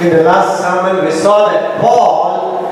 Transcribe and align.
In 0.00 0.08
the 0.16 0.22
last 0.22 0.62
sermon, 0.62 1.04
we 1.04 1.12
saw 1.12 1.50
that 1.52 1.78
Paul 1.78 2.64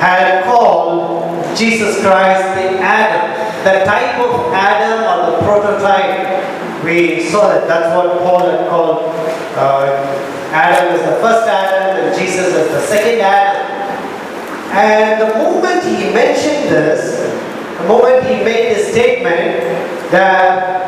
had 0.00 0.44
called 0.44 1.44
Jesus 1.54 2.00
Christ 2.00 2.56
the 2.56 2.80
Adam, 2.80 3.36
the 3.68 3.84
type 3.84 4.16
of 4.16 4.50
Adam 4.54 5.04
or 5.04 5.30
the 5.30 5.44
prototype. 5.44 6.82
We 6.82 7.28
saw 7.28 7.48
that 7.48 7.68
that's 7.68 7.94
what 7.94 8.18
Paul 8.24 8.48
had 8.48 8.66
called 8.70 9.12
uh, 9.60 10.30
Adam 10.52 10.94
is 10.94 11.02
the 11.02 11.20
first 11.20 11.46
Adam 11.46 12.02
and 12.02 12.18
Jesus 12.18 12.46
is 12.46 12.70
the 12.72 12.80
second 12.86 13.20
Adam. 13.20 13.60
And 14.72 15.20
the 15.20 15.36
moment 15.36 15.84
he 15.84 16.14
mentioned 16.14 16.70
this, 16.72 17.20
the 17.76 17.88
moment 17.88 18.24
he 18.24 18.42
made 18.42 18.74
this 18.74 18.90
statement 18.92 19.60
that 20.10 20.80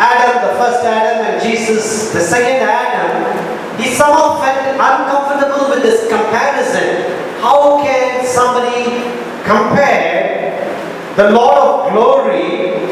Adam, 0.00 0.48
the 0.48 0.54
first 0.58 0.86
Adam, 0.86 1.26
and 1.26 1.42
Jesus, 1.42 2.14
the 2.14 2.20
second 2.20 2.66
Adam, 2.66 3.49
he 3.82 3.94
somehow 3.94 4.40
felt 4.40 4.76
uncomfortable 4.76 5.70
with 5.70 5.82
this 5.82 6.08
comparison. 6.08 7.16
How 7.40 7.82
can 7.82 8.26
somebody 8.26 8.84
compare 9.44 10.54
the 11.16 11.30
Lord 11.30 11.56
of 11.56 11.92
glory 11.92 12.86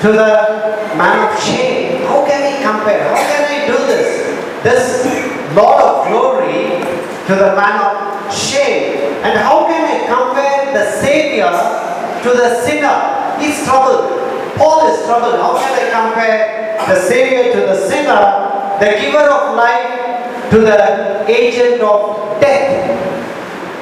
to 0.00 0.08
the 0.10 0.92
man 0.98 1.28
of 1.28 1.40
shame? 1.42 2.02
How 2.06 2.26
can 2.26 2.42
he 2.50 2.62
compare? 2.62 3.14
How 3.14 3.22
can 3.22 3.44
I 3.46 3.66
do 3.66 3.78
this? 3.86 4.62
This 4.62 5.54
Lord 5.54 5.80
of 5.80 6.08
glory 6.08 6.82
to 7.26 7.34
the 7.34 7.54
man 7.54 7.80
of 7.80 8.34
shame. 8.34 8.98
And 9.22 9.38
how 9.38 9.66
can 9.66 9.82
I 9.84 10.06
compare 10.06 10.72
the 10.74 10.90
Savior 11.00 11.50
to 12.22 12.36
the 12.36 12.60
sinner? 12.62 13.38
He's 13.40 13.64
troubled. 13.64 14.18
Paul 14.56 14.92
is 14.92 15.04
troubled. 15.06 15.36
How 15.36 15.56
can 15.58 15.72
I 15.78 15.90
compare 15.90 16.62
the 16.86 16.96
Savior 16.96 17.52
to 17.52 17.60
the 17.60 17.88
sinner, 17.88 18.51
the 18.82 18.98
giver 18.98 19.30
of 19.30 19.54
life 19.54 20.50
to 20.50 20.58
the 20.58 21.24
agent 21.30 21.80
of 21.80 22.18
death? 22.40 22.82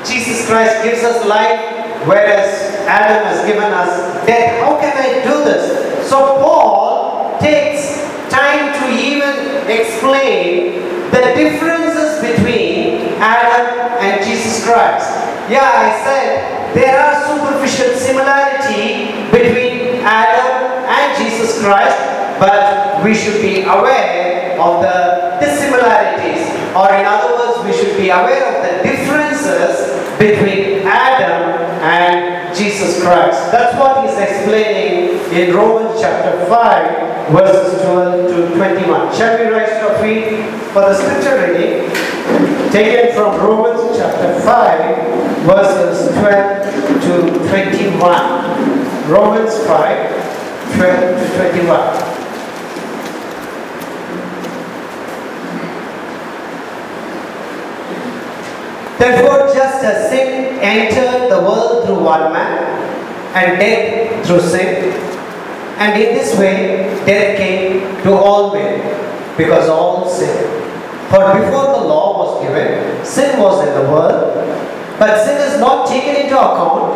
Jesus 0.06 0.46
Christ 0.46 0.84
gives 0.84 1.02
us 1.02 1.24
life, 1.24 2.04
whereas 2.06 2.76
Adam 2.84 3.24
has 3.24 3.46
given 3.46 3.72
us 3.72 4.26
death. 4.26 4.60
How 4.60 4.76
can 4.78 4.92
I 4.92 5.24
do 5.24 5.44
this? 5.44 6.06
So 6.06 6.36
Paul 6.36 7.38
takes 7.40 8.04
time 8.28 8.76
to 8.76 8.84
even 8.92 9.64
explain 9.72 10.84
the 11.08 11.32
differences 11.32 12.20
between 12.20 13.16
Adam 13.24 14.04
and 14.04 14.22
Jesus 14.22 14.64
Christ. 14.66 15.08
Yeah, 15.48 15.64
I 15.64 15.96
said 16.04 16.74
there 16.74 17.00
are 17.00 17.16
superficial 17.24 17.96
similarity 17.96 19.16
between 19.32 20.04
Adam 20.04 20.84
and 20.84 21.16
Jesus 21.16 21.64
Christ, 21.64 21.96
but 22.38 23.02
we 23.02 23.14
should 23.14 23.40
be 23.40 23.62
aware 23.62 24.29
of 24.60 24.82
the 24.82 25.40
dissimilarities, 25.40 26.44
or 26.76 26.92
in 26.92 27.04
other 27.08 27.32
words, 27.34 27.64
we 27.64 27.72
should 27.72 27.96
be 27.96 28.10
aware 28.10 28.44
of 28.44 28.60
the 28.62 28.82
differences 28.86 29.96
between 30.18 30.86
Adam 30.86 31.64
and 31.80 32.54
Jesus 32.54 33.02
Christ. 33.02 33.50
That's 33.50 33.76
what 33.78 34.04
he's 34.04 34.18
explaining 34.18 35.16
in 35.32 35.54
Romans 35.56 35.98
chapter 36.00 36.44
5, 36.46 37.32
verses 37.32 37.82
12 37.82 38.28
to 38.28 38.56
21. 38.56 39.16
Shall 39.16 39.38
we 39.38 39.50
rise 39.50 39.70
to 39.80 39.88
our 39.88 39.98
feet 40.02 40.44
for 40.72 40.82
the 40.82 40.94
scripture 40.94 41.52
reading? 41.52 41.90
Taken 42.70 43.14
from 43.14 43.40
Romans 43.40 43.96
chapter 43.96 44.40
5, 44.40 45.46
verses 45.46 46.12
12 46.18 47.02
to 47.02 47.48
21. 47.48 49.10
Romans 49.10 49.58
5, 49.66 50.76
12 50.76 51.18
to 51.18 51.50
21. 51.50 52.19
Therefore, 59.00 59.48
just 59.54 59.82
as 59.82 60.10
sin 60.10 60.58
entered 60.60 61.30
the 61.30 61.40
world 61.40 61.86
through 61.86 62.04
one 62.04 62.34
man, 62.34 62.52
and 63.34 63.58
death 63.58 64.26
through 64.26 64.40
sin, 64.40 64.92
and 65.78 65.98
in 65.98 66.14
this 66.14 66.38
way 66.38 66.84
death 67.06 67.38
came 67.38 68.02
to 68.02 68.12
all 68.12 68.52
men, 68.52 68.76
because 69.38 69.70
all 69.70 70.06
sinned. 70.06 70.52
For 71.08 71.32
before 71.32 71.72
the 71.72 71.82
law 71.88 72.18
was 72.18 72.44
given, 72.44 73.02
sin 73.02 73.40
was 73.40 73.66
in 73.66 73.72
the 73.72 73.90
world, 73.90 74.36
but 74.98 75.24
sin 75.24 75.50
is 75.50 75.58
not 75.58 75.88
taken 75.88 76.16
into 76.16 76.38
account 76.38 76.92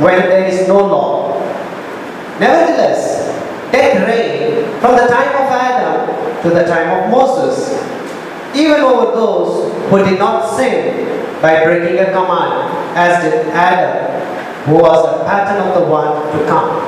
when 0.00 0.18
there 0.18 0.46
is 0.46 0.66
no 0.66 0.78
law. 0.78 1.38
Nevertheless, 2.40 3.28
death 3.72 4.08
reigned 4.08 4.80
from 4.80 4.96
the 4.96 5.06
time 5.06 5.28
of 5.28 5.52
Adam 5.52 6.42
to 6.42 6.48
the 6.48 6.64
time 6.64 7.04
of 7.04 7.10
Moses, 7.10 7.74
even 8.56 8.80
over 8.80 9.14
those 9.14 9.90
who 9.90 9.98
did 10.04 10.18
not 10.18 10.56
sin 10.56 11.40
by 11.40 11.64
breaking 11.64 11.98
a 11.98 12.06
command, 12.06 12.72
as 12.96 13.22
did 13.22 13.46
Adam, 13.48 14.64
who 14.64 14.74
was 14.74 15.20
a 15.20 15.24
pattern 15.24 15.68
of 15.68 15.80
the 15.80 15.86
one 15.90 16.16
to 16.32 16.46
come. 16.46 16.82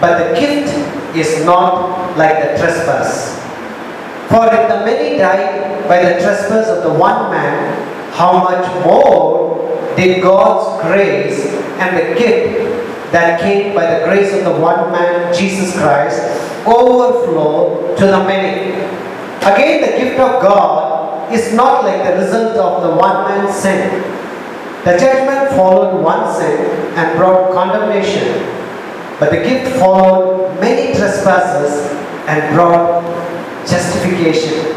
But 0.00 0.18
the 0.18 0.40
gift 0.40 0.72
is 1.16 1.44
not 1.44 2.16
like 2.16 2.36
the 2.42 2.58
trespass. 2.58 3.36
For 4.28 4.46
if 4.46 4.68
the 4.68 4.84
many 4.84 5.18
died 5.18 5.86
by 5.88 6.02
the 6.02 6.20
trespass 6.20 6.68
of 6.68 6.82
the 6.82 6.98
one 6.98 7.30
man, 7.30 8.12
how 8.12 8.42
much 8.42 8.66
more 8.84 9.94
did 9.96 10.22
God's 10.22 10.82
grace 10.82 11.46
and 11.78 11.96
the 11.96 12.18
gift 12.18 13.12
that 13.12 13.40
came 13.40 13.74
by 13.74 13.98
the 13.98 14.04
grace 14.04 14.32
of 14.34 14.44
the 14.44 14.60
one 14.60 14.90
man, 14.90 15.32
Jesus 15.34 15.78
Christ, 15.78 16.20
overflow 16.66 17.94
to 17.96 18.06
the 18.06 18.24
many? 18.24 18.85
Again, 19.46 19.80
the 19.80 19.96
gift 19.96 20.18
of 20.18 20.42
God 20.42 21.32
is 21.32 21.52
not 21.54 21.84
like 21.84 22.02
the 22.02 22.24
result 22.24 22.56
of 22.56 22.82
the 22.82 22.96
one 22.96 23.28
man's 23.28 23.54
sin. 23.54 24.02
The 24.84 24.98
judgment 24.98 25.50
followed 25.54 26.02
one 26.02 26.34
sin 26.34 26.66
and 26.96 27.16
brought 27.16 27.52
condemnation, 27.52 28.42
but 29.20 29.30
the 29.30 29.38
gift 29.38 29.78
followed 29.78 30.58
many 30.60 30.94
trespasses 30.98 31.92
and 32.26 32.54
brought 32.54 33.04
justification. 33.68 34.74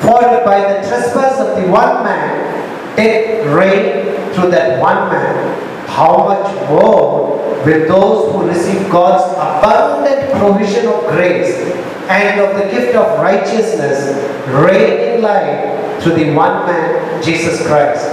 For 0.00 0.20
by 0.44 0.60
the 0.60 0.88
trespass 0.88 1.38
of 1.38 1.62
the 1.62 1.70
one 1.70 2.02
man, 2.02 2.96
death 2.96 3.46
reigned 3.46 4.34
through 4.34 4.50
that 4.50 4.80
one 4.80 5.10
man, 5.10 5.75
how 5.86 6.28
much 6.28 6.68
more 6.68 7.36
will 7.64 7.88
those 7.88 8.32
who 8.32 8.48
receive 8.48 8.90
God's 8.90 9.32
abundant 9.34 10.32
provision 10.32 10.86
of 10.86 11.06
grace 11.06 11.56
and 12.08 12.40
of 12.40 12.56
the 12.56 12.70
gift 12.70 12.94
of 12.94 13.18
righteousness 13.20 14.14
reign 14.48 15.14
in 15.14 15.22
life 15.22 16.02
through 16.02 16.14
the 16.14 16.32
one 16.32 16.66
man, 16.66 17.22
Jesus 17.22 17.66
Christ? 17.66 18.04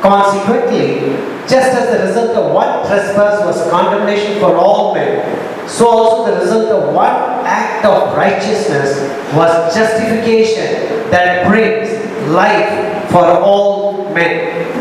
Consequently, 0.00 1.16
just 1.48 1.72
as 1.72 1.96
the 1.96 2.06
result 2.06 2.36
of 2.36 2.52
one 2.52 2.86
trespass 2.86 3.44
was 3.44 3.70
condemnation 3.70 4.38
for 4.38 4.54
all 4.56 4.94
men, 4.94 5.68
so 5.68 5.88
also 5.88 6.30
the 6.30 6.40
result 6.40 6.68
of 6.70 6.94
one 6.94 7.44
act 7.46 7.84
of 7.86 8.14
righteousness 8.14 8.98
was 9.34 9.74
justification 9.74 11.10
that 11.10 11.46
brings 11.46 11.90
life 12.28 13.10
for 13.10 13.24
all 13.24 14.12
men. 14.12 14.73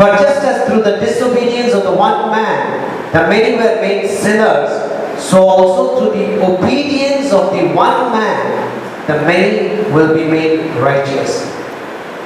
For 0.00 0.06
just 0.16 0.40
as 0.46 0.66
through 0.66 0.82
the 0.82 0.96
disobedience 0.96 1.74
of 1.74 1.82
the 1.82 1.92
one 1.92 2.30
man, 2.30 3.12
the 3.12 3.28
many 3.28 3.52
were 3.56 3.82
made 3.82 4.08
sinners, 4.08 4.72
so 5.20 5.46
also 5.46 6.00
through 6.00 6.18
the 6.18 6.42
obedience 6.42 7.34
of 7.34 7.52
the 7.52 7.68
one 7.76 8.10
man, 8.10 9.06
the 9.06 9.16
many 9.28 9.92
will 9.92 10.14
be 10.14 10.24
made 10.24 10.74
righteous. 10.80 11.44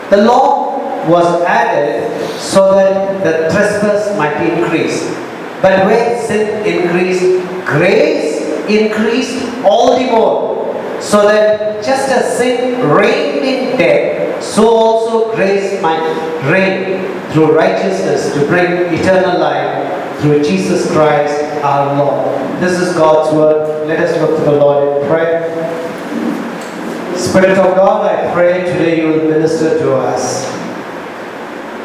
The 0.09 0.19
law 0.19 0.79
was 1.11 1.43
added 1.43 2.39
so 2.39 2.77
that 2.77 3.25
the 3.25 3.53
trespass 3.53 4.17
might 4.17 4.41
increase. 4.41 5.11
But 5.61 5.85
where 5.87 6.23
sin 6.23 6.65
increased, 6.65 7.45
grace 7.67 8.39
increased 8.70 9.53
all 9.65 9.99
the 9.99 10.12
more. 10.12 11.03
So 11.03 11.27
that 11.27 11.85
just 11.85 12.09
as 12.09 12.38
sin 12.38 12.88
reigned 12.88 13.44
in 13.44 13.77
death, 13.77 14.24
so 14.44 14.69
also 14.69 15.35
grace 15.35 15.81
might 15.81 16.05
reign 16.50 17.11
through 17.32 17.56
righteousness 17.56 18.32
to 18.35 18.46
bring 18.46 18.94
eternal 18.94 19.41
life 19.41 20.20
through 20.20 20.43
Jesus 20.44 20.91
Christ 20.93 21.43
our 21.64 21.96
Lord. 21.99 22.61
This 22.61 22.79
is 22.79 22.94
God's 22.94 23.35
word. 23.35 23.88
Let 23.88 23.99
us 24.00 24.20
look 24.20 24.38
to 24.38 24.44
the 24.44 24.52
Lord 24.52 25.02
in 25.02 25.08
prayer. 25.08 25.50
Spirit 27.17 27.58
of 27.58 27.75
God, 27.75 28.06
I 28.06 28.32
pray 28.32 28.64
today 28.64 29.00
you 29.00 29.08
will 29.08 29.29
minister 29.31 29.79
to 29.79 29.94
us. 29.94 30.44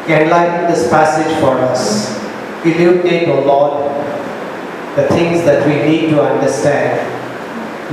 Enlighten 0.08 0.70
this 0.70 0.88
passage 0.90 1.34
for 1.40 1.58
us. 1.58 2.16
Illuminate, 2.64 3.28
O 3.28 3.40
Lord, 3.42 3.90
the 4.96 5.08
things 5.08 5.44
that 5.44 5.66
we 5.66 5.74
need 5.90 6.10
to 6.10 6.22
understand. 6.22 7.00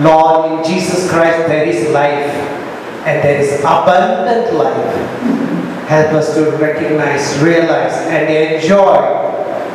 Lord, 0.04 0.52
in 0.52 0.72
Jesus 0.72 1.10
Christ 1.10 1.48
there 1.48 1.66
is 1.66 1.90
life 1.92 2.67
and 3.07 3.24
there 3.24 3.39
is 3.39 3.59
abundant 3.62 4.54
life. 4.54 5.88
Help 5.88 6.12
us 6.12 6.36
to 6.36 6.51
recognize, 6.57 7.42
realize, 7.42 7.94
and 8.07 8.30
enjoy 8.30 8.98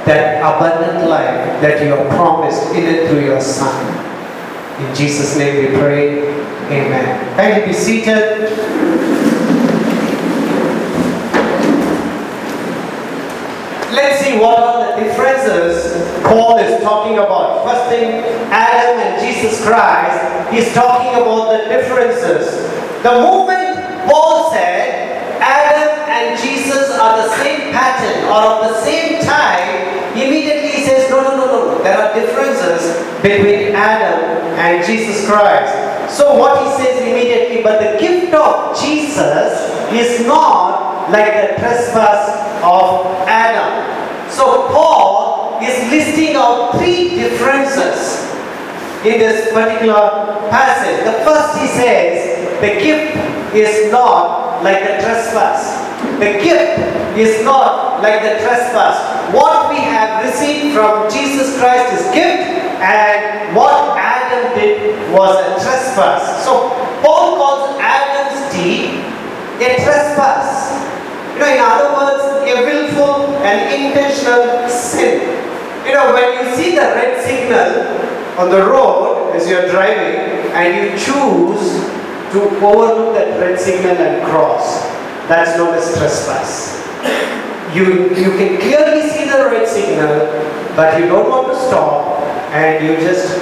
that 0.04 0.40
abundant 0.40 1.08
life 1.08 1.62
that 1.62 1.82
you 1.82 1.88
have 1.88 2.06
promised 2.10 2.74
in 2.74 2.84
and 2.84 3.08
through 3.08 3.24
your 3.24 3.40
Son. 3.40 3.72
In 4.84 4.94
Jesus' 4.94 5.38
name 5.38 5.72
we 5.72 5.78
pray. 5.78 6.28
Amen. 6.66 7.36
Thank 7.36 7.66
you. 7.66 7.72
be 7.72 7.72
seated. 7.72 8.91
Let's 13.92 14.24
see 14.24 14.38
what 14.38 14.58
are 14.58 14.96
the 14.96 15.04
differences 15.04 15.92
Paul 16.24 16.56
is 16.58 16.82
talking 16.82 17.18
about. 17.18 17.62
First 17.64 17.90
thing, 17.90 18.24
Adam 18.48 18.98
and 19.04 19.20
Jesus 19.20 19.62
Christ, 19.64 20.50
he's 20.52 20.72
talking 20.72 21.12
about 21.20 21.52
the 21.52 21.68
differences. 21.68 22.72
The 23.02 23.12
moment 23.20 24.08
Paul 24.08 24.50
said 24.50 25.12
Adam 25.42 26.08
and 26.08 26.40
Jesus 26.40 26.90
are 26.96 27.18
the 27.18 27.36
same 27.36 27.72
pattern 27.72 28.24
or 28.32 28.64
of 28.64 28.72
the 28.72 28.80
same 28.80 29.22
time, 29.22 30.16
immediately 30.16 30.70
he 30.70 30.84
says, 30.84 31.10
no, 31.10 31.20
no, 31.22 31.36
no, 31.36 31.46
no, 31.46 31.82
there 31.82 31.98
are 31.98 32.14
differences 32.14 32.96
between 33.20 33.74
Adam 33.74 34.56
and 34.56 34.86
Jesus 34.86 35.28
Christ. 35.28 36.16
So 36.16 36.38
what 36.38 36.64
he 36.64 36.82
says 36.82 37.02
immediately, 37.02 37.62
but 37.62 37.78
the 37.78 37.98
gift 38.00 38.32
of 38.32 38.78
Jesus 38.80 39.68
is 39.92 40.26
not 40.26 41.10
like 41.10 41.32
the 41.34 41.60
trespass 41.60 42.40
of 42.62 43.06
Adam. 43.26 43.81
So 44.32 44.68
Paul 44.72 45.60
is 45.60 45.76
listing 45.92 46.34
out 46.36 46.72
three 46.78 47.16
differences 47.20 48.32
in 49.04 49.20
this 49.20 49.52
particular 49.52 50.48
passage. 50.48 51.04
The 51.04 51.20
first 51.24 51.60
he 51.60 51.68
says, 51.68 52.60
the 52.60 52.80
gift 52.80 53.12
is 53.54 53.92
not 53.92 54.64
like 54.64 54.80
the 54.80 55.04
trespass. 55.04 55.84
The 56.18 56.40
gift 56.40 56.80
is 57.18 57.44
not 57.44 58.00
like 58.02 58.22
the 58.22 58.40
trespass. 58.40 58.96
What 59.34 59.70
we 59.70 59.76
have 59.76 60.24
received 60.24 60.74
from 60.74 61.10
Jesus 61.10 61.58
Christ 61.58 61.92
is 61.92 62.14
gift 62.14 62.48
and 62.80 63.54
what 63.54 63.98
Adam 63.98 64.58
did 64.58 65.12
was 65.12 65.36
a 65.36 65.62
trespass. 65.62 66.44
So 66.44 66.70
Paul 67.04 67.36
calls 67.36 67.78
Adam's 67.80 68.40
deed 68.54 69.04
a 69.60 69.76
trespass. 69.84 70.72
You 71.34 71.38
know, 71.38 71.48
in 71.48 71.60
other 71.60 71.90
words, 71.96 72.22
a 72.44 72.54
willful 72.64 73.36
and 73.42 73.72
intentional 73.72 74.68
sin. 74.68 75.20
You 75.86 75.94
know, 75.94 76.14
when 76.14 76.46
you 76.46 76.54
see 76.54 76.70
the 76.76 76.82
red 76.82 77.20
signal 77.24 78.38
on 78.38 78.50
the 78.50 78.64
road 78.64 79.34
as 79.34 79.48
you're 79.48 79.68
driving 79.70 80.52
and 80.52 80.68
you 80.76 80.98
choose 80.98 81.82
to 82.32 82.40
overlook 82.64 83.14
that 83.14 83.40
red 83.40 83.58
signal 83.58 83.96
and 83.96 84.24
cross, 84.26 84.82
that's 85.28 85.56
known 85.56 85.74
as 85.74 85.96
trespass. 85.96 86.78
You, 87.74 88.14
you 88.14 88.30
can 88.36 88.60
clearly 88.60 89.08
see 89.08 89.24
the 89.24 89.48
red 89.50 89.66
signal, 89.66 90.26
but 90.76 91.00
you 91.00 91.06
don't 91.06 91.28
want 91.28 91.48
to 91.48 91.56
stop 91.58 92.20
and 92.52 92.84
you 92.84 92.96
just 92.96 93.38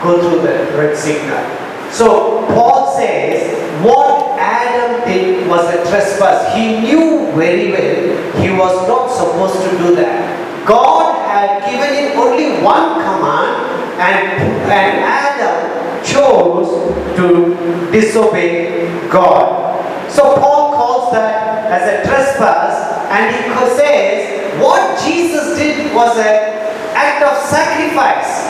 go 0.00 0.20
through 0.20 0.42
the 0.42 0.78
red 0.78 0.96
signal. 0.96 1.44
So 1.90 2.46
Paul 2.46 2.96
says, 2.96 3.82
what 3.82 4.38
Adam 4.38 5.06
did 5.08 5.27
was 5.48 5.64
a 5.74 5.88
trespass. 5.88 6.54
He 6.54 6.80
knew 6.80 7.32
very 7.32 7.72
well 7.72 8.42
he 8.42 8.50
was 8.50 8.88
not 8.88 9.10
supposed 9.10 9.62
to 9.68 9.78
do 9.78 9.96
that. 9.96 10.66
God 10.66 11.16
had 11.26 11.64
given 11.70 11.94
him 11.94 12.18
only 12.18 12.62
one 12.62 13.00
command, 13.00 13.98
and, 13.98 14.42
and 14.68 15.04
Adam 15.04 16.04
chose 16.04 16.92
to 17.16 17.90
disobey 17.90 19.08
God. 19.08 19.68
So 20.10 20.36
Paul 20.36 20.72
calls 20.74 21.12
that 21.12 21.70
as 21.70 21.82
a 21.88 22.08
trespass, 22.08 23.08
and 23.10 23.34
he 23.34 23.76
says 23.76 24.60
what 24.60 24.98
Jesus 25.04 25.58
did 25.58 25.94
was 25.94 26.18
an 26.18 26.58
act 26.94 27.22
of 27.22 27.36
sacrifice. 27.48 28.48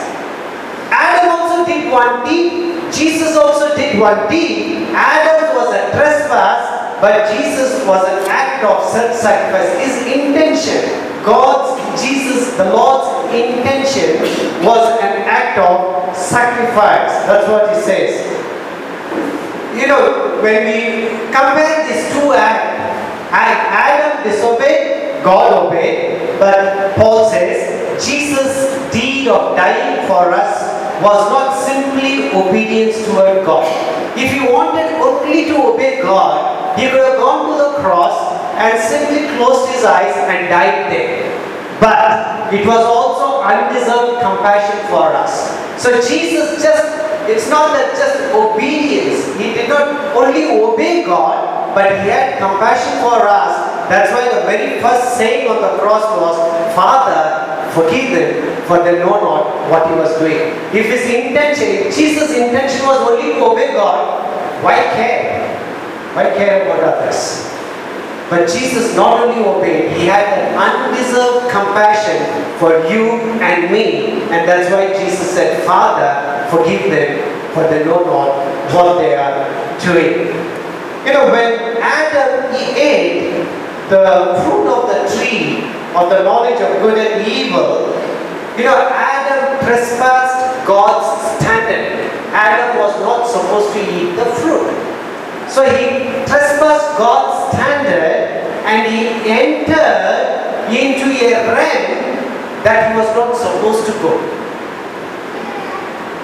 Adam 0.91 1.31
also 1.31 1.67
did 1.67 1.93
one 1.93 2.25
deed, 2.25 2.93
Jesus 2.93 3.37
also 3.37 3.77
did 3.77 3.99
one 4.01 4.29
deed. 4.31 4.89
Adam 4.95 5.55
was 5.55 5.75
a 5.75 5.91
trespass, 5.93 6.78
but 7.01 7.31
Jesus 7.31 7.87
was 7.87 8.07
an 8.09 8.29
act 8.29 8.65
of 8.65 8.85
self-sacrifice. 8.91 9.79
His 9.79 10.07
intention, 10.07 10.91
God's, 11.25 11.79
Jesus, 12.03 12.57
the 12.57 12.65
Lord's 12.73 13.33
intention 13.35 14.21
was 14.65 14.99
an 15.01 15.23
act 15.23 15.59
of 15.59 16.17
sacrifice. 16.17 17.27
That's 17.27 17.49
what 17.49 17.75
he 17.75 17.81
says. 17.83 18.27
You 19.79 19.87
know, 19.87 20.41
when 20.43 20.67
we 20.67 21.09
compare 21.31 21.87
these 21.87 22.11
two 22.13 22.33
acts, 22.33 22.77
Adam 23.31 24.25
disobeyed, 24.25 25.23
God 25.23 25.67
obeyed, 25.67 26.39
but 26.39 26.97
Paul 26.97 27.31
says 27.31 28.05
Jesus' 28.05 28.91
deed 28.93 29.29
of 29.29 29.57
dying 29.57 30.07
for 30.09 30.33
us 30.33 31.03
was 31.03 31.31
not 31.31 31.55
simply 31.65 32.31
obedience 32.33 33.05
toward 33.07 33.45
God. 33.45 33.98
If 34.19 34.35
he 34.35 34.41
wanted 34.51 34.99
only 34.99 35.47
to 35.47 35.55
obey 35.63 36.03
God, 36.03 36.75
he 36.77 36.91
could 36.91 36.99
have 36.99 37.19
gone 37.23 37.47
to 37.47 37.55
the 37.55 37.71
cross 37.79 38.35
and 38.59 38.75
simply 38.75 39.31
closed 39.39 39.71
his 39.71 39.85
eyes 39.85 40.11
and 40.27 40.51
died 40.51 40.91
there. 40.91 41.31
But 41.79 42.53
it 42.53 42.67
was 42.67 42.83
also 42.83 43.43
undeserved 43.47 44.19
compassion 44.19 44.91
for 44.91 45.15
us. 45.15 45.55
So 45.81 46.03
Jesus 46.03 46.61
just, 46.61 46.83
it's 47.31 47.49
not 47.49 47.71
that 47.79 47.95
just 47.95 48.35
obedience. 48.35 49.23
He 49.39 49.55
did 49.55 49.69
not 49.69 50.17
only 50.17 50.51
obey 50.51 51.05
God, 51.07 51.73
but 51.77 52.03
he 52.03 52.11
had 52.11 52.43
compassion 52.43 52.99
for 52.99 53.23
us. 53.23 53.78
That's 53.89 54.13
why 54.13 54.29
the 54.29 54.45
very 54.45 54.81
first 54.81 55.17
saying 55.17 55.49
on 55.49 55.63
the 55.63 55.81
cross 55.81 56.05
was, 56.21 56.37
Father, 56.75 57.73
forgive 57.73 58.13
them, 58.13 58.67
for 58.67 58.85
they 58.85 58.99
know 58.99 59.21
not 59.21 59.71
what 59.71 59.89
he 59.89 59.95
was 59.97 60.13
doing. 60.19 60.53
If 60.77 60.87
his 60.93 61.09
intention, 61.09 61.89
if 61.89 61.97
Jesus' 61.97 62.37
intention 62.37 62.87
was 62.87 63.01
only 63.09 63.33
to 63.33 63.45
obey 63.45 63.73
God, 63.73 64.25
why 64.63 64.77
care? 64.93 65.41
Why 66.15 66.35
care 66.37 66.65
about 66.65 66.85
others? 66.85 67.49
But 68.29 68.47
Jesus 68.51 68.95
not 68.95 69.25
only 69.25 69.43
obeyed, 69.43 69.97
he 69.97 70.05
had 70.05 70.27
an 70.37 70.53
undeserved 70.53 71.51
compassion 71.51 72.21
for 72.59 72.85
you 72.93 73.17
and 73.41 73.73
me. 73.73 74.21
And 74.29 74.47
that's 74.47 74.71
why 74.71 74.93
Jesus 74.93 75.31
said, 75.31 75.65
Father, 75.65 76.45
forgive 76.51 76.91
them, 76.91 77.25
for 77.55 77.63
they 77.69 77.85
know 77.87 78.05
not 78.05 78.37
what 78.75 78.99
they 78.99 79.17
are 79.17 79.49
doing. 79.81 80.29
You 81.07 81.13
know, 81.15 81.33
when 81.33 81.79
Adam 81.81 82.55
ate 82.77 83.49
the 83.89 84.45
fruit 84.45 84.69
of 84.69 84.89
the 84.89 85.01
tree 85.17 85.65
of 85.97 86.11
the 86.11 86.23
knowledge 86.23 86.61
of 86.61 86.81
good 86.83 86.99
and 86.99 87.27
evil, 87.27 87.89
you 88.57 88.65
know, 88.65 88.77
Adam 88.93 89.65
trespassed 89.65 90.67
God's 90.67 91.39
standard. 91.39 92.13
Adam 92.33 92.79
was 92.79 92.93
not 93.01 93.27
supposed 93.27 93.73
to 93.73 93.81
eat 93.81 94.15
the 94.17 94.27
fruit. 94.37 94.69
So 95.49 95.65
he 95.65 96.05
trespassed 96.29 96.99
God's 96.99 97.57
standard 97.57 98.45
and 98.69 98.93
he 98.93 99.09
entered 99.31 100.69
into 100.69 101.09
a 101.25 101.33
realm 101.49 102.63
that 102.65 102.93
he 102.93 102.99
was 102.99 103.09
not 103.17 103.35
supposed 103.37 103.87
to 103.87 103.93
go. 104.03 104.13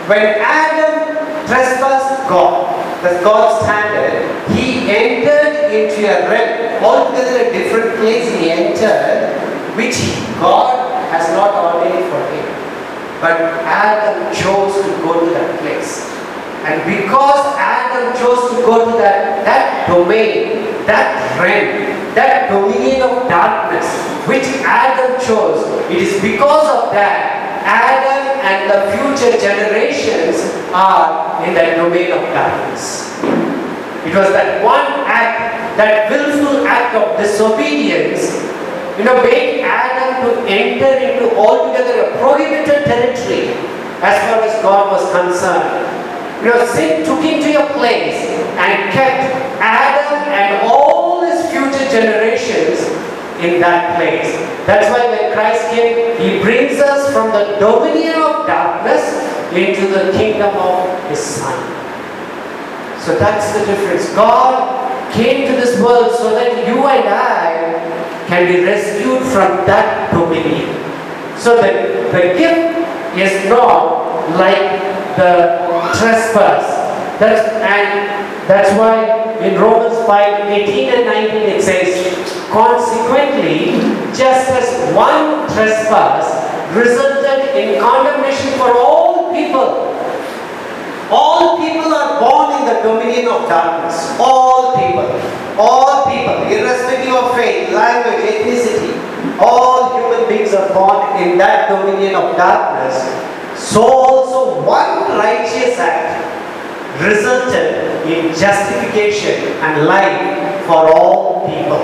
When 0.07 0.21
Adam 0.21 1.17
trespassed 1.49 2.29
God, 2.29 2.69
that's 3.03 3.25
God's 3.25 3.65
standard, 3.65 4.53
he 4.53 4.91
entered 4.91 5.73
into 5.73 6.05
a 6.05 6.29
realm, 6.29 6.85
altogether 6.85 7.49
a 7.49 7.53
different 7.53 7.97
place 7.97 8.29
he 8.37 8.51
entered, 8.51 9.33
which 9.77 9.97
God 10.39 11.01
has 11.11 11.27
not 11.33 11.57
ordained 11.57 12.05
for 12.13 12.21
him. 12.37 12.45
But 13.23 13.41
Adam 13.65 14.29
chose 14.37 14.77
to 14.85 14.91
go 15.01 15.25
to 15.25 15.33
that 15.33 15.59
place. 15.61 16.05
And 16.69 16.85
because 16.85 17.57
Adam 17.57 18.13
chose 18.21 18.51
to 18.51 18.57
go 18.61 18.85
to 18.85 18.99
that, 18.99 19.45
that 19.47 19.89
domain, 19.89 20.85
that 20.85 21.41
realm, 21.41 22.15
that 22.15 22.51
dominion 22.51 23.01
of 23.09 23.27
darkness, 23.27 23.89
which 24.29 24.45
Adam 24.65 25.19
chose, 25.25 25.65
it 25.91 25.97
is 25.97 26.21
because 26.21 26.69
of 26.69 26.93
that 26.93 27.44
Adam 27.65 28.39
and 28.45 28.69
the 28.69 28.93
future 28.93 29.41
generations 29.41 30.37
are 30.73 31.43
in 31.49 31.55
that 31.55 31.77
domain 31.77 32.13
of 32.13 32.21
darkness. 32.37 33.17
It 34.05 34.13
was 34.13 34.29
that 34.37 34.63
one 34.63 34.85
act, 35.09 35.77
that 35.81 36.11
willful 36.13 36.67
act 36.67 36.95
of 36.95 37.17
disobedience, 37.17 38.37
you 38.99 39.05
know, 39.05 39.17
made 39.25 39.65
Adam 39.65 40.29
to 40.29 40.45
enter 40.47 40.93
into 40.93 41.35
altogether 41.37 42.13
a 42.13 42.19
prohibited 42.21 42.85
territory 42.85 43.57
as 44.05 44.21
far 44.29 44.45
as 44.45 44.53
God 44.61 44.93
was 44.93 45.05
concerned. 45.11 45.89
You 46.45 46.51
know, 46.53 46.67
sin 46.67 47.05
took 47.07 47.25
him 47.25 47.41
to 47.41 47.65
a 47.65 47.73
place 47.73 48.29
and 48.61 48.93
kept 48.93 49.33
Adam 49.65 50.29
and 50.29 50.69
all 50.69 51.23
his 51.23 51.49
future 51.51 51.89
generations 51.91 52.85
in 53.41 53.61
that 53.61 53.97
place. 53.97 54.37
That's 54.67 54.89
why 54.91 55.09
when 55.11 55.33
Christ 55.33 55.71
came, 55.71 56.19
he 56.21 56.43
brings 56.43 56.81
us 56.81 57.13
from 57.13 57.33
the 57.33 57.57
dominion 57.59 58.21
of 58.21 58.47
darkness 58.47 59.03
into 59.53 59.87
the 59.89 60.13
kingdom 60.13 60.55
of 60.57 61.09
his 61.09 61.19
Son. 61.19 61.55
So 63.01 63.19
that's 63.19 63.53
the 63.59 63.67
difference. 63.67 64.15
God 64.15 65.13
came 65.13 65.47
to 65.47 65.53
this 65.55 65.81
world 65.81 66.15
so 66.17 66.35
that 66.35 66.67
you 66.67 66.79
and 66.87 67.09
I 67.09 68.27
can 68.27 68.51
be 68.51 68.65
rescued 68.65 69.21
from 69.31 69.67
that 69.67 70.11
dominion. 70.11 70.73
So 71.39 71.57
the, 71.57 72.09
the 72.11 72.39
gift 72.39 73.19
is 73.19 73.49
not 73.49 74.31
like 74.39 74.81
the 75.17 75.69
trespass. 75.99 76.65
That's, 77.21 77.47
and 77.63 78.24
that's 78.47 78.77
why 78.79 79.39
in 79.41 79.61
Romans 79.61 80.07
5 80.07 80.51
18 80.51 80.89
and 80.95 81.07
19 81.07 81.37
it 81.49 81.63
says, 81.63 82.49
Consequently, 82.51 83.81
just 84.13 84.51
as 84.51 84.95
one 84.95 85.49
trespass 85.55 86.45
resulted 86.77 87.57
in 87.57 87.81
condemnation 87.81 88.53
for 88.59 88.77
all 88.77 89.33
people, 89.33 89.95
All 91.11 91.59
people 91.59 91.93
are 91.95 92.19
born 92.19 92.59
in 92.59 92.65
the 92.67 92.81
dominion 92.83 93.29
of 93.29 93.49
darkness. 93.49 94.17
All 94.19 94.75
people. 94.75 95.07
All 95.57 96.11
people, 96.11 96.51
irrespective 96.51 97.15
of 97.15 97.37
faith, 97.37 97.73
language, 97.73 98.25
ethnicity. 98.25 98.99
All 99.39 99.95
human 99.95 100.29
beings 100.29 100.55
are 100.55 100.73
born 100.75 101.23
in 101.23 101.39
that 101.39 101.69
dominion 101.69 102.15
of 102.17 102.37
darkness. 102.37 102.99
So 103.55 103.83
also 103.83 104.67
one 104.67 105.17
righteous 105.17 105.79
act 105.79 106.44
resulted 107.01 108.07
in 108.07 108.35
justification 108.35 109.53
and 109.63 109.87
life 109.87 110.65
for 110.67 110.93
all 110.93 111.47
people. 111.47 111.83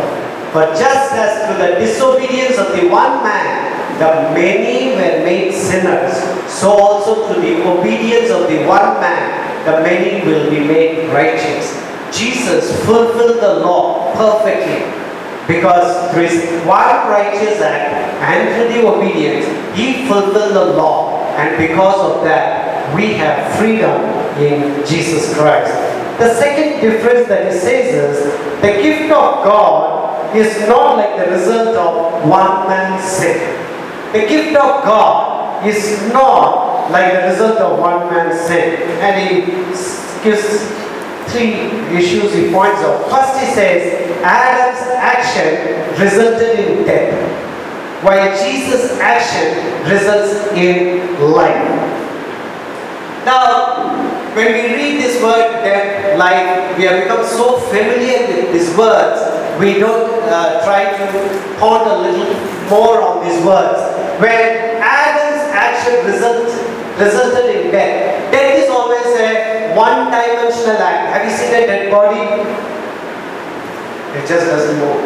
For 0.53 0.67
just 0.75 1.13
as 1.15 1.47
through 1.47 1.59
the 1.67 1.79
disobedience 1.79 2.59
of 2.59 2.77
the 2.77 2.89
one 2.89 3.23
man 3.23 3.71
the 3.99 4.33
many 4.33 4.97
were 4.97 5.25
made 5.25 5.53
sinners, 5.53 6.17
so 6.51 6.71
also 6.71 7.29
through 7.29 7.43
the 7.43 7.69
obedience 7.69 8.31
of 8.31 8.49
the 8.49 8.65
one 8.67 9.01
man 9.01 9.65
the 9.65 9.83
many 9.83 10.25
will 10.25 10.51
be 10.51 10.61
made 10.61 11.13
righteous. 11.13 11.77
Jesus 12.11 12.85
fulfilled 12.87 13.43
the 13.43 13.61
law 13.61 14.13
perfectly 14.15 14.89
because 15.47 16.13
through 16.13 16.27
his 16.27 16.67
one 16.67 17.09
righteous 17.09 17.61
act 17.61 17.93
and 18.23 18.55
through 18.55 18.81
the 18.81 18.89
obedience 18.89 19.47
he 19.77 20.07
fulfilled 20.09 20.55
the 20.55 20.65
law 20.77 21.25
and 21.37 21.59
because 21.59 22.01
of 22.11 22.25
that 22.25 22.60
we 22.95 23.15
have 23.15 23.59
freedom 23.59 24.01
in 24.39 24.85
Jesus 24.87 25.35
Christ. 25.35 25.73
The 26.19 26.35
second 26.35 26.81
difference 26.81 27.29
that 27.29 27.53
he 27.53 27.59
says 27.59 27.95
is 27.95 28.61
the 28.61 28.83
gift 28.83 29.11
of 29.13 29.45
God 29.45 30.37
is 30.37 30.69
not 30.69 30.97
like 30.97 31.17
the 31.17 31.31
result 31.33 31.77
of 31.77 32.29
one 32.29 32.69
man's 32.69 33.05
sin. 33.05 33.39
The 34.13 34.27
gift 34.29 34.57
of 34.57 34.85
God 34.85 35.67
is 35.67 36.13
not 36.13 36.91
like 36.91 37.13
the 37.13 37.29
result 37.29 37.59
of 37.59 37.79
one 37.79 38.11
man's 38.11 38.41
sin. 38.47 38.83
And 39.01 39.15
he 39.17 39.53
gives 40.23 40.69
three 41.33 41.55
issues 41.97 42.35
he 42.35 42.51
points 42.53 42.81
out. 42.81 43.09
First 43.11 43.41
he 43.41 43.55
says 43.55 44.21
Adam's 44.23 44.81
action 44.99 46.01
resulted 46.01 46.59
in 46.59 46.85
death, 46.85 48.05
while 48.05 48.29
Jesus' 48.45 48.99
action 48.99 49.89
results 49.89 50.53
in 50.53 51.21
life. 51.33 52.10
Now, 53.25 54.01
when 54.35 54.53
we 54.53 54.75
read 54.75 55.03
this 55.03 55.23
word 55.23 55.61
death, 55.63 56.17
life, 56.17 56.79
we 56.79 56.85
have 56.85 57.03
become 57.03 57.25
so 57.25 57.59
familiar 57.69 58.27
with 58.29 58.53
these 58.53 58.75
words, 58.77 59.21
we 59.61 59.79
don't 59.79 60.23
uh, 60.25 60.65
try 60.65 60.89
to 60.97 61.05
ponder 61.61 61.91
a 61.91 62.01
little 62.01 62.33
more 62.71 63.03
on 63.03 63.29
these 63.29 63.45
words. 63.45 63.77
When 64.21 64.81
Adam's 64.81 65.53
action 65.53 66.07
result, 66.07 66.49
resulted 66.97 67.57
in 67.57 67.71
death, 67.73 68.33
death 68.33 68.65
is 68.65 68.71
always 68.71 69.05
a 69.05 69.75
one-dimensional 69.77 70.81
act. 70.81 71.13
Have 71.13 71.25
you 71.29 71.37
seen 71.37 71.55
a 71.63 71.67
dead 71.67 71.91
body? 71.91 72.25
It 74.17 74.27
just 74.27 74.47
doesn't 74.47 74.79
move. 74.79 75.05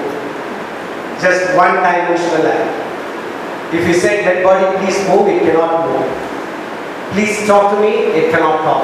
Just 1.20 1.56
one-dimensional 1.56 2.46
act. 2.46 3.74
If 3.74 3.88
you 3.88 3.94
say 3.94 4.22
dead 4.22 4.44
body, 4.44 4.78
please 4.78 4.98
move, 5.08 5.26
it 5.26 5.42
cannot 5.42 5.88
move. 5.88 6.33
Please 7.14 7.46
talk 7.46 7.70
to 7.70 7.80
me, 7.80 8.10
it 8.10 8.30
cannot 8.34 8.66
talk. 8.66 8.82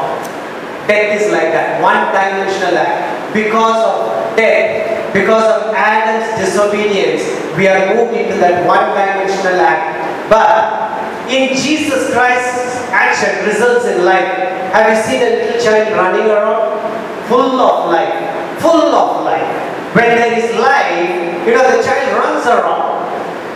Death 0.86 1.20
is 1.20 1.32
like 1.32 1.50
that, 1.50 1.82
one 1.82 2.14
dimensional 2.14 2.78
act. 2.78 3.34
Because 3.34 3.78
of 3.82 4.36
death, 4.36 5.12
because 5.12 5.42
of 5.42 5.74
Adam's 5.74 6.38
disobedience, 6.38 7.26
we 7.58 7.66
are 7.66 7.94
moved 7.94 8.14
into 8.14 8.38
that 8.38 8.62
one 8.66 8.94
dimensional 8.94 9.58
act. 9.58 10.30
But 10.30 10.78
in 11.26 11.58
Jesus 11.58 12.14
Christ's 12.14 12.86
action 12.90 13.46
results 13.46 13.86
in 13.86 14.04
life. 14.04 14.30
Have 14.74 14.90
you 14.90 14.98
seen 15.02 15.22
a 15.22 15.30
little 15.30 15.58
child 15.62 15.90
running 15.94 16.30
around? 16.30 16.78
Full 17.26 17.58
of 17.58 17.90
life, 17.90 18.14
full 18.60 18.94
of 18.94 19.24
life. 19.24 19.50
When 19.94 20.06
there 20.06 20.38
is 20.38 20.54
life, 20.54 21.46
you 21.46 21.54
know, 21.54 21.66
the 21.66 21.82
child 21.82 22.14
runs 22.14 22.46
around. 22.46 23.10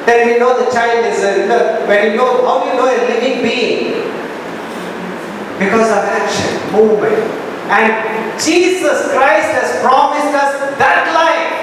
Then 0.07 0.28
we 0.28 0.38
know 0.38 0.59
the 0.59 0.71
child 0.71 1.07
is 1.07 1.23
a, 1.23 1.87
when 1.87 2.11
you 2.11 2.16
know, 2.16 2.45
how 2.47 2.66
you 2.66 2.75
know 2.75 2.87
a 2.87 2.99
living 3.07 3.43
being? 3.43 4.04
Because 5.58 5.90
of 5.90 6.02
action, 6.04 6.73
movement. 6.73 7.18
And 7.70 7.90
Jesus 8.40 9.11
Christ 9.14 9.49
has 9.56 9.80
promised 9.80 10.34
us 10.34 10.78
that 10.78 11.08
life. 11.14 11.54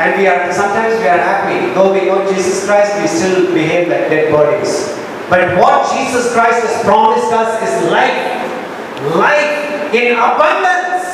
And 0.00 0.16
we 0.16 0.26
are 0.26 0.50
sometimes 0.52 0.98
we 0.98 1.08
are 1.08 1.18
happy, 1.20 1.74
though 1.74 1.92
we 1.92 2.06
know 2.06 2.24
Jesus 2.32 2.64
Christ, 2.64 2.96
we 3.00 3.06
still 3.06 3.52
behave 3.52 3.88
like 3.88 4.08
dead 4.08 4.32
bodies. 4.32 4.96
But 5.28 5.58
what 5.58 5.92
Jesus 5.92 6.32
Christ 6.32 6.64
has 6.64 6.82
promised 6.82 7.30
us 7.32 7.60
is 7.62 7.90
life, 7.92 9.14
life 9.14 9.94
in 9.94 10.16
abundance. 10.16 11.04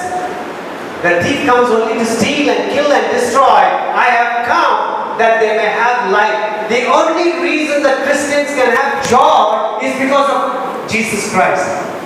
The 1.03 1.21
thief 1.23 1.45
comes 1.47 1.69
only 1.69 1.99
to 1.99 2.07
steal 2.07 2.49
and 2.49 2.73
kill 2.73 2.93
and 2.93 3.13
destroy. 3.13 3.45
I 3.45 4.07
have 4.07 4.47
come 4.47 4.96
that 5.19 5.41
they 5.41 5.57
may 5.57 5.71
have 5.73 6.13
life. 6.13 6.69
The 6.69 6.87
only 6.89 7.43
reason 7.43 7.83
that 7.83 8.05
Christians 8.05 8.53
can 8.53 8.75
have 8.75 9.01
joy 9.09 9.81
is 9.81 9.95
because 10.01 10.29
of 10.29 10.91
Jesus 10.91 11.33
Christ. 11.33 11.65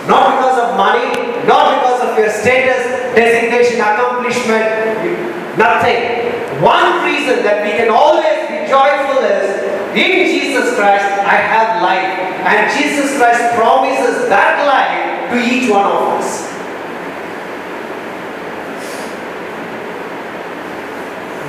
Not 0.08 0.36
because 0.36 0.58
of 0.58 0.68
money, 0.76 1.46
not 1.46 1.78
because 1.78 2.00
of 2.10 2.18
your 2.18 2.30
status, 2.30 2.82
designation, 3.14 3.80
accomplishment, 3.80 5.58
nothing. 5.58 6.60
One 6.62 7.04
reason 7.04 7.42
that 7.46 7.64
we 7.64 7.72
can 7.78 7.88
always 7.88 8.48
be 8.50 8.68
joyful 8.68 9.22
is 9.24 9.70
in 9.96 10.28
Jesus 10.28 10.76
Christ 10.76 11.06
I 11.24 11.36
have 11.40 11.82
life. 11.82 12.30
And 12.44 12.72
Jesus 12.76 13.16
Christ 13.16 13.54
promises 13.54 14.28
that 14.28 14.66
life 14.66 15.30
to 15.30 15.36
each 15.38 15.70
one 15.70 15.86
of 15.86 16.18
us. 16.18 16.49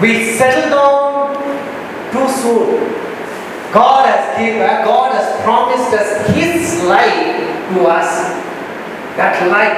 We 0.02 0.34
settle 0.34 0.72
down 0.74 1.38
too 2.10 2.28
soon. 2.42 2.90
God 3.72 4.10
has 4.10 4.36
given, 4.36 4.60
uh, 4.60 4.84
God 4.84 5.14
has 5.14 5.30
promised 5.44 5.94
us 5.94 6.26
His 6.34 6.82
life 6.90 7.38
to 7.70 7.86
us. 7.86 8.34
That 9.14 9.38
life, 9.46 9.78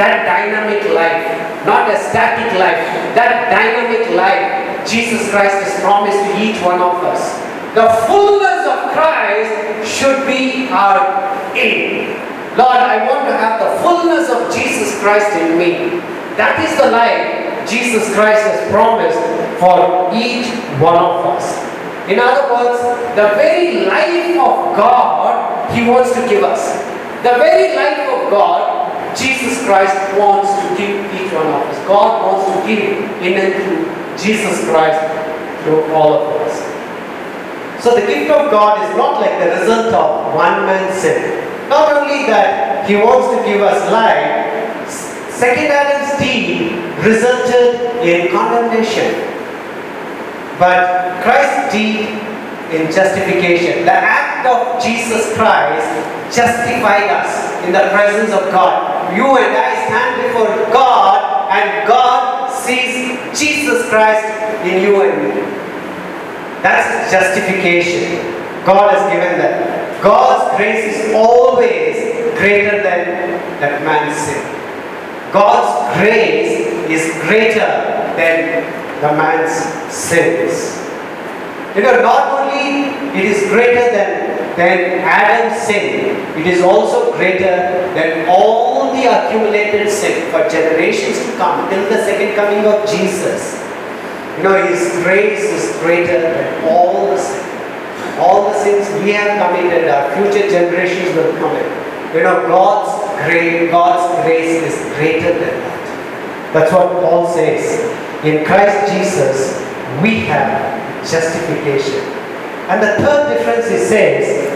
that 0.00 0.24
dynamic 0.24 0.88
life, 0.88 1.66
not 1.66 1.92
a 1.92 1.98
static 2.00 2.48
life, 2.58 2.80
that 3.12 3.52
dynamic 3.52 4.08
life, 4.16 4.88
Jesus 4.88 5.28
Christ 5.28 5.68
has 5.68 5.80
promised 5.84 6.16
to 6.16 6.40
each 6.40 6.56
one 6.64 6.80
of 6.80 6.96
us. 7.04 7.36
The 7.74 7.92
fullness 8.08 8.64
of 8.64 8.96
Christ 8.96 9.84
should 9.84 10.26
be 10.26 10.68
our 10.72 11.28
aim. 11.54 12.16
Lord, 12.56 12.80
I 12.80 13.04
want 13.06 13.28
to 13.28 13.36
have 13.36 13.60
the 13.60 13.82
fullness 13.84 14.30
of 14.30 14.48
Jesus 14.56 14.98
Christ 15.02 15.28
in 15.36 15.58
me. 15.58 16.00
That 16.40 16.56
is 16.64 16.72
the 16.80 16.90
life 16.90 17.46
Jesus 17.68 18.14
Christ 18.14 18.42
has 18.42 18.70
promised 18.70 19.18
for 19.58 20.10
each 20.14 20.46
one 20.80 20.96
of 20.96 21.26
us. 21.26 21.58
In 22.08 22.18
other 22.18 22.52
words, 22.52 22.80
the 23.16 23.34
very 23.34 23.86
life 23.86 24.38
of 24.38 24.76
God 24.76 25.70
He 25.74 25.88
wants 25.88 26.14
to 26.14 26.28
give 26.28 26.44
us. 26.44 26.78
The 27.22 27.34
very 27.42 27.74
life 27.74 28.08
of 28.08 28.30
God 28.30 28.86
Jesus 29.16 29.64
Christ 29.64 29.96
wants 30.18 30.52
to 30.52 30.76
give 30.76 31.00
each 31.14 31.32
one 31.32 31.46
of 31.46 31.62
us. 31.66 31.86
God 31.88 32.20
wants 32.22 32.44
to 32.52 32.66
give 32.68 33.00
in 33.22 33.32
and 33.32 33.54
through 33.64 33.88
Jesus 34.20 34.68
Christ 34.68 35.00
to 35.64 35.94
all 35.94 36.20
of 36.20 36.40
us. 36.42 36.54
So 37.82 37.94
the 37.94 38.06
gift 38.06 38.30
of 38.30 38.50
God 38.50 38.84
is 38.84 38.96
not 38.96 39.20
like 39.20 39.38
the 39.40 39.58
result 39.60 39.94
of 39.94 40.34
one 40.34 40.66
man's 40.66 41.00
sin. 41.00 41.68
Not 41.68 41.92
only 41.96 42.26
that 42.26 42.86
He 42.88 42.96
wants 42.96 43.36
to 43.36 43.44
give 43.48 43.62
us 43.62 43.90
life, 43.90 44.88
second 45.32 45.72
Adam's 45.72 46.18
deed 46.20 46.85
resulted 47.04 48.04
in 48.04 48.32
condemnation. 48.32 49.12
But 50.58 51.22
Christ's 51.22 51.72
deed 51.72 52.08
in 52.72 52.90
justification, 52.90 53.84
the 53.84 53.92
act 53.92 54.46
of 54.46 54.82
Jesus 54.82 55.34
Christ 55.36 55.86
justified 56.34 57.10
us 57.10 57.64
in 57.64 57.72
the 57.72 57.88
presence 57.92 58.32
of 58.32 58.50
God. 58.50 59.14
You 59.14 59.36
and 59.36 59.52
I 59.56 59.86
stand 59.86 60.22
before 60.22 60.72
God, 60.72 61.52
and 61.52 61.86
God 61.86 62.50
sees 62.50 63.18
Jesus 63.38 63.88
Christ 63.88 64.24
in 64.64 64.82
you 64.82 65.02
and 65.02 65.22
me. 65.22 65.40
That's 66.62 67.12
justification. 67.12 68.18
God 68.64 68.94
has 68.94 69.12
given 69.12 69.38
that. 69.38 70.02
God's 70.02 70.56
grace 70.56 70.94
is 70.94 71.14
always 71.14 71.96
greater 72.36 72.82
than 72.82 73.40
that 73.60 73.82
man's 73.84 74.16
sin. 74.16 74.55
God's 75.36 76.00
grace 76.00 76.64
is 76.88 77.12
greater 77.28 77.68
than 78.16 78.64
the 79.02 79.12
man's 79.20 79.52
sins. 79.92 80.80
You 81.76 81.82
know, 81.82 82.00
not 82.00 82.40
only 82.40 82.88
it 83.12 83.24
is 83.26 83.46
greater 83.50 83.84
than 83.92 84.36
than 84.56 85.04
Adam's 85.04 85.60
sin, 85.60 86.16
it 86.40 86.46
is 86.46 86.62
also 86.62 87.12
greater 87.12 87.52
than 87.92 88.26
all 88.26 88.94
the 88.96 89.04
accumulated 89.04 89.90
sin 89.90 90.32
for 90.32 90.48
generations 90.48 91.18
to 91.20 91.36
come 91.36 91.68
till 91.68 91.84
the 91.90 92.00
second 92.08 92.34
coming 92.34 92.64
of 92.64 92.88
Jesus. 92.88 93.60
You 94.38 94.44
know, 94.44 94.66
His 94.66 94.80
grace 95.04 95.44
is 95.44 95.76
greater 95.80 96.18
than 96.32 96.64
all 96.64 97.08
the 97.08 97.18
sin. 97.18 97.44
All 98.18 98.48
the 98.48 98.56
sins 98.56 98.88
we 99.04 99.12
have 99.12 99.36
committed, 99.36 99.90
our 99.90 100.08
future 100.16 100.48
generations 100.48 101.14
will 101.14 101.36
commit. 101.36 101.68
You 102.14 102.22
know, 102.22 102.48
God's 102.48 103.05
grace, 103.24 103.70
God's 103.70 104.24
grace 104.24 104.62
is 104.62 104.96
greater 104.96 105.32
than 105.32 105.60
that. 105.60 106.52
That's 106.52 106.72
what 106.72 106.88
Paul 107.02 107.26
says. 107.32 107.64
In 108.24 108.44
Christ 108.44 108.92
Jesus, 108.92 109.56
we 110.02 110.26
have 110.26 110.76
justification. 111.08 112.00
And 112.68 112.82
the 112.82 113.00
third 113.04 113.36
difference 113.36 113.70
he 113.70 113.78
says, 113.78 114.50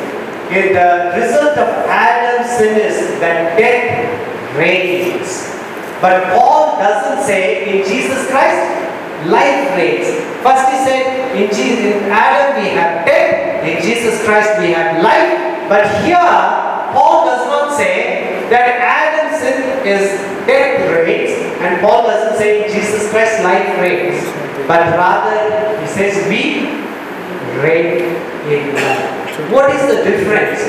in 0.51 0.75
the 0.75 1.15
result 1.15 1.57
of 1.59 1.69
Adam's 1.87 2.51
sin 2.59 2.75
is 2.77 3.21
that 3.21 3.57
death 3.57 4.57
reigns. 4.57 5.47
But 6.01 6.25
Paul 6.35 6.79
doesn't 6.79 7.25
say 7.25 7.71
in 7.71 7.87
Jesus 7.87 8.27
Christ, 8.31 8.67
life 9.29 9.77
reigns. 9.77 10.09
First 10.43 10.73
he 10.73 10.79
said, 10.83 11.37
in, 11.37 11.49
Jesus, 11.55 12.03
in 12.03 12.11
Adam 12.11 12.63
we 12.63 12.71
have 12.71 13.07
death, 13.07 13.63
in 13.63 13.83
Jesus 13.83 14.25
Christ 14.25 14.59
we 14.59 14.73
have 14.73 15.03
life. 15.05 15.69
But 15.69 15.87
here, 16.03 16.17
Paul 16.91 17.27
does 17.27 17.47
not 17.47 17.77
say 17.77 18.20
that 18.51 18.83
Adam's 18.83 19.39
sin 19.39 19.63
is 19.87 20.11
death 20.47 20.91
reigns, 20.91 21.31
and 21.63 21.81
Paul 21.81 22.03
doesn't 22.03 22.37
say 22.37 22.67
Jesus 22.69 23.09
Christ 23.11 23.43
life 23.45 23.79
reigns. 23.79 24.21
But 24.67 24.91
rather, 24.99 25.81
he 25.81 25.87
says 25.87 26.29
we 26.29 26.67
reign 27.63 28.17
in 28.51 28.75
life. 28.75 29.51
What 29.51 29.71
is 29.75 29.83
the 29.87 30.03
difference 30.05 30.61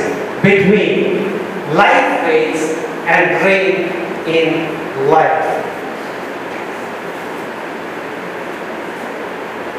between 0.42 1.26
life 1.76 2.28
reigns 2.28 2.62
and 3.10 3.44
reign 3.44 3.90
in 4.30 5.10
life? 5.10 5.62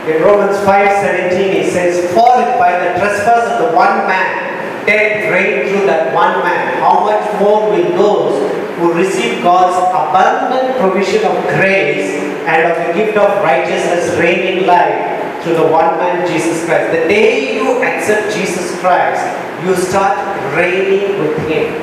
In 0.07 0.21
Romans 0.21 0.59
5:17 0.67 1.63
he 1.63 1.71
says, 1.71 2.13
For 2.13 2.35
by 2.59 2.73
the 2.79 2.99
trespass 2.99 3.47
of 3.53 3.71
the 3.71 3.77
one 3.77 4.07
man 4.09 4.52
death 4.87 5.31
reigned 5.31 5.71
through 5.71 5.87
that 5.87 6.15
one 6.15 6.43
man, 6.43 6.79
how 6.81 7.05
much 7.05 7.41
more 7.41 7.71
will 7.71 7.91
those 7.97 8.53
who 8.79 8.93
receive 8.95 9.43
God's 9.43 9.79
abundant 9.95 10.79
provision 10.79 11.25
of 11.25 11.37
grace 11.55 12.19
and 12.47 12.73
of 12.73 12.77
the 12.87 12.93
gift 12.93 13.17
of 13.17 13.43
righteousness 13.43 14.19
reign 14.19 14.59
in 14.59 14.67
life 14.67 15.43
through 15.43 15.55
the 15.55 15.67
one 15.67 15.99
man 15.99 16.27
Jesus 16.27 16.65
Christ. 16.65 16.91
The 16.93 17.09
day 17.09 17.55
you 17.55 17.83
accept 17.83 18.35
Jesus 18.35 18.79
Christ, 18.81 19.23
you 19.65 19.75
start 19.77 20.19
reigning 20.57 21.19
with 21.21 21.39
Him. 21.49 21.75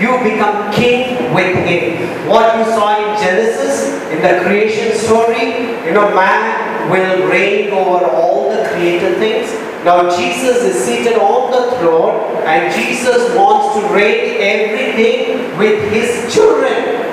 You 0.00 0.18
become 0.22 0.72
king 0.72 1.32
with 1.32 1.54
Him. 1.66 2.28
What 2.28 2.58
you 2.58 2.64
saw 2.64 2.98
in 2.98 3.20
Genesis, 3.22 3.94
in 4.10 4.22
the 4.22 4.42
creation 4.44 4.96
story, 4.96 5.74
you 5.86 5.92
know, 5.92 6.14
man 6.14 6.90
will 6.90 7.28
reign 7.28 7.70
over 7.72 8.04
all 8.04 8.50
the 8.50 8.68
created 8.70 9.18
things. 9.18 9.50
Now 9.84 10.08
Jesus 10.16 10.62
is 10.62 10.82
seated 10.82 11.18
on 11.18 11.50
the 11.50 11.76
throne 11.76 12.42
and 12.46 12.74
Jesus 12.74 13.36
wants 13.36 13.78
to 13.78 13.94
reign 13.94 14.40
everything 14.40 15.58
with 15.58 15.92
his 15.92 16.32
children. 16.32 17.12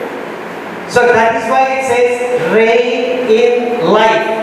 So 0.90 1.06
that 1.12 1.36
is 1.36 1.50
why 1.52 1.68
it 1.68 1.84
says 1.88 2.52
reign 2.54 3.28
in 3.28 3.86
life. 3.92 4.40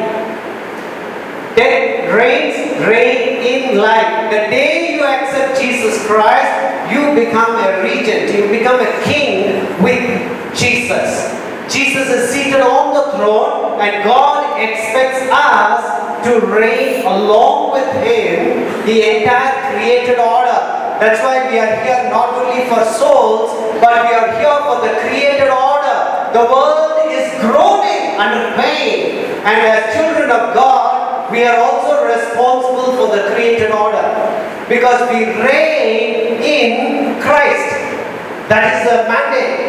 Then 1.57 2.15
reigns, 2.15 2.87
reign 2.87 3.73
in 3.73 3.79
life. 3.79 4.31
The 4.31 4.51
day 4.51 4.95
you 4.95 5.05
accept 5.05 5.59
Jesus 5.59 6.07
Christ, 6.07 6.93
you 6.93 7.15
become 7.15 7.57
a 7.57 7.83
regent, 7.83 8.35
you 8.35 8.47
become 8.49 8.79
a 8.79 9.03
king 9.05 9.83
with 9.83 10.05
Jesus. 10.55 11.48
Jesus 11.69 12.09
is 12.09 12.31
seated 12.31 12.61
on 12.61 12.95
the 12.95 13.13
throne 13.13 13.81
and 13.81 14.03
God 14.03 14.59
expects 14.59 15.29
us 15.31 16.25
to 16.25 16.41
reign 16.47 17.05
along 17.05 17.73
with 17.73 17.93
Him 18.01 18.65
the 18.87 19.21
entire 19.21 19.77
created 19.77 20.19
order. 20.19 20.57
That's 20.97 21.21
why 21.21 21.45
we 21.51 21.59
are 21.61 21.77
here 21.85 22.09
not 22.11 22.35
only 22.41 22.65
for 22.67 22.83
souls, 22.97 23.53
but 23.85 24.09
we 24.09 24.17
are 24.17 24.33
here 24.41 24.59
for 24.65 24.81
the 24.81 24.97
created 25.05 25.53
order. 25.53 26.33
The 26.33 26.49
world 26.49 27.05
is 27.13 27.29
groaning 27.45 28.17
under 28.19 28.57
pain, 28.57 29.29
and 29.45 29.57
as 29.69 29.95
children 29.95 30.31
of 30.31 30.55
God, 30.55 31.31
we 31.31 31.45
are 31.45 31.57
also 31.61 32.05
responsible 32.09 32.97
for 32.97 33.15
the 33.15 33.31
created 33.35 33.71
order 33.71 34.03
because 34.69 35.09
we 35.13 35.27
reign 35.45 36.43
in 36.43 37.21
Christ. 37.21 37.77
That 38.49 38.73
is 38.73 38.89
the 38.89 39.05
mandate. 39.07 39.68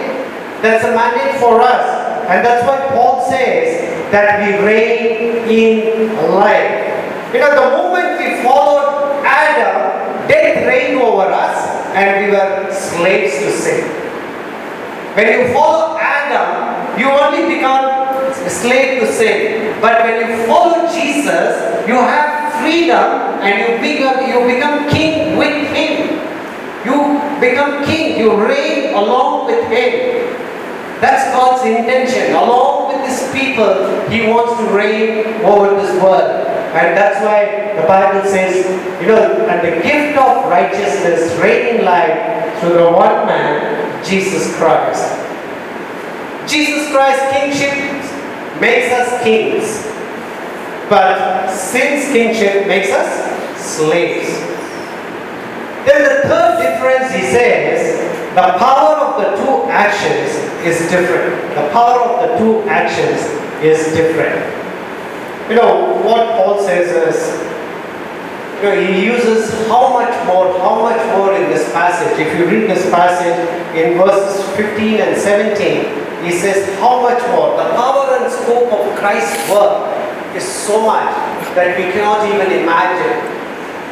That's 0.62 0.84
a 0.84 0.91
mandate 0.91 1.39
for 1.39 1.62
us. 1.62 1.86
And 2.30 2.45
that's 2.45 2.67
why 2.67 2.78
Paul 2.93 3.30
says 3.30 4.12
that 4.12 4.43
we 4.43 4.65
reign 4.65 5.48
in 5.48 6.15
life. 6.36 7.34
You 7.34 7.39
know, 7.39 7.56
the 7.56 7.78
moment 7.78 8.19
we 8.19 8.43
followed 8.43 9.24
Adam, 9.26 10.28
death 10.28 10.67
reigned 10.67 11.02
over 11.02 11.24
us 11.24 11.80
and 11.95 12.26
we 12.26 12.32
were 12.32 12.72
slaves 12.72 13.38
to 13.39 13.52
sin. 13.52 13.88
When 15.15 15.28
you 15.28 15.54
follow 15.54 15.98
Adam, 15.98 17.00
you 17.00 17.08
only 17.10 17.56
become 17.56 17.86
a 18.30 18.50
slave 18.50 19.00
to 19.00 19.12
sin. 19.12 19.80
But 19.82 20.04
when 20.04 20.30
you 20.30 20.45
follow 20.45 20.91
Jesus, 20.91 21.88
you 21.88 21.95
have 21.95 22.54
freedom 22.62 23.39
and 23.41 23.56
you 23.58 23.80
become, 23.80 24.28
you 24.28 24.56
become 24.56 24.89
king 24.89 25.38
with 25.38 25.72
him. 25.74 26.19
You 26.86 27.19
become 27.39 27.86
king, 27.86 28.19
you 28.19 28.36
reign 28.45 28.93
along 28.93 29.48
with 29.48 29.67
him. 29.69 30.49
That's 31.00 31.32
God's 31.32 31.66
intention. 31.66 32.36
Along 32.36 32.90
with 32.90 33.08
His 33.08 33.32
people, 33.32 34.10
He 34.10 34.28
wants 34.28 34.60
to 34.60 34.76
reign 34.76 35.44
over 35.44 35.80
this 35.82 35.96
world. 36.04 36.46
And 36.76 36.96
that's 36.96 37.24
why 37.24 37.74
the 37.80 37.88
Bible 37.88 38.28
says, 38.30 38.66
you 39.02 39.08
know, 39.08 39.48
and 39.48 39.60
the 39.66 39.82
gift 39.82 40.18
of 40.20 40.46
righteousness 40.46 41.36
reigning 41.40 41.86
life 41.86 42.60
through 42.60 42.74
the 42.74 42.92
one 42.92 43.26
man, 43.26 44.04
Jesus 44.06 44.56
Christ. 44.58 45.16
Jesus 46.48 46.92
Christ's 46.92 47.32
kingship 47.32 47.74
makes 48.60 48.92
us 48.92 49.24
kings. 49.24 49.86
But 50.90 51.50
sin's 51.56 52.12
kingship 52.12 52.68
makes 52.68 52.90
us 52.90 53.10
slaves. 53.58 54.28
Then 55.86 56.04
the 56.04 56.28
third 56.28 56.62
difference 56.62 57.14
he 57.14 57.22
says, 57.22 58.19
the 58.39 58.58
power 58.58 58.95
of 59.04 59.12
the 59.19 59.36
two 59.43 59.69
actions 59.69 60.32
is 60.63 60.89
different. 60.89 61.36
The 61.56 61.67
power 61.75 61.99
of 62.08 62.13
the 62.23 62.38
two 62.39 62.63
actions 62.69 63.19
is 63.60 63.91
different. 63.91 64.39
You 65.49 65.56
know, 65.56 65.99
what 66.08 66.23
Paul 66.39 66.63
says 66.63 66.88
is, 66.88 67.19
you 68.58 68.63
know, 68.63 68.75
he 68.80 69.04
uses 69.04 69.52
how 69.67 69.91
much 69.91 70.13
more, 70.28 70.58
how 70.60 70.80
much 70.82 71.04
more 71.17 71.36
in 71.36 71.49
this 71.49 71.71
passage. 71.73 72.15
If 72.19 72.38
you 72.38 72.45
read 72.45 72.69
this 72.69 72.89
passage 72.89 73.36
in 73.75 73.97
verses 73.97 74.45
15 74.56 75.02
and 75.02 75.17
17, 75.19 76.23
he 76.23 76.32
says, 76.32 76.78
how 76.80 77.02
much 77.02 77.19
more? 77.32 77.58
The 77.58 77.75
power 77.75 78.19
and 78.19 78.32
scope 78.32 78.71
of 78.71 78.95
Christ's 78.99 79.49
work 79.49 79.91
is 80.36 80.43
so 80.47 80.86
much 80.86 81.12
that 81.56 81.75
we 81.78 81.91
cannot 81.91 82.23
even 82.28 82.63
imagine. 82.63 83.19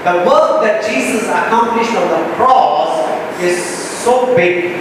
The 0.03 0.23
work 0.29 0.63
that 0.63 0.87
Jesus 0.87 1.23
accomplished 1.27 1.91
on 1.95 2.07
the 2.07 2.35
cross 2.35 3.41
is 3.41 3.87
so 4.07 4.33
big, 4.37 4.71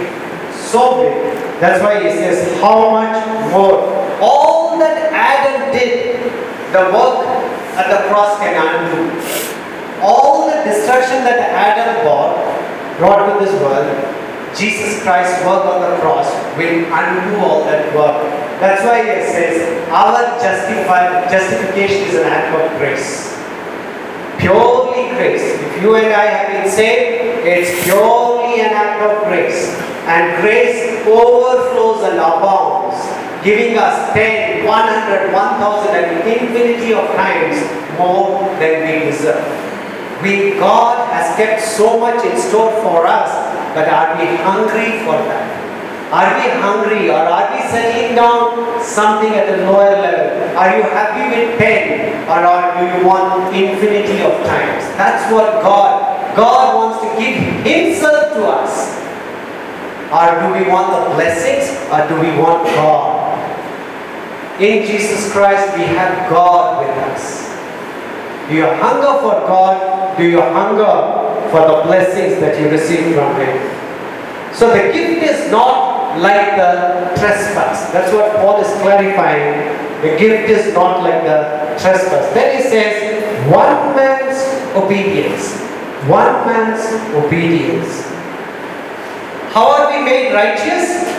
so 0.55 1.03
big. 1.03 1.11
That's 1.59 1.83
why 1.83 1.99
he 1.99 2.15
says, 2.15 2.61
how 2.61 2.91
much 2.95 3.51
more? 3.51 3.83
All 4.23 4.79
that 4.79 5.11
Adam 5.11 5.75
did, 5.75 6.15
the 6.71 6.83
work 6.95 7.27
at 7.75 7.91
the 7.91 8.07
cross 8.07 8.39
can 8.39 8.55
undo. 8.55 9.11
All 9.99 10.47
the 10.47 10.63
destruction 10.63 11.27
that 11.27 11.43
Adam 11.51 12.07
brought, 12.07 12.39
brought 12.99 13.27
to 13.27 13.43
this 13.43 13.51
world, 13.59 13.91
Jesus 14.55 15.03
Christ's 15.03 15.43
work 15.43 15.65
on 15.75 15.83
the 15.83 15.99
cross 15.99 16.31
will 16.55 16.87
undo 16.87 17.43
all 17.43 17.65
that 17.65 17.93
work. 17.93 18.23
That's 18.63 18.81
why 18.87 19.03
he 19.03 19.27
says, 19.27 19.91
our 19.91 20.39
justified, 20.39 21.29
justification 21.29 22.07
is 22.07 22.15
an 22.15 22.31
act 22.31 22.55
of 22.55 22.79
grace. 22.79 23.35
Purely 24.39 25.11
grace. 25.19 25.43
If 25.43 25.81
you 25.81 25.95
and 25.97 26.13
I 26.13 26.25
have 26.31 26.63
been 26.63 26.71
saved, 26.71 27.45
it's 27.45 27.85
purely 28.47 28.61
an 28.61 28.73
act 28.73 29.01
of 29.01 29.27
grace. 29.27 29.75
And 30.07 30.41
grace 30.41 31.05
overflows 31.05 32.03
and 32.03 32.17
abounds, 32.17 32.95
giving 33.43 33.77
us 33.77 34.13
10, 34.13 34.65
100, 34.65 35.33
1000, 35.33 35.95
and 35.95 36.27
infinity 36.27 36.93
of 36.93 37.05
times 37.15 37.59
more 37.99 38.39
than 38.59 38.87
we 38.87 39.11
deserve. 39.11 39.43
We, 40.23 40.57
God 40.57 41.11
has 41.13 41.35
kept 41.35 41.61
so 41.61 41.99
much 41.99 42.23
in 42.25 42.37
store 42.39 42.71
for 42.81 43.05
us, 43.05 43.29
but 43.75 43.87
are 43.87 44.17
we 44.17 44.25
hungry 44.37 45.03
for 45.05 45.17
that? 45.27 45.57
Are 46.07 46.39
we 46.39 46.47
hungry 46.63 47.09
or 47.09 47.19
are 47.19 47.51
we 47.51 47.61
settling 47.67 48.15
down 48.15 48.81
something 48.81 49.33
at 49.33 49.59
a 49.59 49.69
lower 49.69 49.91
level? 49.91 50.57
Are 50.57 50.77
you 50.77 50.83
happy 50.83 51.27
with 51.35 51.59
10 51.59 52.23
or 52.31 52.47
are, 52.47 52.79
do 52.79 52.97
you 52.97 53.05
want 53.05 53.53
infinity 53.53 54.23
of 54.23 54.31
times? 54.47 54.87
That's 54.95 55.31
what 55.31 55.61
God, 55.61 56.06
God 56.37 56.75
wants 56.77 57.01
to 57.01 57.09
give 57.17 57.41
Himself 57.65 58.33
to 58.37 58.45
us? 58.45 58.95
Or 60.13 60.39
do 60.39 60.53
we 60.53 60.69
want 60.69 60.93
the 60.93 61.15
blessings 61.15 61.67
or 61.91 62.07
do 62.07 62.15
we 62.21 62.37
want 62.39 62.63
God? 62.77 63.27
In 64.61 64.85
Jesus 64.85 65.31
Christ, 65.33 65.75
we 65.75 65.83
have 65.83 66.29
God 66.29 66.85
with 66.85 66.95
us. 67.11 67.49
Do 68.47 68.55
you 68.55 68.65
hunger 68.65 69.19
for 69.19 69.43
God? 69.49 70.15
Do 70.17 70.23
you 70.23 70.39
hunger 70.39 71.49
for 71.51 71.61
the 71.67 71.83
blessings 71.83 72.39
that 72.39 72.61
you 72.61 72.69
receive 72.69 73.15
from 73.15 73.35
Him? 73.35 73.57
So 74.53 74.69
the 74.69 74.93
gift 74.93 75.23
is 75.23 75.51
not 75.51 76.17
like 76.19 76.55
the 76.55 77.13
trespass. 77.19 77.91
That's 77.91 78.13
what 78.13 78.31
Paul 78.37 78.61
is 78.61 78.71
clarifying. 78.81 79.75
The 80.01 80.17
gift 80.17 80.49
is 80.49 80.73
not 80.73 81.01
like 81.01 81.23
the 81.23 81.75
trespass. 81.81 82.33
Then 82.33 82.57
he 82.57 82.63
says, 82.63 83.51
one 83.51 83.95
man's 83.95 84.37
obedience. 84.75 85.66
One 86.05 86.45
man's 86.45 86.85
obedience. 87.15 88.05
How 89.49 89.65
are 89.73 89.89
we 89.89 90.05
made 90.05 90.31
righteous? 90.31 91.09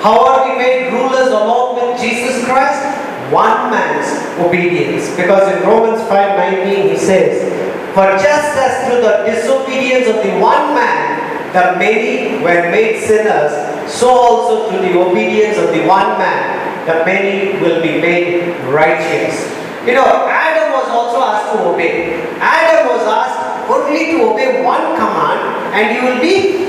How 0.00 0.14
are 0.24 0.48
we 0.48 0.56
made 0.56 0.92
rulers 0.92 1.26
along 1.26 1.74
with 1.74 2.00
Jesus 2.00 2.44
Christ? 2.46 2.86
One 3.34 3.72
man's 3.74 4.06
obedience. 4.38 5.10
Because 5.16 5.50
in 5.50 5.66
Romans 5.66 6.00
5:19 6.06 6.90
he 6.90 6.96
says, 6.96 7.50
For 7.98 8.06
just 8.14 8.54
as 8.54 8.86
through 8.86 9.02
the 9.02 9.26
disobedience 9.26 10.06
of 10.06 10.22
the 10.22 10.38
one 10.38 10.72
man 10.72 11.18
the 11.52 11.74
many 11.76 12.38
were 12.38 12.70
made 12.70 13.02
sinners, 13.02 13.50
so 13.90 14.08
also 14.08 14.70
through 14.70 14.86
the 14.86 14.94
obedience 14.96 15.58
of 15.58 15.74
the 15.74 15.82
one 15.82 16.16
man 16.16 16.86
the 16.86 17.04
many 17.04 17.58
will 17.60 17.82
be 17.82 18.00
made 18.00 18.54
righteous. 18.70 19.50
You 19.84 19.94
know, 19.94 20.28
Adam 20.30 20.72
was 20.72 20.88
also 20.88 21.18
asked 21.20 21.52
to 21.52 21.74
obey. 21.74 22.22
Adam 22.38 22.86
was 22.86 23.02
asked 23.02 23.37
only 23.68 24.12
to 24.12 24.32
obey 24.32 24.64
one 24.64 24.96
command 24.96 25.74
and 25.76 25.84
you 25.94 26.00
will 26.08 26.20
be 26.20 26.66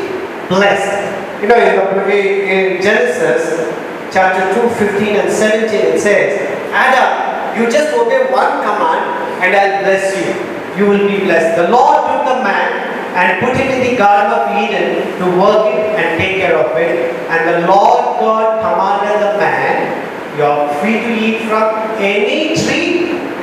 blessed. 0.47 1.07
You 1.41 1.47
know, 1.47 1.55
in, 1.55 2.81
Genesis 2.81 3.71
chapter 4.11 4.43
2, 4.61 4.69
15 4.75 5.15
and 5.15 5.31
17, 5.31 5.95
it 5.95 5.99
says, 5.99 6.35
Adam, 6.71 7.57
you 7.57 7.71
just 7.71 7.93
obey 7.95 8.31
one 8.31 8.59
command 8.61 9.03
and 9.41 9.55
I'll 9.55 9.83
bless 9.83 10.11
you. 10.17 10.35
You 10.77 10.89
will 10.89 11.07
be 11.07 11.23
blessed. 11.23 11.55
The 11.57 11.69
Lord 11.69 12.07
took 12.11 12.35
the 12.35 12.43
man 12.43 12.89
and 13.15 13.43
put 13.43 13.55
him 13.55 13.71
in 13.71 13.91
the 13.91 13.97
Garden 13.97 14.31
of 14.35 14.43
Eden 14.63 15.17
to 15.19 15.25
work 15.39 15.73
it 15.73 15.95
and 15.99 16.19
take 16.19 16.37
care 16.37 16.57
of 16.57 16.75
it. 16.77 17.15
And 17.29 17.63
the 17.63 17.67
Lord 17.67 18.19
God 18.19 18.61
commanded 18.61 19.19
the 19.23 19.37
man, 19.39 20.37
You 20.37 20.43
are 20.43 20.73
free 20.79 20.99
to 20.99 21.11
eat 21.15 21.47
from 21.47 21.73
any 21.99 22.55
tree 22.55 22.98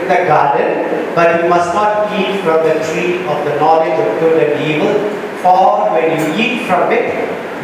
the 0.09 0.27
garden, 0.27 1.15
but 1.15 1.43
you 1.43 1.49
must 1.49 1.75
not 1.75 2.13
eat 2.19 2.41
from 2.43 2.63
the 2.67 2.75
tree 2.87 3.27
of 3.27 3.45
the 3.45 3.59
knowledge 3.59 3.99
of 3.99 4.21
good 4.21 4.43
and 4.43 4.55
evil, 4.63 4.95
for 5.43 5.91
when 5.93 6.17
you 6.17 6.25
eat 6.35 6.67
from 6.67 6.91
it, 6.93 7.13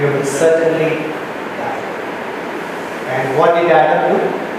you 0.01 0.07
will 0.07 0.25
certainly 0.25 1.09
die. 1.59 1.83
And 3.11 3.39
what 3.39 3.55
did 3.55 3.71
Adam 3.71 4.19
do? 4.19 4.53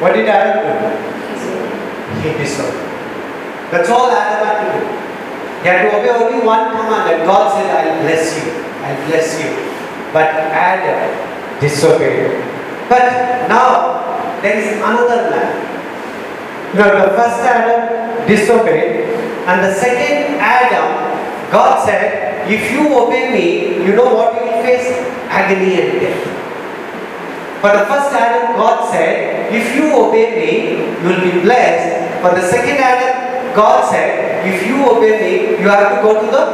What 0.00 0.12
did 0.14 0.28
Adam 0.28 0.62
do? 0.62 1.18
He 2.22 2.36
disobeyed. 2.38 2.88
That's 3.70 3.90
all 3.90 4.10
Adam 4.10 4.46
had 4.46 4.58
to 4.64 4.80
do. 4.80 4.86
He 5.62 5.68
had 5.68 5.90
to 5.90 5.96
obey 5.98 6.10
only 6.10 6.46
one 6.46 6.70
command 6.70 7.10
and 7.12 7.26
God 7.26 7.52
said, 7.52 7.68
I'll 7.68 8.00
bless 8.02 8.36
you. 8.38 8.52
I'll 8.82 9.06
bless 9.08 9.42
you. 9.42 9.50
But 10.12 10.28
Adam 10.28 11.60
disobeyed. 11.60 12.42
But 12.88 13.48
now 13.48 13.98
there 14.42 14.58
is 14.58 14.76
another 14.78 15.30
man. 15.30 15.50
You 16.74 16.84
the 16.84 17.16
first 17.16 17.40
Adam 17.42 18.26
disobeyed, 18.28 19.08
and 19.48 19.64
the 19.64 19.74
second 19.74 20.36
Adam, 20.36 21.50
God 21.50 21.84
said, 21.84 22.46
if 22.50 22.70
you 22.70 22.92
obey 22.92 23.32
me, 23.32 23.84
you 23.84 23.96
know 23.96 24.14
what 24.14 24.34
you 24.34 24.44
will 24.44 24.62
face? 24.62 24.88
Agony 25.28 25.80
and 25.80 26.00
death. 26.00 26.24
For 27.60 27.72
the 27.72 27.84
first 27.86 28.12
Adam, 28.12 28.56
God 28.56 28.92
said, 28.92 29.52
if 29.52 29.74
you 29.74 29.96
obey 29.96 30.36
me, 30.36 30.50
you 31.02 31.08
will 31.08 31.20
be 31.20 31.40
blessed. 31.40 32.22
For 32.22 32.34
the 32.34 32.46
second 32.46 32.76
Adam, 32.76 33.56
God 33.56 33.90
said, 33.90 34.46
if 34.46 34.66
you 34.66 34.84
obey 34.84 35.18
me, 35.20 35.60
you 35.60 35.68
have 35.68 35.96
to 35.96 36.02
go 36.02 36.20
to 36.20 36.30
the 36.30 36.44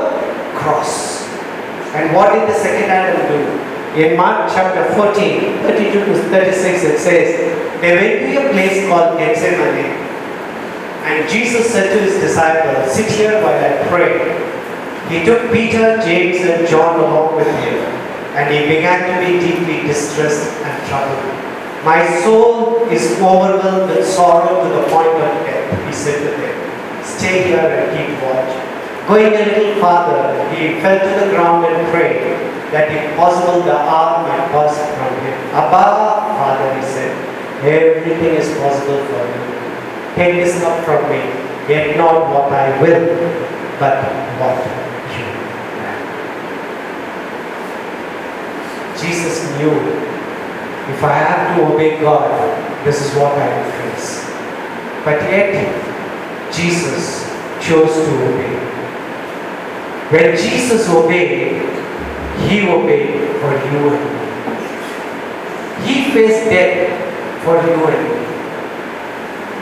cross. 0.56 1.26
And 1.94 2.14
what 2.14 2.32
did 2.32 2.48
the 2.48 2.54
second 2.54 2.90
Adam 2.90 3.18
do? 3.28 3.73
In 3.94 4.16
Mark 4.16 4.50
chapter 4.50 4.92
14, 4.94 5.62
32 5.62 6.04
to 6.07 6.14
36, 6.26 6.83
it 6.83 6.98
says, 6.98 7.80
They 7.80 7.94
went 7.94 8.35
to 8.35 8.48
a 8.48 8.50
place 8.50 8.88
called 8.88 9.16
Gethsemane. 9.18 9.87
And 11.07 11.30
Jesus 11.30 11.70
said 11.70 11.94
to 11.94 12.02
his 12.02 12.18
disciples, 12.18 12.90
Sit 12.90 13.07
here 13.07 13.40
while 13.40 13.54
I 13.54 13.87
pray. 13.87 14.35
He 15.09 15.24
took 15.24 15.52
Peter, 15.52 16.02
James, 16.02 16.42
and 16.42 16.66
John 16.66 16.98
along 16.98 17.37
with 17.37 17.46
him, 17.46 17.87
and 18.35 18.52
he 18.52 18.74
began 18.74 18.98
to 18.98 19.14
be 19.22 19.38
deeply 19.38 19.87
distressed 19.87 20.50
and 20.64 20.74
troubled. 20.88 21.85
My 21.85 22.04
soul 22.24 22.88
is 22.90 23.12
overwhelmed 23.22 23.94
with 23.94 24.04
sorrow 24.09 24.64
to 24.64 24.68
the 24.74 24.88
point 24.90 25.14
of 25.22 25.46
death, 25.46 25.87
he 25.87 25.92
said 25.92 26.18
to 26.18 26.30
them. 26.42 27.04
Stay 27.04 27.46
here 27.46 27.61
and 27.61 27.94
keep 27.94 28.11
watch. 28.26 29.07
Going 29.07 29.35
a 29.35 29.44
little 29.54 29.80
farther, 29.80 30.50
he 30.50 30.80
fell 30.80 30.98
to 30.98 31.26
the 31.26 31.30
ground 31.30 31.66
and 31.66 31.92
prayed 31.92 32.53
that 32.74 32.90
if 32.90 33.16
possible 33.16 33.62
the 33.62 33.70
hour 33.72 34.26
may 34.26 34.34
pass 34.50 34.74
from 34.98 35.14
him. 35.22 35.38
Abba, 35.54 36.26
Father, 36.34 36.74
he 36.74 36.82
said, 36.82 37.14
everything 37.62 38.34
is 38.34 38.50
possible 38.58 38.98
for 39.06 39.22
you. 39.30 39.42
Take 40.16 40.42
this 40.42 40.58
cup 40.60 40.84
from 40.84 41.06
me, 41.08 41.22
yet 41.70 41.96
not 41.96 42.34
what 42.34 42.50
I 42.50 42.74
will, 42.82 43.06
but 43.78 44.02
what 44.42 44.58
you 45.14 45.22
will. 45.22 45.54
Jesus 48.98 49.46
knew 49.58 49.78
if 50.90 51.02
I 51.02 51.14
have 51.14 51.56
to 51.56 51.72
obey 51.72 52.00
God, 52.00 52.26
this 52.84 53.00
is 53.00 53.14
what 53.14 53.38
I 53.38 53.46
will 53.54 53.70
face. 53.70 54.26
But 55.04 55.22
yet, 55.30 55.54
Jesus 56.52 57.22
chose 57.62 57.94
to 57.94 58.10
obey. 58.26 58.58
When 60.10 60.37
Jesus 60.37 60.88
obeyed, 60.88 61.73
he 62.48 62.68
obeyed 62.68 63.36
for 63.40 63.52
you 63.52 63.80
and 63.94 64.04
me. 64.12 64.24
He 65.86 66.10
faced 66.12 66.50
death 66.50 67.44
for 67.44 67.54
you 67.60 67.74
and 67.86 68.02
me. 68.08 68.24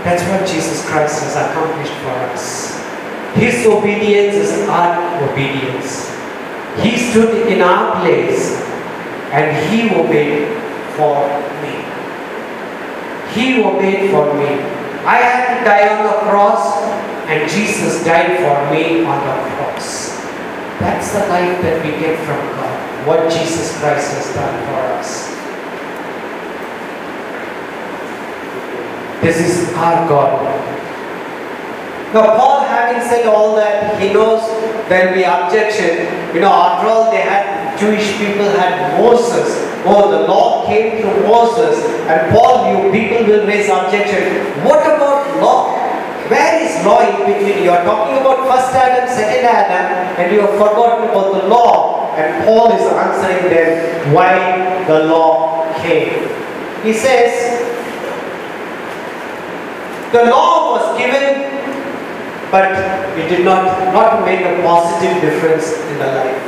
That's 0.05 0.23
what 0.29 0.49
Jesus 0.49 0.85
Christ 0.89 1.23
has 1.23 1.37
accomplished 1.37 1.95
for 2.03 2.11
us. 2.35 2.83
His 3.35 3.67
obedience 3.67 4.35
is 4.35 4.69
our 4.69 5.31
obedience. 5.31 6.11
He 6.81 6.97
stood 6.99 7.47
in 7.49 7.63
our 7.63 8.01
place 8.01 8.61
and 9.33 9.57
he 9.71 9.89
obeyed 9.95 10.49
for 10.97 11.25
me. 11.63 11.81
He 13.33 13.63
obeyed 13.63 14.11
for 14.11 14.35
me. 14.35 14.61
I 15.07 15.17
had 15.17 15.59
to 15.59 15.65
die 15.65 15.89
on 15.97 16.05
the 16.05 16.31
cross 16.31 16.83
and 17.29 17.49
Jesus 17.51 18.05
died 18.05 18.37
for 18.39 18.71
me 18.75 19.05
on 19.05 19.19
the 19.19 19.57
cross. 19.57 20.12
That's 20.83 21.13
the 21.13 21.21
life 21.31 21.63
that 21.63 21.79
we 21.85 21.93
get 22.03 22.19
from 22.27 22.43
God. 22.59 23.07
What 23.07 23.31
Jesus 23.31 23.79
Christ 23.79 24.19
has 24.19 24.35
done 24.35 24.57
for 24.67 24.83
us. 24.99 25.31
This 29.23 29.39
is 29.39 29.73
our 29.75 30.09
God. 30.09 30.43
Now, 32.13 32.37
Paul, 32.37 32.65
having 32.67 33.01
said 33.09 33.27
all 33.27 33.55
that, 33.55 34.01
he 34.03 34.13
knows 34.13 34.43
there 34.89 35.07
will 35.07 35.15
be 35.15 35.23
objection. 35.23 36.11
You 36.35 36.41
know, 36.41 36.51
after 36.51 36.89
all, 36.89 37.11
they 37.13 37.23
had 37.23 37.79
Jewish 37.79 38.19
people 38.19 38.51
had 38.59 38.99
Moses. 39.01 39.63
Oh, 39.87 40.11
the 40.11 40.27
law 40.27 40.67
came 40.67 41.01
through 41.01 41.23
Moses, 41.29 41.79
and 42.11 42.31
Paul 42.35 42.67
knew 42.67 42.91
people 42.91 43.25
will 43.25 43.47
raise 43.47 43.71
objection. 43.71 44.65
What 44.65 44.83
about 44.83 45.41
law? 45.41 45.82
Where 46.33 46.65
is 46.65 46.73
law 46.87 47.01
in 47.05 47.29
between? 47.29 47.63
You 47.63 47.73
are 47.73 47.85
talking 47.85 48.17
about 48.17 48.49
first 48.49 48.73
Adam, 48.75 49.07
second 49.07 49.45
Adam, 49.45 50.17
and 50.17 50.33
you 50.33 50.41
have 50.41 50.57
forgotten 50.57 51.11
about 51.11 51.35
the 51.37 51.47
law. 51.47 52.09
And 52.17 52.45
Paul 52.47 52.73
is 52.73 52.81
answering 52.89 53.53
them 53.53 54.15
why 54.15 54.85
the 54.87 55.05
law 55.13 55.69
came. 55.83 56.25
He 56.83 56.95
says, 56.95 57.61
the 60.13 60.25
law 60.25 60.73
was 60.73 60.97
given, 60.97 61.53
but 62.51 62.73
it 63.19 63.29
did 63.29 63.45
not, 63.45 63.93
not 63.93 64.25
make 64.25 64.41
a 64.41 64.63
positive 64.63 65.21
difference 65.21 65.77
in 65.93 65.99
the 65.99 66.07
life. 66.17 66.43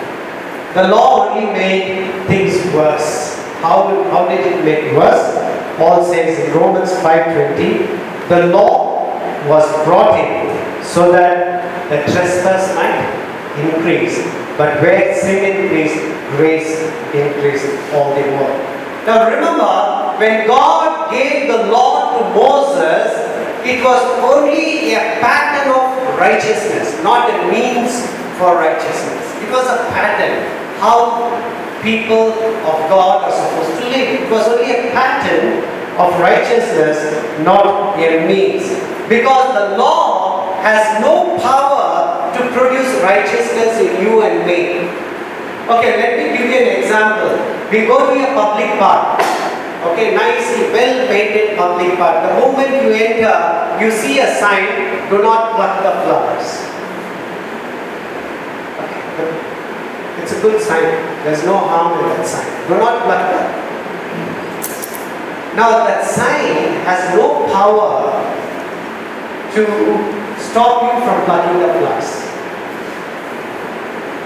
The 0.73 0.88
law 0.88 1.29
only 1.29 1.53
made 1.53 2.25
things 2.27 2.57
worse. 2.73 3.37
How, 3.61 4.03
how 4.11 4.29
did 4.29 4.47
it 4.47 4.64
make 4.64 4.97
worse? 4.97 5.37
Paul 5.77 6.05
says 6.05 6.38
in 6.38 6.57
Romans 6.57 6.90
5.20, 6.90 8.29
the 8.29 8.47
law 8.47 8.84
was 9.48 9.64
brought 9.85 10.18
in 10.18 10.85
so 10.85 11.12
that 11.12 11.64
the 11.88 12.00
trespass 12.11 12.74
might 12.76 13.04
increase. 13.61 14.18
But 14.57 14.80
where 14.80 15.14
sin 15.18 15.44
increased, 15.44 16.00
grace 16.37 16.80
increased 17.12 17.68
all 17.92 18.14
the 18.14 18.24
more. 18.38 18.54
Now 19.07 19.28
remember, 19.28 20.18
when 20.18 20.46
God 20.46 21.11
gave 21.11 21.48
the 21.48 21.70
law 21.70 22.16
to 22.16 22.35
Moses, 22.35 23.12
it 23.64 23.85
was 23.85 24.00
only 24.22 24.94
a 24.94 25.20
pattern 25.20 25.72
of 25.72 26.18
righteousness, 26.18 27.02
not 27.02 27.28
a 27.28 27.50
means 27.50 28.07
for 28.38 28.57
righteousness. 28.57 29.24
It 29.42 29.50
was 29.50 29.66
a 29.66 29.90
pattern 29.92 30.64
how 30.78 31.20
people 31.83 32.33
of 32.33 32.76
God 32.88 33.24
are 33.24 33.33
supposed 33.33 33.80
to 33.80 33.88
live. 33.88 34.20
It 34.20 34.30
was 34.30 34.48
only 34.48 34.70
a 34.72 34.90
pattern 34.92 35.64
of 35.98 36.18
righteousness, 36.20 36.98
not 37.44 37.98
a 37.98 38.26
means. 38.26 38.68
Because 39.09 39.54
the 39.54 39.76
law 39.76 40.54
has 40.62 41.00
no 41.00 41.38
power 41.38 42.33
to 42.35 42.40
produce 42.50 42.90
righteousness 43.02 43.78
in 43.78 44.02
you 44.02 44.22
and 44.22 44.46
me. 44.46 44.88
Okay, 45.68 45.96
let 45.96 46.18
me 46.18 46.37
give 46.37 46.50
you 46.50 46.59
an 46.59 46.83
example. 46.83 47.37
We 47.70 47.87
go 47.87 48.12
to 48.12 48.16
a 48.20 48.35
public 48.35 48.78
park. 48.78 49.20
Okay, 49.92 50.14
nicely, 50.14 50.72
well 50.72 51.07
painted 51.09 51.57
public 51.57 51.96
park. 51.96 52.26
The 52.26 52.40
moment 52.40 52.70
you 52.83 52.90
enter, 52.92 53.37
you 53.80 53.90
see 53.90 54.20
a 54.20 54.35
sign 54.40 55.09
do 55.11 55.22
not 55.22 55.54
pluck 55.54 55.83
the 55.85 55.92
flowers. 56.02 56.64
Okay. 58.80 59.52
It's 60.22 60.33
a 60.33 60.40
good 60.40 60.61
sign. 60.62 60.83
There's 61.24 61.44
no 61.44 61.59
harm 61.59 61.98
in 62.00 62.09
that 62.09 62.26
sign. 62.26 62.68
Do 62.68 62.78
not 62.78 63.04
pluck 63.04 63.20
that. 63.30 63.73
Now 65.57 65.87
that 65.87 66.03
sign 66.05 66.83
has 66.83 67.14
no 67.14 67.47
power 67.47 68.11
to 69.55 69.62
stop 70.37 70.83
you 70.83 70.99
from 71.07 71.25
plugging 71.27 71.62
the 71.62 71.71
flowers. 71.79 72.11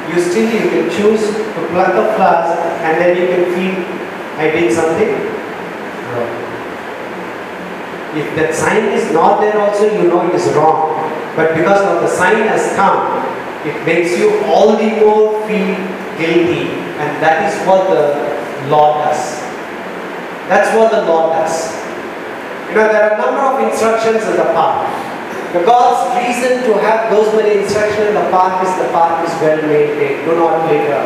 You 0.08 0.16
still 0.24 0.48
you 0.48 0.70
can 0.72 0.88
choose 0.88 1.20
to 1.28 1.60
plug 1.68 1.92
the 2.00 2.16
flowers 2.16 2.56
and 2.80 2.96
then 2.96 3.12
you 3.20 3.26
can 3.28 3.44
feel 3.52 3.76
I 4.40 4.50
did 4.52 4.72
something 4.72 5.12
wrong. 6.16 6.32
If 8.16 8.34
that 8.36 8.54
sign 8.54 8.84
is 8.96 9.12
not 9.12 9.42
there 9.42 9.60
also 9.60 9.84
you 9.84 10.08
know 10.08 10.26
it 10.26 10.34
is 10.34 10.48
wrong. 10.54 10.96
But 11.36 11.54
because 11.54 11.82
of 11.82 12.00
the 12.00 12.08
sign 12.08 12.48
has 12.48 12.74
come, 12.74 13.20
it 13.66 13.84
makes 13.84 14.16
you 14.18 14.40
all 14.46 14.78
the 14.78 14.90
more 15.04 15.46
feel 15.46 15.76
guilty. 16.16 16.72
And 16.98 17.22
that 17.22 17.52
is 17.52 17.66
what 17.68 17.90
the 17.90 18.70
law 18.70 19.04
does. 19.04 19.47
That's 20.48 20.74
what 20.76 20.90
the 20.90 21.04
law 21.04 21.28
does. 21.36 21.76
You 22.68 22.80
know, 22.80 22.88
there 22.88 23.04
are 23.04 23.14
a 23.14 23.18
number 23.20 23.40
of 23.40 23.70
instructions 23.70 24.24
in 24.24 24.36
the 24.36 24.48
park. 24.56 24.88
The 25.52 25.64
God's 25.64 26.12
reason 26.20 26.64
to 26.68 26.80
have 26.80 27.08
those 27.12 27.32
many 27.36 27.64
instructions 27.64 28.08
in 28.08 28.14
the 28.14 28.28
park 28.28 28.64
is 28.64 28.72
the 28.80 28.88
park 28.92 29.24
is 29.28 29.32
well 29.40 29.60
maintained. 29.64 30.24
Do 30.24 30.36
not 30.36 30.68
litter. 30.68 31.04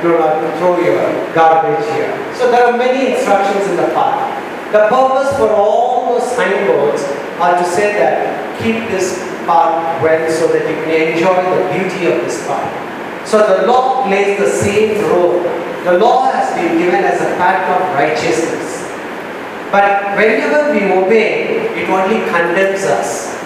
Do 0.00 0.16
not 0.16 0.58
throw 0.58 0.80
your 0.80 1.04
garbage 1.34 1.84
here. 1.92 2.12
So 2.34 2.50
there 2.50 2.64
are 2.64 2.76
many 2.76 3.12
instructions 3.12 3.68
in 3.68 3.76
the 3.76 3.88
park. 3.92 4.32
The 4.72 4.88
purpose 4.88 5.36
for 5.36 5.50
all 5.50 6.14
those 6.14 6.30
signboards 6.32 7.02
are 7.40 7.56
to 7.56 7.64
say 7.64 7.92
that 8.00 8.60
keep 8.62 8.88
this 8.88 9.20
park 9.44 10.02
well 10.02 10.30
so 10.32 10.48
that 10.48 10.68
you 10.68 10.76
can 10.84 11.12
enjoy 11.12 11.36
the 11.36 11.60
beauty 11.72 12.06
of 12.12 12.24
this 12.24 12.46
park. 12.46 12.64
So 13.26 13.38
the 13.44 13.66
law 13.66 14.04
plays 14.06 14.38
the 14.38 14.48
same 14.48 15.00
role. 15.10 15.42
The 15.84 15.98
law 15.98 16.32
been 16.56 16.78
given 16.78 17.04
as 17.04 17.20
a 17.20 17.36
pact 17.36 17.68
of 17.70 17.94
righteousness. 17.94 18.88
But 19.70 20.16
whenever 20.16 20.72
we 20.72 20.90
obey, 20.92 21.60
it 21.76 21.88
only 21.88 22.24
condemns 22.30 22.84
us. 22.84 23.36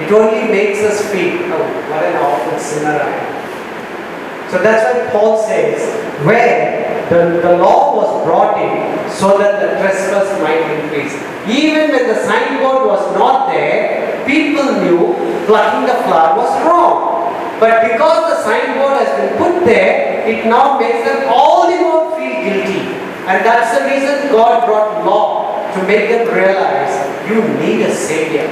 It 0.00 0.10
only 0.12 0.48
makes 0.50 0.80
us 0.80 1.00
feel, 1.12 1.52
oh, 1.52 1.66
what 1.90 2.04
an 2.04 2.16
awful 2.16 2.58
sinner 2.58 2.98
I 2.98 3.10
am. 3.10 4.50
So 4.50 4.62
that's 4.62 4.82
why 4.86 5.10
Paul 5.10 5.42
says, 5.46 5.82
where 6.24 7.08
the, 7.08 7.40
the 7.40 7.58
law 7.58 7.96
was 7.96 8.24
brought 8.24 8.58
in 8.58 9.10
so 9.10 9.38
that 9.38 9.60
the 9.60 9.78
trespass 9.80 10.40
might 10.42 10.62
increase. 10.78 11.14
Even 11.48 11.90
when 11.90 12.08
the 12.08 12.22
signboard 12.24 12.86
was 12.86 13.14
not 13.14 13.52
there, 13.52 14.24
people 14.26 14.80
knew 14.80 15.14
plucking 15.46 15.86
the 15.86 16.02
flower 16.04 16.38
was 16.38 16.66
wrong. 16.66 17.13
But 17.60 17.92
because 17.92 18.30
the 18.30 18.42
signboard 18.42 18.98
has 18.98 19.10
been 19.18 19.38
put 19.38 19.64
there, 19.64 20.26
it 20.26 20.46
now 20.46 20.78
makes 20.78 21.06
them 21.06 21.28
all 21.28 21.70
the 21.70 21.78
more 21.80 22.16
feel 22.16 22.42
guilty. 22.42 22.90
And 23.24 23.44
that's 23.44 23.78
the 23.78 23.84
reason 23.86 24.32
God 24.32 24.66
brought 24.66 25.04
law 25.04 25.72
to 25.74 25.82
make 25.86 26.10
them 26.10 26.28
realize 26.28 26.92
you 27.28 27.40
need 27.58 27.82
a 27.86 27.94
savior. 27.94 28.48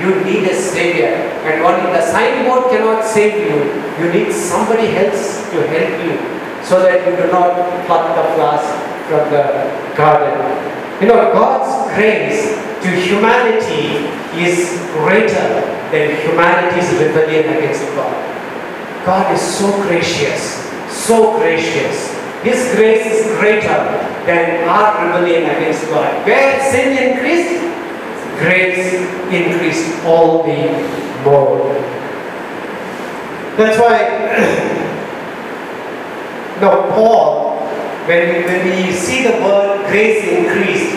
You 0.00 0.24
need 0.24 0.48
a 0.48 0.54
savior. 0.54 1.14
And 1.44 1.62
only 1.62 1.92
the 1.92 2.02
signboard 2.02 2.70
cannot 2.70 3.04
save 3.04 3.34
you. 3.34 3.58
You 4.00 4.12
need 4.12 4.32
somebody 4.32 4.96
else 4.96 5.50
to 5.50 5.66
help 5.66 5.94
you 6.02 6.16
so 6.64 6.80
that 6.82 7.06
you 7.06 7.16
do 7.16 7.30
not 7.30 7.86
pluck 7.86 8.16
the 8.16 8.24
flowers 8.34 8.64
from 9.08 9.30
the 9.30 9.94
garden. 9.94 10.34
You 11.00 11.08
know, 11.08 11.32
God's 11.32 11.94
grace 11.94 12.56
to 12.82 12.88
humanity 12.88 14.08
is 14.40 14.80
greater 14.92 15.60
than 15.92 16.16
humanity's 16.26 16.90
rebellion 16.98 17.56
against 17.56 17.84
God. 17.94 18.33
God 19.04 19.34
is 19.34 19.40
so 19.40 19.70
gracious, 19.82 20.64
so 20.88 21.36
gracious. 21.38 22.12
His 22.42 22.74
grace 22.74 23.06
is 23.06 23.38
greater 23.38 23.78
than 24.24 24.68
our 24.68 25.04
rebellion 25.04 25.44
against 25.44 25.84
God. 25.88 26.26
Where 26.26 26.60
sin 26.72 26.96
increased, 26.96 27.60
grace 28.38 28.94
increased 29.30 30.04
all 30.04 30.42
the 30.42 30.72
more. 31.24 31.72
That's 33.56 33.78
why, 33.78 34.08
no, 36.60 36.90
Paul, 36.92 37.60
when 38.06 38.44
when 38.44 38.64
we 38.64 38.92
see 38.92 39.24
the 39.24 39.36
word 39.40 39.86
grace 39.88 40.24
increased, 40.24 40.96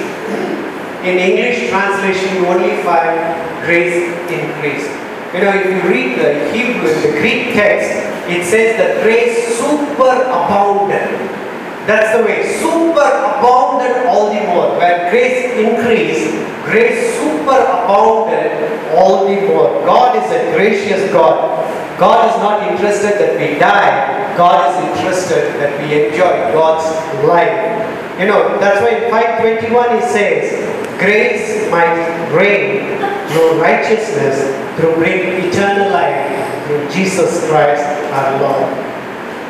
in 1.03 1.17
English 1.19 1.69
translation 1.69 2.35
you 2.35 2.47
only 2.47 2.83
find 2.83 3.19
grace 3.65 4.11
increased. 4.31 5.06
You 5.33 5.43
know, 5.43 5.51
if 5.53 5.65
you 5.67 5.89
read 5.89 6.17
the 6.17 6.51
Hebrew, 6.55 6.87
the 6.87 7.19
Greek 7.19 7.53
text, 7.53 7.91
it 8.31 8.45
says 8.45 8.77
that 8.77 9.03
grace 9.03 9.59
superabounded. 9.59 11.35
That's 11.83 12.15
the 12.15 12.23
way, 12.23 12.43
superabounded 12.59 14.07
all 14.07 14.31
the 14.31 14.39
more. 14.47 14.79
Where 14.79 15.11
grace 15.11 15.51
increased, 15.51 16.31
grace 16.63 17.19
superabounded 17.19 18.95
all 18.95 19.27
the 19.27 19.41
more. 19.47 19.83
God 19.83 20.15
is 20.15 20.31
a 20.31 20.55
gracious 20.55 21.11
God. 21.11 21.63
God 21.99 22.29
is 22.31 22.37
not 22.39 22.71
interested 22.71 23.19
that 23.19 23.39
we 23.39 23.59
die. 23.59 24.35
God 24.37 24.71
is 24.71 24.97
interested 24.97 25.59
that 25.59 25.75
we 25.81 26.07
enjoy 26.07 26.53
God's 26.53 26.87
life. 27.25 28.19
You 28.19 28.27
know, 28.27 28.57
that's 28.59 28.81
why 28.81 28.95
in 28.95 29.11
521 29.11 29.95
he 29.95 30.01
says, 30.07 30.99
grace 30.99 31.69
might 31.69 32.31
reign 32.31 32.96
through 33.37 33.61
righteousness, 33.61 34.49
through 34.77 34.95
bring 34.95 35.45
eternal 35.45 35.91
life 35.91 36.65
through 36.65 36.89
Jesus 36.89 37.47
Christ 37.47 37.85
our 38.11 38.41
Lord. 38.41 38.65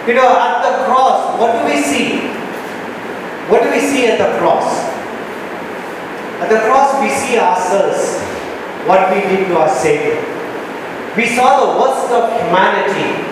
You 0.06 0.13
know, 0.15 0.28
at 0.28 0.60
the 0.60 0.84
cross, 0.84 1.39
what 1.39 1.54
do 1.56 1.73
we 1.73 1.82
see? 1.82 2.19
What 3.47 3.63
do 3.63 3.71
we 3.71 3.80
see 3.80 4.08
at 4.08 4.17
the 4.17 4.38
cross? 4.39 4.67
At 6.43 6.50
the 6.50 6.60
cross, 6.67 7.02
we 7.02 7.08
see 7.08 7.39
ourselves, 7.39 8.19
what 8.88 9.10
we 9.10 9.21
did 9.21 9.47
to 9.47 9.56
our 9.58 9.69
Savior. 9.69 10.19
We 11.15 11.26
saw 11.34 11.71
the 11.71 11.80
worst 11.80 12.12
of 12.12 12.28
humanity, 12.43 13.23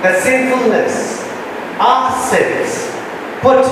the 0.00 0.18
sinfulness, 0.22 1.20
our 1.78 2.16
sins, 2.30 2.90
put 3.42 3.62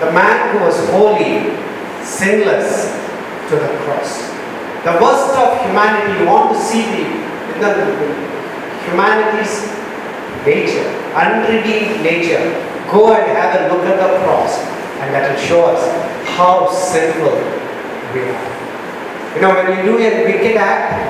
the 0.00 0.10
man 0.10 0.58
who 0.58 0.64
was 0.64 0.76
holy, 0.90 1.54
sinless, 2.04 2.90
to 3.48 3.54
the 3.54 3.68
cross. 3.84 4.35
The 4.86 4.92
worst 5.02 5.34
of 5.34 5.66
humanity, 5.66 6.22
you 6.22 6.30
want 6.30 6.54
to 6.54 6.62
see 6.62 6.86
the, 6.86 7.02
the, 7.58 7.74
the 7.74 8.06
humanity's 8.86 9.66
nature, 10.46 10.86
unredeemed 11.10 12.04
nature. 12.06 12.38
Go 12.92 13.12
and 13.12 13.26
have 13.34 13.50
a 13.58 13.74
look 13.74 13.82
at 13.82 13.98
the 13.98 14.22
cross, 14.22 14.54
and 15.02 15.12
that 15.12 15.34
will 15.34 15.42
show 15.42 15.66
us 15.66 15.82
how 16.38 16.70
sinful 16.70 17.34
we 18.14 18.30
are. 18.30 19.34
You 19.34 19.42
know, 19.42 19.54
when 19.58 19.74
you 19.74 19.82
do 19.90 19.98
a 19.98 20.22
wicked 20.22 20.56
act, 20.56 21.02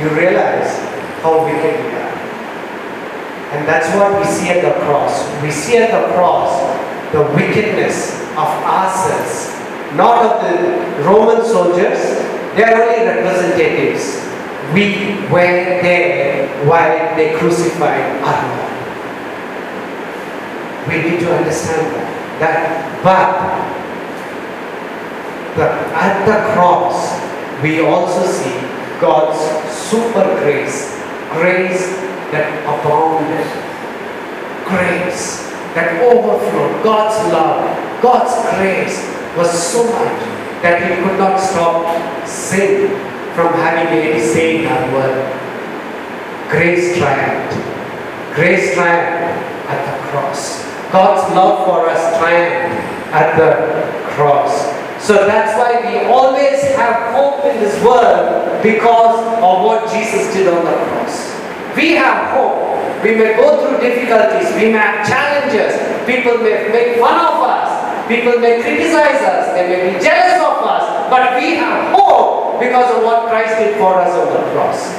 you 0.00 0.08
realize 0.08 0.72
how 1.20 1.44
wicked 1.44 1.84
we 1.84 1.90
are. 2.00 2.16
And 3.52 3.68
that's 3.68 3.94
what 3.94 4.18
we 4.18 4.24
see 4.24 4.48
at 4.48 4.64
the 4.64 4.72
cross. 4.86 5.20
We 5.42 5.50
see 5.50 5.76
at 5.76 5.90
the 5.92 6.14
cross 6.14 6.56
the 7.12 7.20
wickedness 7.36 8.22
of 8.40 8.48
ourselves, 8.64 9.52
not 9.96 10.24
of 10.24 10.40
the 10.48 11.04
Roman 11.04 11.44
soldiers, 11.44 12.24
they 12.58 12.64
are 12.64 12.82
only 12.82 13.06
representatives. 13.06 14.18
We 14.74 15.14
were 15.30 15.78
there 15.78 16.48
while 16.66 17.14
they 17.14 17.38
crucified 17.38 18.20
our 18.20 18.42
Lord. 18.58 18.74
We 20.88 21.08
need 21.08 21.20
to 21.20 21.36
understand 21.36 21.94
that. 21.94 22.42
that 22.42 23.04
but, 23.04 23.38
but 25.54 25.70
at 25.94 26.26
the 26.26 26.52
cross, 26.52 27.14
we 27.62 27.78
also 27.78 28.26
see 28.26 28.58
God's 29.00 29.38
super 29.72 30.24
grace, 30.42 30.98
grace 31.30 31.94
that 32.34 32.58
abounded, 32.66 33.46
grace 34.66 35.46
that 35.74 36.02
overflowed, 36.02 36.82
God's 36.82 37.32
love, 37.32 38.02
God's 38.02 38.34
grace 38.56 38.98
was 39.36 39.48
so 39.48 39.84
much 39.84 40.37
that 40.62 40.82
he 40.82 41.02
could 41.02 41.18
not 41.18 41.38
stop 41.38 42.26
sin 42.26 42.88
from 43.34 43.52
having 43.54 43.86
any 43.98 44.20
say 44.20 44.64
in 44.64 44.66
our 44.66 44.92
world. 44.92 45.22
Grace 46.50 46.96
triumphed. 46.98 47.54
Grace 48.34 48.74
triumphed 48.74 49.38
at 49.70 49.80
the 49.86 50.08
cross. 50.10 50.64
God's 50.90 51.34
love 51.34 51.66
for 51.66 51.88
us 51.88 52.18
triumphed 52.18 52.74
at 53.12 53.36
the 53.36 54.08
cross. 54.14 54.78
So 55.00 55.26
that's 55.26 55.56
why 55.56 55.78
we 55.86 56.06
always 56.10 56.60
have 56.74 57.14
hope 57.14 57.44
in 57.44 57.60
this 57.60 57.82
world 57.84 58.62
because 58.62 59.20
of 59.38 59.64
what 59.64 59.90
Jesus 59.92 60.34
did 60.34 60.48
on 60.48 60.64
the 60.64 60.72
cross. 60.72 61.34
We 61.76 61.92
have 61.92 62.34
hope. 62.34 62.68
We 63.04 63.14
may 63.14 63.36
go 63.36 63.62
through 63.62 63.78
difficulties, 63.78 64.50
we 64.56 64.74
may 64.74 64.78
have 64.82 65.06
challenges, 65.06 65.78
people 66.04 66.38
may 66.38 66.66
make 66.74 66.98
fun 66.98 67.14
of 67.14 67.38
us, 67.46 67.57
people 68.08 68.40
may 68.40 68.60
criticize 68.60 69.20
us, 69.22 69.54
they 69.54 69.68
may 69.68 69.92
be 69.92 70.02
jealous 70.02 70.40
of 70.40 70.64
us, 70.64 70.84
but 71.12 71.36
we 71.36 71.56
have 71.56 71.92
hope 71.94 72.58
because 72.58 72.88
of 72.96 73.04
what 73.04 73.28
Christ 73.28 73.58
did 73.58 73.76
for 73.76 74.00
us 74.00 74.10
on 74.16 74.32
the 74.32 74.42
cross. 74.52 74.96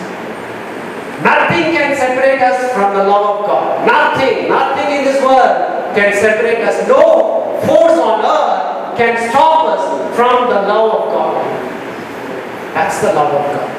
Nothing 1.26 1.76
can 1.76 1.98
separate 1.98 2.40
us 2.40 2.72
from 2.74 2.94
the 2.96 3.04
love 3.04 3.40
of 3.42 3.46
God. 3.46 3.86
Nothing, 3.86 4.48
nothing 4.48 4.96
in 4.96 5.04
this 5.04 5.22
world 5.22 5.94
can 5.96 6.14
separate 6.14 6.62
us. 6.64 6.88
No 6.88 7.60
force 7.68 8.00
on 8.00 8.24
earth 8.24 8.98
can 8.98 9.30
stop 9.30 9.68
us 9.76 10.16
from 10.16 10.48
the 10.48 10.62
love 10.70 10.92
of 10.94 11.12
God. 11.12 11.46
That's 12.74 13.02
the 13.02 13.14
love 13.14 13.34
of 13.34 13.44
God 13.52 13.70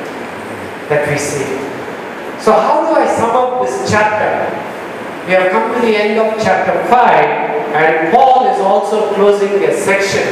that 0.91 1.09
we 1.09 1.17
see. 1.17 1.47
So, 2.43 2.53
how 2.53 2.85
do 2.85 3.01
I 3.01 3.07
sum 3.17 3.31
up 3.31 3.63
this 3.63 3.91
chapter? 3.91 4.70
We 5.31 5.37
have 5.37 5.53
come 5.53 5.73
to 5.73 5.81
the 5.87 5.95
end 5.95 6.19
of 6.19 6.43
chapter 6.43 6.75
5, 6.91 6.99
and 7.71 8.13
Paul 8.13 8.53
is 8.53 8.61
also 8.61 9.15
closing 9.15 9.63
a 9.63 9.73
section 9.73 10.27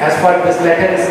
as 0.00 0.18
far 0.22 0.32
as 0.40 0.56
this 0.56 0.64
letter 0.64 0.88
is 0.94 1.04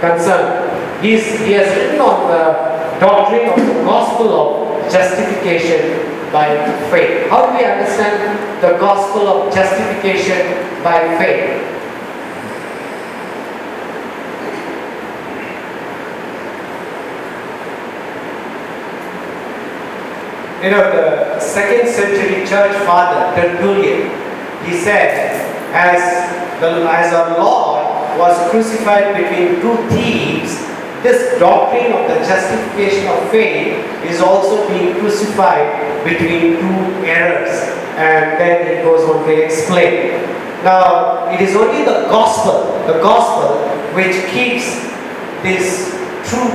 concerned. 0.00 0.66
He 1.00 1.12
has 1.14 1.68
written 1.76 2.00
on 2.00 2.26
the 2.26 2.98
doctrine 2.98 3.48
of 3.50 3.54
the 3.64 3.84
gospel 3.84 4.34
of 4.34 4.90
justification 4.90 6.32
by 6.32 6.58
faith. 6.90 7.30
How 7.30 7.46
do 7.46 7.56
we 7.56 7.64
understand 7.64 8.62
the 8.62 8.76
gospel 8.78 9.28
of 9.28 9.54
justification 9.54 10.82
by 10.82 10.98
faith? 11.22 11.77
You 20.62 20.70
know, 20.70 20.90
the 20.90 21.38
second 21.38 21.88
century 21.88 22.44
church 22.44 22.74
father, 22.84 23.30
Tertullian, 23.40 24.10
he 24.66 24.76
said, 24.76 25.38
as, 25.72 26.60
the, 26.60 26.82
as 26.90 27.14
our 27.14 27.38
Lord 27.38 28.18
was 28.18 28.50
crucified 28.50 29.14
between 29.14 29.60
two 29.60 29.76
thieves, 29.88 30.58
this 31.04 31.38
doctrine 31.38 31.92
of 31.92 32.08
the 32.08 32.26
justification 32.26 33.06
of 33.06 33.30
faith 33.30 33.86
is 34.04 34.20
also 34.20 34.68
being 34.68 34.98
crucified 34.98 36.02
between 36.02 36.58
two 36.58 37.06
errors. 37.06 37.54
And 37.94 38.40
then 38.40 38.78
he 38.78 38.82
goes 38.82 39.08
on 39.08 39.24
to 39.26 39.44
explain. 39.44 40.24
Now, 40.64 41.30
it 41.30 41.40
is 41.40 41.54
only 41.54 41.84
the 41.84 42.08
gospel, 42.10 42.84
the 42.92 42.98
gospel, 43.00 43.62
which 43.94 44.26
keeps 44.32 44.74
this 45.46 45.94
two, 46.28 46.50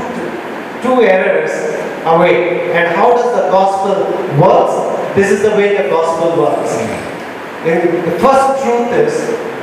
two 0.82 1.04
errors 1.04 1.72
away. 2.06 2.72
And 2.74 2.96
how 2.96 3.12
does 3.16 3.32
the 3.36 3.50
gospel 3.50 4.06
work? 4.39 5.16
This 5.16 5.32
is 5.32 5.42
the 5.42 5.52
way 5.52 5.78
the 5.78 5.89
gospel 5.89 6.42
works. 6.42 6.72
And 7.66 8.04
the 8.06 8.20
first 8.20 8.63
truth 8.63 8.92
is 8.92 9.13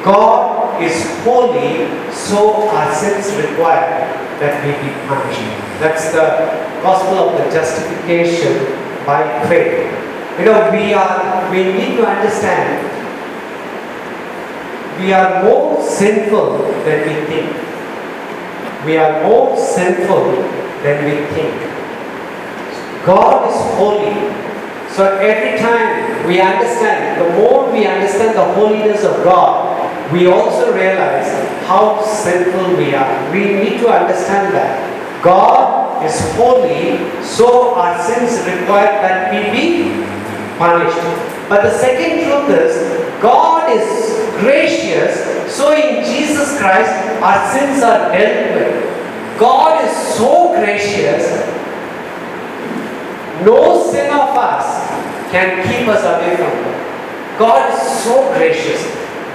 God 0.04 0.82
is 0.82 0.96
holy, 1.24 1.84
so 2.12 2.68
our 2.68 2.94
sins 2.94 3.28
require 3.36 4.08
that 4.40 4.64
we 4.64 4.72
be 4.80 4.94
punished. 5.06 5.40
That's 5.80 6.12
the 6.12 6.80
gospel 6.82 7.28
of 7.28 7.38
the 7.38 7.50
justification 7.52 8.72
by 9.04 9.20
faith. 9.48 9.92
You 10.38 10.46
know, 10.46 10.70
we 10.72 10.94
are 10.94 11.50
we 11.50 11.64
need 11.64 11.96
to 11.96 12.06
understand 12.06 12.88
we 14.98 15.12
are 15.12 15.44
more 15.44 15.82
sinful 15.82 16.58
than 16.84 17.08
we 17.08 17.26
think. 17.26 17.48
We 18.84 18.96
are 18.96 19.22
more 19.24 19.58
sinful 19.58 20.32
than 20.82 21.04
we 21.04 21.26
think. 21.34 21.79
God 23.04 23.48
is 23.48 23.56
holy. 23.76 24.14
So 24.90 25.16
every 25.16 25.58
time 25.58 26.26
we 26.26 26.40
understand, 26.40 27.20
the 27.20 27.36
more 27.38 27.70
we 27.72 27.86
understand 27.86 28.36
the 28.36 28.54
holiness 28.54 29.04
of 29.04 29.24
God, 29.24 30.12
we 30.12 30.26
also 30.26 30.74
realize 30.74 31.30
how 31.66 32.02
sinful 32.02 32.76
we 32.76 32.94
are. 32.94 33.32
We 33.32 33.44
need 33.44 33.78
to 33.80 33.88
understand 33.88 34.54
that. 34.54 35.22
God 35.22 36.04
is 36.04 36.18
holy, 36.34 36.98
so 37.22 37.74
our 37.74 37.96
sins 38.02 38.44
require 38.44 39.00
that 39.00 39.32
we 39.32 39.50
be 39.52 40.04
punished. 40.58 40.98
But 41.48 41.62
the 41.62 41.78
second 41.78 42.24
truth 42.24 42.50
is, 42.58 43.22
God 43.22 43.70
is 43.70 44.16
gracious, 44.40 45.54
so 45.54 45.72
in 45.72 46.04
Jesus 46.04 46.58
Christ, 46.58 46.90
our 47.22 47.52
sins 47.52 47.82
are 47.82 48.12
dealt 48.12 48.54
with. 48.56 49.38
God 49.38 49.84
is 49.84 49.96
so 50.16 50.54
gracious 50.54 51.24
no 53.44 53.90
sin 53.90 54.06
of 54.10 54.36
us 54.36 54.88
can 55.30 55.62
keep 55.66 55.88
us 55.88 56.02
away 56.04 56.36
from 56.36 56.50
God. 56.50 57.38
God 57.38 57.72
is 57.72 58.04
so 58.04 58.32
gracious. 58.34 58.84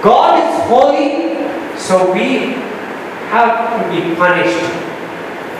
God 0.02 0.38
is 0.38 0.68
holy, 0.68 1.42
so 1.76 2.12
we 2.12 2.54
have 3.32 3.74
to 3.74 3.90
be 3.90 4.14
punished. 4.14 4.62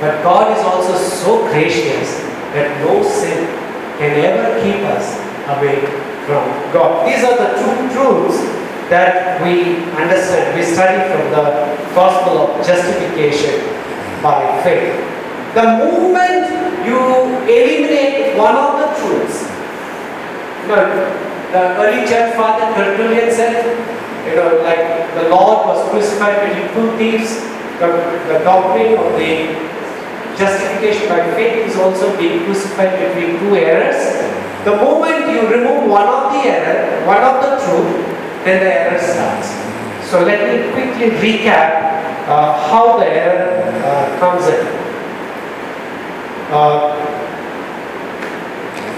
But 0.00 0.22
God 0.22 0.56
is 0.56 0.62
also 0.62 0.96
so 0.96 1.48
gracious 1.48 2.20
that 2.52 2.80
no 2.84 3.02
sin 3.02 3.46
can 3.98 4.12
ever 4.22 4.60
keep 4.62 4.84
us 4.84 5.18
away 5.56 5.80
from 6.26 6.44
God. 6.72 7.06
These 7.08 7.24
are 7.24 7.36
the 7.36 7.50
two 7.58 7.94
truths 7.94 8.38
that 8.90 9.42
we 9.42 9.82
understand. 9.96 10.54
We 10.54 10.62
study 10.62 11.02
from 11.10 11.30
the 11.30 11.44
gospel 11.94 12.38
of 12.38 12.66
justification 12.66 13.60
by 14.22 14.62
faith. 14.62 15.15
The 15.56 15.64
moment 15.64 16.52
you 16.84 17.00
eliminate 17.48 18.36
one 18.36 18.56
of 18.56 18.76
the 18.76 18.88
truths. 19.00 19.48
Know, 20.68 20.84
the 21.50 21.62
early 21.80 22.04
church 22.06 22.36
father 22.36 22.76
Tertullian 22.76 23.32
said, 23.32 23.64
you 24.28 24.36
know, 24.36 24.60
like 24.60 25.14
the 25.14 25.30
Lord 25.30 25.66
was 25.68 25.88
crucified 25.88 26.44
between 26.44 26.68
two 26.74 26.98
thieves. 26.98 27.40
The, 27.80 27.88
the 28.28 28.44
doctrine 28.44 29.00
of 29.00 29.16
the 29.16 29.56
justification 30.36 31.08
by 31.08 31.24
faith 31.32 31.72
is 31.72 31.76
also 31.76 32.14
being 32.18 32.44
crucified 32.44 32.92
between 33.00 33.40
two 33.40 33.56
errors. 33.56 33.96
The 34.64 34.76
moment 34.76 35.32
you 35.32 35.48
remove 35.48 35.88
one 35.88 36.06
of 36.06 36.32
the 36.36 36.50
error, 36.52 37.06
one 37.06 37.22
of 37.22 37.40
the 37.40 37.56
truth, 37.64 38.04
then 38.44 38.60
the 38.60 38.74
error 38.74 39.00
starts. 39.00 39.56
So 40.04 40.20
let 40.20 40.44
me 40.44 40.70
quickly 40.72 41.16
recap 41.16 42.28
uh, 42.28 42.68
how 42.68 42.98
the 42.98 43.06
error 43.06 43.72
uh, 43.82 44.20
comes 44.20 44.44
in. 44.48 44.85
Uh, 46.50 46.94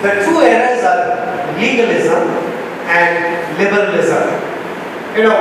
the 0.02 0.10
two 0.24 0.38
areas 0.40 0.84
are 0.84 1.58
legalism 1.58 2.28
and 2.86 3.58
liberalism. 3.58 4.24
You 5.16 5.22
know, 5.24 5.38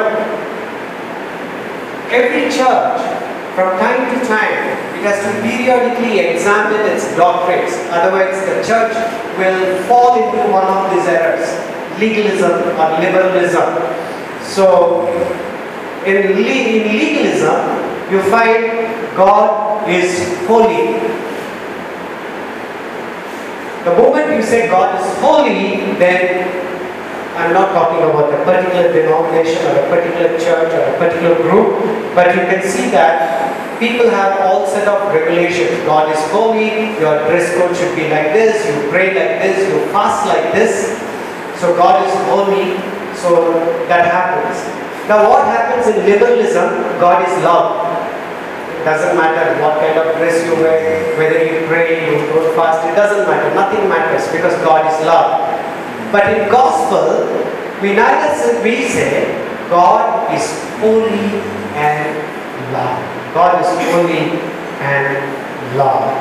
every 2.10 2.50
church 2.50 3.02
from 3.56 3.78
time 3.80 4.02
to 4.14 4.26
time 4.26 4.78
it 4.98 5.04
has 5.04 5.20
to 5.22 5.42
periodically 5.42 6.20
examine 6.20 6.82
its 6.92 7.06
doctrines. 7.16 7.74
Otherwise 7.92 8.40
the 8.48 8.64
church 8.66 8.96
will 9.38 9.84
fall 9.84 10.16
into 10.16 10.52
one 10.52 10.66
of 10.66 10.90
these 10.96 11.08
errors 11.08 11.46
legalism 12.00 12.54
or 12.80 12.88
liberalism. 13.00 13.68
So 14.44 15.08
in, 16.06 16.34
le- 16.34 16.66
in 16.72 16.98
legalism 16.98 17.58
you 18.10 18.22
find 18.32 19.16
god 19.16 19.90
is 19.90 20.38
holy 20.48 20.96
the 23.88 23.96
moment 23.96 24.36
you 24.36 24.44
say 24.44 24.68
God 24.68 25.00
is 25.00 25.08
holy, 25.24 25.96
then 25.96 26.44
I'm 27.40 27.54
not 27.54 27.72
talking 27.72 28.04
about 28.04 28.34
a 28.34 28.44
particular 28.44 28.92
denomination 28.92 29.64
or 29.64 29.80
a 29.80 29.88
particular 29.88 30.36
church 30.36 30.74
or 30.76 30.84
a 30.92 30.98
particular 31.00 31.36
group, 31.40 31.80
but 32.14 32.36
you 32.36 32.44
can 32.52 32.62
see 32.68 32.90
that 32.92 33.80
people 33.80 34.10
have 34.10 34.42
all 34.42 34.68
set 34.68 34.88
of 34.88 35.14
regulations. 35.14 35.72
God 35.86 36.12
is 36.12 36.20
holy, 36.32 37.00
your 37.00 37.16
dress 37.32 37.56
code 37.56 37.78
should 37.78 37.96
be 37.96 38.10
like 38.10 38.36
this, 38.36 38.60
you 38.68 38.90
pray 38.90 39.16
like 39.16 39.40
this, 39.40 39.56
you 39.70 39.80
fast 39.96 40.28
like 40.28 40.52
this. 40.52 40.98
So 41.62 41.72
God 41.78 42.04
is 42.04 42.14
holy, 42.28 42.76
so 43.16 43.54
that 43.88 44.04
happens. 44.12 44.58
Now 45.08 45.30
what 45.30 45.46
happens 45.46 45.88
in 45.88 46.04
liberalism? 46.06 47.00
God 47.00 47.24
is 47.24 47.32
love. 47.42 47.88
Doesn't 48.86 49.18
matter 49.18 49.62
what 49.62 49.80
kind 49.80 49.98
of 50.00 50.16
dress 50.18 50.46
you 50.46 50.56
wear, 50.64 51.18
whether 51.18 51.44
you 51.44 51.68
pray, 51.68 52.12
you 52.12 52.28
don't 52.28 52.56
fast, 52.56 52.88
it 52.88 52.96
doesn't 52.96 53.28
matter. 53.28 53.54
Nothing 53.54 53.90
matters 53.90 54.32
because 54.32 54.54
God 54.64 54.86
is 54.88 55.06
love. 55.06 55.44
But 56.12 56.38
in 56.38 56.50
gospel, 56.50 57.28
we 57.82 57.94
neither 57.94 58.34
say, 58.36 58.64
we 58.64 58.88
say 58.88 59.70
God 59.70 60.34
is 60.34 60.48
holy 60.80 61.44
and 61.76 62.16
love. 62.72 63.34
God 63.34 63.60
is 63.62 63.68
holy 63.92 64.40
and 64.80 65.78
love. 65.78 66.16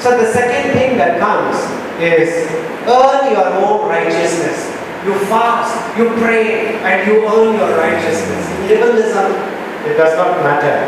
So 0.00 0.16
the 0.18 0.32
second 0.32 0.72
thing 0.72 0.96
that 0.98 1.18
comes 1.18 1.58
is 2.00 2.50
earn 2.86 3.32
your 3.32 3.46
own 3.62 3.88
righteousness. 3.88 4.70
You 5.04 5.14
fast, 5.26 5.74
you 5.98 6.10
pray, 6.22 6.78
and 6.78 7.06
you 7.06 7.26
earn 7.26 7.54
your 7.54 7.76
righteousness. 7.76 8.50
In 8.58 8.68
liberalism, 8.68 9.30
it 9.86 9.96
does 9.98 10.14
not 10.16 10.42
matter. 10.42 10.78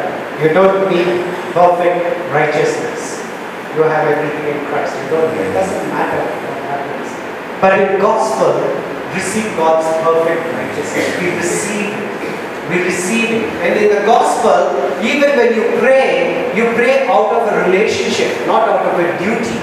You 0.42 0.54
don't 0.54 0.90
need 0.90 1.24
perfect 1.54 2.02
righteousness. 2.30 3.22
You 3.74 3.82
have 3.82 4.06
everything 4.06 4.54
in 4.54 4.66
Christ. 4.66 4.94
You 5.02 5.10
don't. 5.10 5.30
It 5.34 5.52
doesn't 5.54 5.88
matter 5.90 6.22
what 6.22 6.58
happens. 6.70 7.10
But 7.60 7.72
in 7.78 8.00
gospel, 8.00 8.54
receive 9.14 9.50
God's 9.56 9.86
perfect 10.02 10.42
righteousness. 10.54 11.06
We 11.18 11.34
receive 11.38 11.90
it. 11.90 12.70
We 12.70 12.76
receive 12.82 13.30
it. 13.30 13.44
And 13.66 13.78
in 13.78 13.94
the 13.94 14.02
gospel, 14.06 14.74
even 15.02 15.36
when 15.36 15.54
you 15.54 15.78
pray, 15.78 16.54
you 16.54 16.70
pray 16.74 17.06
out 17.06 17.34
of 17.34 17.50
a 17.50 17.66
relationship, 17.66 18.46
not 18.46 18.68
out 18.68 18.86
of 18.86 18.98
a 18.98 19.06
duty. 19.18 19.58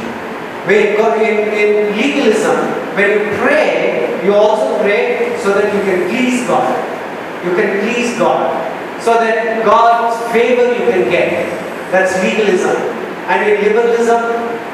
When 0.67 0.93
in, 1.23 1.37
in 1.55 1.97
legalism, 1.97 2.55
when 2.95 3.09
you 3.11 3.37
pray, 3.39 4.21
you 4.23 4.35
also 4.35 4.77
pray 4.83 5.35
so 5.39 5.53
that 5.55 5.73
you 5.73 5.81
can 5.81 6.07
please 6.09 6.45
God. 6.47 6.77
You 7.43 7.55
can 7.55 7.81
please 7.81 8.17
God. 8.19 8.45
So 9.01 9.17
that 9.17 9.65
God's 9.65 10.15
favor 10.31 10.73
you 10.77 10.85
can 10.85 11.09
get. 11.09 11.49
That's 11.89 12.13
legalism. 12.21 12.77
And 13.25 13.49
in 13.49 13.65
liberalism, 13.65 14.21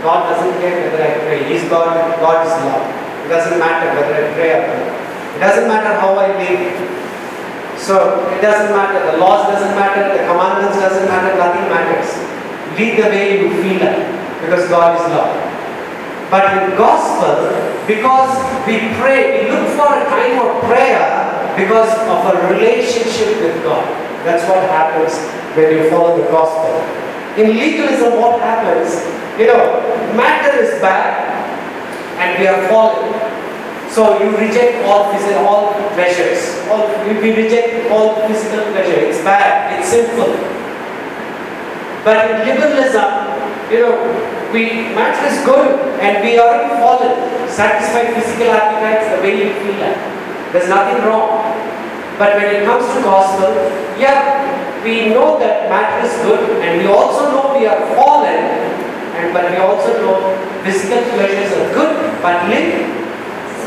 God 0.03 0.29
doesn't 0.29 0.59
care 0.59 0.83
whether 0.83 1.03
I 1.03 1.17
pray. 1.23 1.47
He's 1.47 1.63
God, 1.69 1.95
God 2.19 2.45
is 2.45 2.51
love. 2.67 2.85
It 3.25 3.29
doesn't 3.29 3.59
matter 3.59 3.87
whether 3.95 4.13
I 4.13 4.33
pray 4.35 4.51
or 4.51 4.67
not. 4.67 4.83
It 5.35 5.39
doesn't 5.39 5.67
matter 5.67 5.99
how 5.99 6.15
I 6.15 6.27
live. 6.35 6.75
So 7.79 8.27
it 8.35 8.41
doesn't 8.41 8.75
matter. 8.75 9.11
The 9.11 9.17
laws 9.17 9.47
doesn't 9.47 9.75
matter. 9.75 10.11
The 10.17 10.27
commandments 10.27 10.77
doesn't 10.77 11.07
matter. 11.07 11.37
Nothing 11.37 11.69
matters. 11.69 12.09
Lead 12.77 12.97
the 12.97 13.09
way 13.09 13.41
you 13.41 13.49
feel 13.61 13.79
like, 13.79 14.05
because 14.41 14.67
God 14.67 14.99
is 14.99 15.05
love. 15.13 15.33
But 16.29 16.51
in 16.51 16.75
gospel, 16.75 17.53
because 17.87 18.35
we 18.67 18.91
pray, 18.99 19.45
we 19.45 19.51
look 19.51 19.69
for 19.79 19.87
a 19.87 20.03
time 20.11 20.35
of 20.43 20.63
prayer 20.67 21.36
because 21.57 21.89
of 22.05 22.19
a 22.29 22.53
relationship 22.53 23.41
with 23.41 23.57
God. 23.65 23.83
That's 24.23 24.47
what 24.47 24.61
happens 24.69 25.17
when 25.57 25.73
you 25.73 25.89
follow 25.89 26.21
the 26.21 26.29
gospel. 26.29 26.77
In 27.41 27.57
legalism, 27.57 28.21
what 28.21 28.39
happens? 28.39 29.01
You 29.39 29.47
know, 29.47 29.81
matter 30.13 30.53
is 30.61 30.79
bad 30.81 31.33
and 32.21 32.39
we 32.39 32.47
are 32.47 32.61
fallen. 32.69 33.09
So 33.89 34.21
you 34.21 34.29
reject 34.37 34.85
all 34.85 35.11
physical, 35.13 35.45
all 35.45 35.73
pleasures. 35.93 36.61
All, 36.69 36.85
we 37.05 37.33
reject 37.33 37.89
all 37.89 38.27
physical 38.27 38.61
pleasure. 38.73 39.09
It's 39.09 39.23
bad. 39.23 39.79
It's 39.79 39.89
sinful. 39.89 40.33
But 42.03 42.29
in 42.29 42.45
liberalism, 42.45 43.33
you 43.71 43.79
know, 43.81 43.95
we 44.53 44.93
matter 44.93 45.25
is 45.27 45.43
good 45.43 45.99
and 45.99 46.23
we 46.23 46.37
are 46.37 46.69
fallen. 46.77 47.49
Satisfy 47.49 48.13
physical 48.13 48.51
appetites 48.53 49.09
the 49.15 49.21
way 49.21 49.33
you 49.41 49.53
feel. 49.61 49.81
There's 50.51 50.69
nothing 50.69 51.03
wrong. 51.05 51.46
But 52.17 52.35
when 52.37 52.55
it 52.55 52.65
comes 52.65 52.85
to 52.93 53.01
gospel, 53.01 53.53
yeah, 54.01 54.83
we 54.83 55.09
know 55.09 55.37
that 55.39 55.69
matter 55.69 56.05
is 56.05 56.13
good 56.25 56.61
and 56.61 56.81
we 56.81 56.87
also 56.87 57.29
know 57.29 57.57
we 57.57 57.65
are 57.67 57.81
fallen 57.95 58.41
and 59.17 59.33
but 59.33 59.51
we 59.51 59.57
also 59.57 59.93
know 60.01 60.17
physical 60.63 61.01
pleasures 61.13 61.53
are 61.53 61.73
good 61.73 62.21
but 62.21 62.49
live 62.49 62.89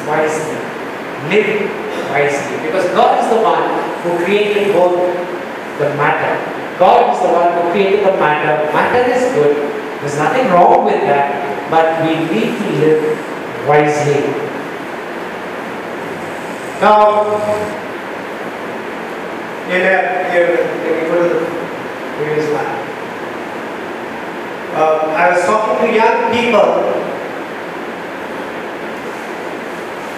wisely. 0.07 0.59
Live 1.31 1.71
wisely. 2.11 2.57
Because 2.67 2.91
God 2.91 3.23
is 3.23 3.31
the 3.31 3.41
one 3.43 3.71
who 4.03 4.25
created 4.25 4.75
both 4.75 4.99
the 5.79 5.95
matter. 5.95 6.35
God 6.79 7.15
is 7.15 7.21
the 7.23 7.33
one 7.33 7.53
who 7.55 7.71
created 7.71 8.07
the 8.07 8.17
matter. 8.19 8.73
Matter 8.73 9.11
is 9.13 9.33
good. 9.35 9.55
There's 10.01 10.17
nothing 10.17 10.49
wrong 10.49 10.85
with 10.85 11.01
that. 11.03 11.71
But 11.71 12.03
we 12.03 12.19
need 12.33 12.59
to 12.59 12.67
live 12.83 13.69
wisely. 13.69 14.27
Now, 16.81 17.39
in 19.71 19.83
go 21.07 21.23
to 21.23 21.35
the 21.35 21.47
previous 22.19 22.47
slide. 22.51 22.81
Uh, 24.75 25.15
I 25.15 25.31
was 25.31 25.45
talking 25.47 25.87
to 25.87 25.95
young 25.95 26.31
people 26.35 26.91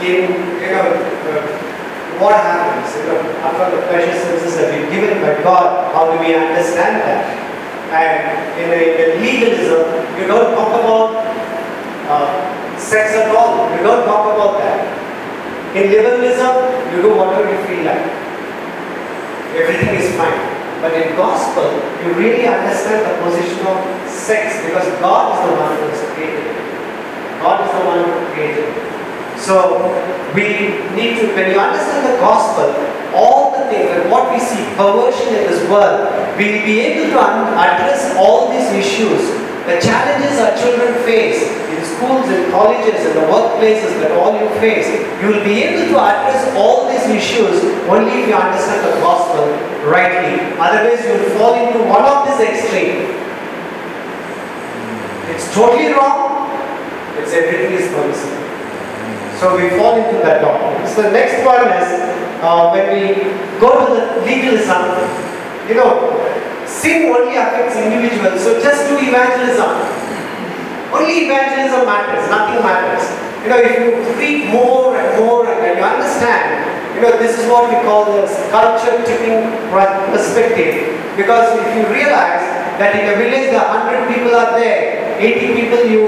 in, 0.01 0.33
you 0.61 0.71
know, 0.73 0.89
uh, 0.89 1.45
what 2.21 2.37
happens, 2.37 2.97
you 2.97 3.13
know, 3.13 3.21
after 3.45 3.77
the 3.77 3.83
precious 3.89 4.23
senses 4.23 4.57
have 4.57 4.71
been 4.73 4.89
given 4.91 5.21
by 5.21 5.43
God, 5.43 5.93
how 5.93 6.13
do 6.13 6.19
we 6.21 6.35
understand 6.35 7.01
that? 7.05 7.29
And 7.93 8.57
in, 8.57 8.69
a, 8.73 8.83
in 9.05 9.23
legalism, 9.23 9.85
you 10.19 10.27
don't 10.27 10.55
talk 10.55 10.81
about 10.81 11.29
uh, 12.09 12.79
sex 12.79 13.13
at 13.13 13.35
all, 13.35 13.69
you 13.77 13.83
don't 13.83 14.05
talk 14.05 14.33
about 14.33 14.59
that. 14.61 14.81
In 15.77 15.91
liberalism, 15.91 16.73
you 16.95 17.03
do 17.03 17.17
whatever 17.17 17.49
you 17.53 17.61
feel 17.67 17.85
like. 17.85 18.32
Everything 19.53 19.95
is 20.01 20.17
fine. 20.17 20.41
But 20.81 20.95
in 20.95 21.15
gospel, 21.15 21.71
you 22.03 22.13
really 22.15 22.47
understand 22.47 23.07
the 23.07 23.15
position 23.23 23.61
of 23.67 23.79
sex 24.09 24.59
because 24.67 24.89
God 24.99 25.37
is 25.37 25.41
the 25.47 25.55
one 25.55 25.77
who 25.77 25.85
has 25.93 26.03
created 26.15 26.43
it. 26.43 26.59
God 27.39 27.63
is 27.63 27.71
the 27.71 27.85
one 27.87 28.01
who 28.03 28.35
created 28.35 28.67
it. 28.67 28.93
So 29.39 29.87
we 30.35 30.79
need 30.95 31.21
to, 31.21 31.35
when 31.35 31.51
you 31.51 31.59
understand 31.59 32.07
the 32.07 32.19
gospel, 32.19 32.75
all 33.15 33.53
the 33.59 33.67
things 33.71 33.91
and 33.91 34.11
what 34.11 34.33
we 34.33 34.39
see 34.39 34.63
perversion 34.75 35.29
in 35.35 35.51
this 35.51 35.69
world, 35.69 36.11
we 36.39 36.51
will 36.55 36.65
be 36.65 36.81
able 36.81 37.11
to 37.13 37.19
address 37.19 38.17
all 38.17 38.51
these 38.51 38.71
issues, 38.73 39.21
the 39.67 39.79
challenges 39.79 40.39
our 40.39 40.57
children 40.57 40.95
face 41.05 41.43
schools, 42.03 42.27
and 42.29 42.51
colleges, 42.51 43.07
and 43.07 43.15
the 43.15 43.27
workplaces 43.31 43.95
that 44.03 44.11
all 44.19 44.35
you 44.35 44.49
face. 44.59 44.91
You 45.23 45.29
will 45.31 45.45
be 45.45 45.63
able 45.63 45.87
to 45.95 45.97
address 46.03 46.51
all 46.59 46.91
these 46.91 47.07
issues 47.07 47.63
only 47.87 48.23
if 48.23 48.29
you 48.29 48.35
understand 48.35 48.83
the 48.83 48.99
gospel 48.99 49.47
rightly. 49.87 50.43
Otherwise, 50.59 50.99
you 51.07 51.15
will 51.15 51.31
fall 51.39 51.55
into 51.55 51.79
one 51.87 52.03
of 52.03 52.27
these 52.27 52.41
extremes. 52.43 53.07
It's 55.31 55.47
totally 55.55 55.95
wrong. 55.95 56.51
It's 57.19 57.33
everything 57.33 57.79
is 57.79 57.87
permissible. 57.95 58.43
So 59.39 59.57
we 59.59 59.71
fall 59.79 59.95
into 59.99 60.19
that 60.23 60.43
doctrine. 60.43 60.87
So 60.87 61.03
the 61.03 61.11
next 61.11 61.45
one 61.47 61.67
is 61.67 61.89
uh, 62.43 62.71
when 62.71 62.85
we 62.95 63.31
go 63.59 63.87
to 63.87 63.95
the 63.95 64.27
legalism, 64.27 64.99
you 65.69 65.75
know, 65.75 66.11
sin 66.67 67.11
only 67.11 67.37
affects 67.37 67.77
individuals. 67.77 68.43
So 68.43 68.63
just 68.63 68.89
do 68.89 68.99
evangelism. 68.99 70.02
Only 70.93 71.27
evangelism 71.27 71.89
matters, 71.89 72.29
nothing 72.29 72.61
matters. 72.61 73.05
You 73.43 73.49
know, 73.49 73.59
if 73.59 73.73
you 73.81 73.97
read 74.21 74.53
more 74.53 74.95
and 74.95 75.09
more 75.19 75.49
and 75.49 75.79
you 75.79 75.85
understand, 75.85 76.63
you 76.95 77.01
know, 77.01 77.17
this 77.19 77.41
is 77.41 77.49
what 77.49 77.73
we 77.73 77.81
call 77.83 78.05
the 78.13 78.29
culture 78.53 79.01
tipping 79.03 79.49
perspective. 80.13 80.93
Because 81.17 81.59
if 81.59 81.69
you 81.75 81.83
realize 81.89 82.45
that 82.77 82.93
in 82.95 83.09
a 83.09 83.17
village 83.17 83.51
the 83.51 83.59
100 83.59 84.15
people 84.15 84.37
are 84.37 84.55
there, 84.61 85.03
80 85.19 85.55
people 85.55 85.81
you 85.87 86.07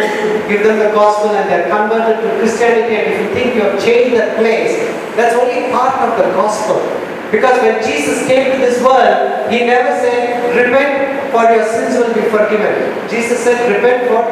give 0.48 0.62
them 0.64 0.78
the 0.78 0.92
gospel 0.92 1.30
and 1.30 1.48
they're 1.48 1.70
converted 1.70 2.20
to 2.20 2.28
Christianity 2.38 2.94
and 2.94 3.06
if 3.12 3.16
you 3.22 3.28
think 3.32 3.54
you 3.54 3.62
have 3.62 3.78
changed 3.82 4.16
that 4.16 4.36
place, 4.36 4.76
that's 5.16 5.34
only 5.34 5.70
part 5.72 5.94
of 6.02 6.18
the 6.18 6.28
gospel. 6.36 6.82
Because 7.30 7.58
when 7.62 7.82
Jesus 7.82 8.26
came 8.26 8.52
to 8.52 8.58
this 8.58 8.82
world, 8.82 9.50
he 9.50 9.66
never 9.66 9.90
said, 9.98 10.38
repent 10.54 11.32
for 11.34 11.42
your 11.50 11.66
sins 11.66 11.98
will 11.98 12.14
be 12.14 12.22
forgiven. 12.30 12.94
Jesus 13.10 13.42
said, 13.42 13.58
repent 13.66 14.06
for 14.06 14.22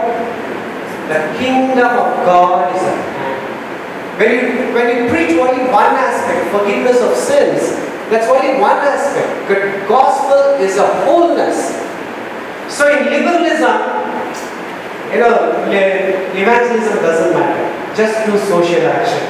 the 1.12 1.38
kingdom 1.38 1.92
of 1.92 2.24
God 2.24 2.74
is 2.74 2.82
at. 2.82 4.18
When 4.18 4.30
you, 4.32 4.74
when 4.74 4.86
you 4.96 5.10
preach 5.10 5.36
only 5.40 5.64
one 5.72 5.92
aspect, 5.96 6.52
forgiveness 6.52 7.00
of 7.00 7.16
sins, 7.16 7.76
that's 8.08 8.28
only 8.28 8.60
one 8.60 8.76
aspect. 8.76 9.48
The 9.48 9.88
gospel 9.88 10.60
is 10.60 10.76
a 10.76 10.86
wholeness. 11.04 11.76
So 12.68 12.88
in 12.88 13.08
liberalism, 13.08 13.76
you 15.12 15.20
know, 15.20 15.64
evangelism 15.68 16.96
doesn't 17.00 17.32
matter. 17.32 17.64
Just 17.96 18.24
do 18.26 18.38
social 18.48 18.86
action. 18.88 19.24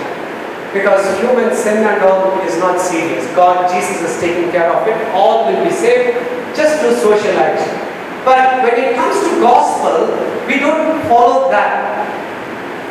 Because 0.73 1.05
human 1.21 1.55
sin 1.55 1.85
and 1.85 2.03
all 2.03 2.39
is 2.43 2.59
not 2.59 2.81
serious. 2.81 3.27
God, 3.35 3.71
Jesus 3.71 4.01
is 4.03 4.21
taking 4.21 4.51
care 4.51 4.73
of 4.73 4.87
it. 4.89 4.97
All 5.15 5.47
will 5.47 5.65
be 5.65 5.71
saved. 5.71 6.19
Just 6.57 6.83
do 6.83 6.95
social 6.97 7.37
action. 7.39 7.92
But 8.25 8.63
when 8.63 8.79
it 8.79 8.95
comes 8.95 9.19
to 9.29 9.41
gospel, 9.41 10.15
we 10.47 10.61
don't 10.61 11.03
follow 11.09 11.51
that. 11.51 12.07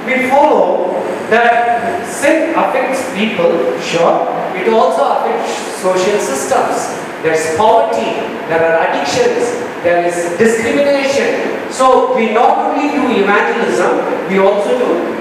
We 0.05 0.29
follow 0.29 0.91
that 1.29 2.03
sin 2.05 2.51
affects 2.51 3.07
people, 3.15 3.79
sure. 3.79 4.27
It 4.59 4.67
also 4.67 5.07
affects 5.15 5.55
social 5.79 6.19
systems. 6.19 6.99
There's 7.23 7.55
poverty, 7.55 8.19
there 8.51 8.59
are 8.59 8.91
addictions, 8.91 9.63
there 9.84 10.05
is 10.05 10.38
discrimination. 10.38 11.71
So 11.71 12.13
we 12.15 12.34
not 12.34 12.57
only 12.67 12.91
do 12.91 13.23
evangelism, 13.23 14.27
we 14.27 14.39
also 14.39 14.75
do 14.75 15.15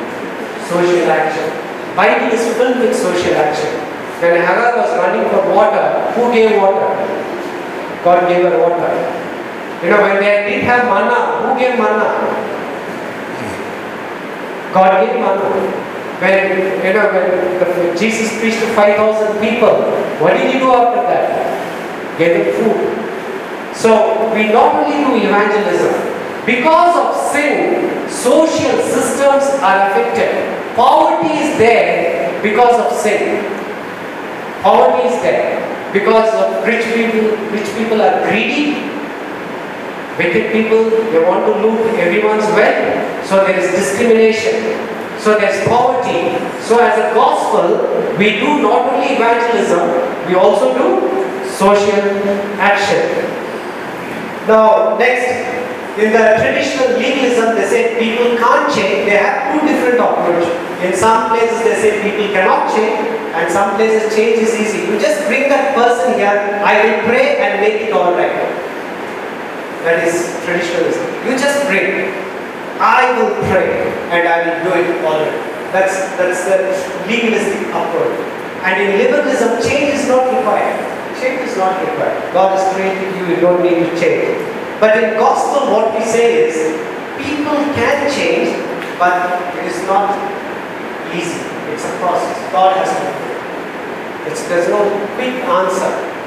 social 0.66 1.06
action. 1.06 1.46
Bible 1.94 2.34
is 2.34 2.42
filled 2.56 2.78
with 2.80 2.96
social 2.96 3.34
action. 3.36 3.70
When 4.18 4.40
Hagar 4.42 4.76
was 4.76 4.90
running 4.98 5.30
for 5.30 5.54
water, 5.54 6.10
who 6.12 6.32
gave 6.32 6.60
water? 6.60 6.90
God 8.02 8.28
gave 8.28 8.44
her 8.44 8.58
water. 8.58 9.29
You 9.82 9.88
know, 9.88 10.02
when 10.02 10.20
they 10.20 10.44
didn't 10.44 10.66
have 10.68 10.84
manna, 10.84 11.40
who 11.40 11.58
gave 11.58 11.78
manna? 11.78 12.20
God 14.74 15.06
gave 15.06 15.16
manna. 15.16 15.48
When 16.20 16.84
you 16.84 16.92
know 16.92 17.08
when 17.08 17.96
Jesus 17.96 18.38
preached 18.38 18.60
to 18.60 18.66
five 18.76 18.96
thousand 18.96 19.40
people, 19.40 19.88
what 20.20 20.36
did 20.36 20.52
he 20.52 20.58
do 20.58 20.70
after 20.70 21.00
that? 21.08 21.32
Them 22.18 22.44
food. 22.60 23.74
So 23.74 24.28
we 24.34 24.52
not 24.52 24.84
only 24.84 25.00
do 25.00 25.26
evangelism, 25.26 25.96
because 26.44 26.92
of 27.00 27.32
sin, 27.32 28.06
social 28.10 28.76
systems 28.84 29.48
are 29.64 29.88
affected. 29.88 30.76
Poverty 30.76 31.32
is 31.40 31.56
there 31.56 32.42
because 32.42 32.76
of 32.84 32.92
sin. 32.98 33.40
Poverty 34.60 35.08
is 35.08 35.22
there 35.22 35.56
because 35.94 36.28
of 36.34 36.66
rich 36.66 36.84
people. 36.92 37.34
Rich 37.48 37.74
people 37.78 38.02
are 38.02 38.28
greedy. 38.28 38.99
Wicked 40.20 40.52
people, 40.52 40.90
they 41.12 41.24
want 41.24 41.48
to 41.48 41.52
loot 41.64 41.80
everyone's 41.96 42.44
wealth. 42.52 43.24
So 43.24 43.40
there 43.46 43.56
is 43.56 43.72
discrimination. 43.72 44.76
So 45.16 45.40
there's 45.40 45.64
poverty. 45.66 46.36
So 46.60 46.76
as 46.76 46.92
a 47.00 47.14
gospel, 47.16 47.88
we 48.18 48.36
do 48.36 48.60
not 48.60 48.92
only 48.92 49.16
evangelism, 49.16 49.88
we 50.28 50.34
also 50.34 50.76
do 50.76 51.08
social 51.48 52.04
action. 52.60 53.00
Now, 54.46 54.98
next, 54.98 55.24
in 55.96 56.12
the 56.12 56.36
traditional 56.36 57.00
legalism, 57.00 57.56
they 57.56 57.64
say 57.64 57.82
people 57.96 58.36
can't 58.36 58.68
change. 58.68 59.08
They 59.08 59.16
have 59.16 59.56
two 59.56 59.66
different 59.66 60.00
approach. 60.04 60.44
In 60.84 60.92
some 60.96 61.30
places, 61.30 61.64
they 61.64 61.76
say 61.80 61.90
people 62.04 62.28
cannot 62.32 62.68
change, 62.76 63.00
and 63.36 63.50
some 63.50 63.76
places 63.76 64.14
change 64.14 64.36
is 64.40 64.52
easy. 64.52 64.84
You 64.84 65.00
just 65.00 65.26
bring 65.28 65.48
that 65.48 65.74
person 65.74 66.18
here, 66.18 66.60
I 66.64 66.84
will 66.84 67.08
pray 67.08 67.38
and 67.38 67.60
make 67.60 67.88
it 67.88 67.92
all 67.92 68.12
right. 68.12 68.68
That 69.84 70.04
is 70.04 70.36
traditionalism. 70.44 71.04
You 71.24 71.40
just 71.40 71.64
pray. 71.64 72.12
I 72.80 73.16
will 73.16 73.32
pray 73.48 73.88
and 74.12 74.28
I 74.28 74.44
will 74.44 74.58
do 74.64 74.72
it 74.76 75.04
all. 75.04 75.24
That's, 75.72 75.96
that's 76.20 76.44
the 76.44 76.68
legalistic 77.08 77.68
approach. 77.72 78.16
And 78.64 78.76
in 78.76 78.98
liberalism, 79.00 79.62
change 79.64 79.94
is 79.96 80.08
not 80.08 80.28
required. 80.28 80.76
Change 81.16 81.48
is 81.48 81.56
not 81.56 81.80
required. 81.80 82.32
God 82.32 82.56
has 82.56 82.64
created 82.76 83.08
you, 83.16 83.36
you 83.36 83.40
don't 83.40 83.62
need 83.62 83.80
to 83.84 83.90
change. 84.00 84.36
But 84.80 84.96
in 84.96 85.16
gospel, 85.16 85.72
what 85.72 85.96
we 85.96 86.04
say 86.04 86.48
is 86.48 86.56
people 87.20 87.56
can 87.76 88.08
change, 88.12 88.52
but 88.98 89.16
it 89.56 89.64
is 89.64 89.80
not 89.88 90.12
easy. 91.12 91.40
It's 91.72 91.84
a 91.84 91.92
process. 92.00 92.36
God 92.52 92.76
has 92.76 92.88
to 92.88 93.00
do 93.00 93.30
it. 94.28 94.48
There's 94.48 94.68
no 94.68 94.80
quick 95.16 95.40
answer. 95.44 96.19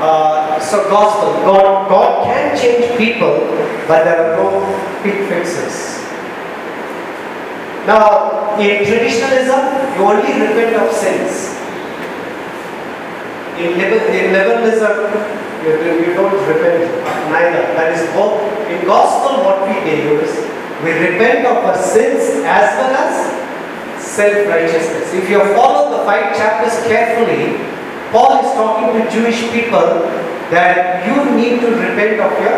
Uh, 0.00 0.60
so 0.60 0.88
gospel, 0.88 1.32
God, 1.42 1.88
God 1.88 2.24
can 2.24 2.56
change 2.56 2.96
people, 2.96 3.34
but 3.88 4.04
there 4.04 4.30
are 4.30 4.36
no 4.36 4.62
quick 5.02 5.26
fixes. 5.26 5.98
Now, 7.84 8.54
in 8.60 8.86
traditionalism, 8.86 9.58
you 9.96 10.04
only 10.06 10.32
repent 10.38 10.76
of 10.76 10.92
sins. 10.94 11.58
In, 13.58 13.74
in 13.74 14.32
liberalism, 14.32 15.10
you 15.66 16.14
don't 16.14 16.46
repent 16.46 16.86
neither. 17.32 17.62
That 17.74 17.98
is 17.98 18.06
both. 18.14 18.38
In 18.70 18.86
gospel, 18.86 19.42
what 19.42 19.66
we 19.66 19.74
do 19.82 20.20
is 20.20 20.30
we 20.84 20.92
repent 20.92 21.44
of 21.44 21.64
our 21.64 21.76
sins 21.76 22.44
as 22.46 22.70
well 22.78 22.94
as 22.94 24.04
self-righteousness. 24.04 25.12
If 25.14 25.28
you 25.28 25.40
follow 25.56 25.98
the 25.98 26.04
five 26.04 26.36
chapters 26.36 26.86
carefully, 26.86 27.77
Paul 28.10 28.40
is 28.40 28.52
talking 28.56 28.96
to 28.96 29.04
Jewish 29.10 29.40
people 29.52 30.08
that 30.48 31.04
you 31.04 31.12
need 31.36 31.60
to 31.60 31.68
repent 31.76 32.20
of 32.24 32.32
your 32.40 32.56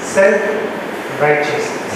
self-righteousness. 0.00 1.94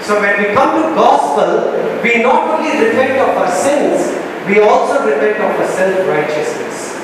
So 0.00 0.20
when 0.20 0.36
we 0.40 0.54
come 0.56 0.80
to 0.80 0.94
gospel, 0.96 1.68
we 2.02 2.22
not 2.22 2.48
only 2.48 2.72
repent 2.80 3.20
of 3.20 3.36
our 3.36 3.50
sins, 3.50 4.16
we 4.48 4.60
also 4.60 5.04
repent 5.04 5.36
of 5.40 5.52
our 5.60 5.68
self-righteousness. 5.68 6.96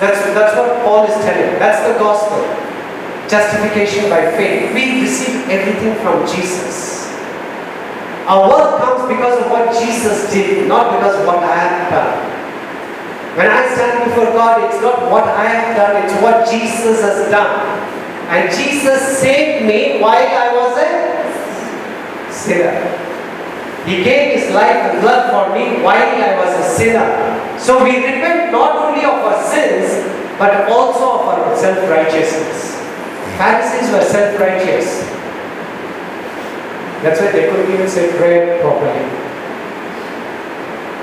That's, 0.00 0.24
that's 0.34 0.56
what 0.56 0.82
Paul 0.84 1.04
is 1.04 1.14
telling. 1.24 1.58
That's 1.60 1.86
the 1.86 1.98
gospel. 1.98 2.40
Justification 3.28 4.08
by 4.10 4.32
faith. 4.36 4.72
We 4.74 5.02
receive 5.02 5.48
everything 5.48 5.94
from 6.02 6.26
Jesus. 6.26 7.08
Our 8.26 8.48
worth 8.48 8.80
comes 8.80 9.08
because 9.08 9.44
of 9.44 9.50
what 9.50 9.72
Jesus 9.80 10.32
did, 10.32 10.66
not 10.66 10.92
because 10.96 11.20
of 11.20 11.26
what 11.26 11.38
I 11.38 11.56
have 11.56 11.90
done. 11.90 12.31
When 13.34 13.48
I 13.48 13.64
stand 13.72 14.10
before 14.10 14.32
God, 14.36 14.68
it's 14.68 14.80
not 14.82 15.10
what 15.10 15.24
I 15.24 15.46
have 15.46 15.76
done, 15.76 16.04
it's 16.04 16.12
what 16.20 16.50
Jesus 16.50 17.00
has 17.00 17.30
done. 17.30 17.80
And 18.28 18.50
Jesus 18.54 19.18
saved 19.18 19.64
me 19.66 20.00
while 20.00 20.16
I 20.16 20.52
was 20.52 20.76
a 20.76 22.32
sinner. 22.32 22.76
He 23.86 24.04
gave 24.04 24.38
his 24.38 24.54
life 24.54 24.76
and 24.92 25.00
blood 25.00 25.32
for 25.32 25.54
me 25.56 25.82
while 25.82 25.96
I 25.96 26.38
was 26.38 26.52
a 26.60 26.76
sinner. 26.76 27.58
So 27.58 27.82
we 27.82 27.96
repent 27.96 28.52
not 28.52 28.76
only 28.76 29.04
of 29.04 29.24
our 29.24 29.42
sins, 29.42 30.06
but 30.38 30.68
also 30.68 31.20
of 31.20 31.26
our 31.28 31.56
self-righteousness. 31.56 32.76
Pharisees 33.38 33.90
were 33.90 34.04
self-righteous. 34.04 35.08
That's 37.02 37.20
why 37.20 37.32
they 37.32 37.48
couldn't 37.48 37.72
even 37.72 37.88
say 37.88 38.16
prayer 38.16 38.60
properly. 38.60 39.31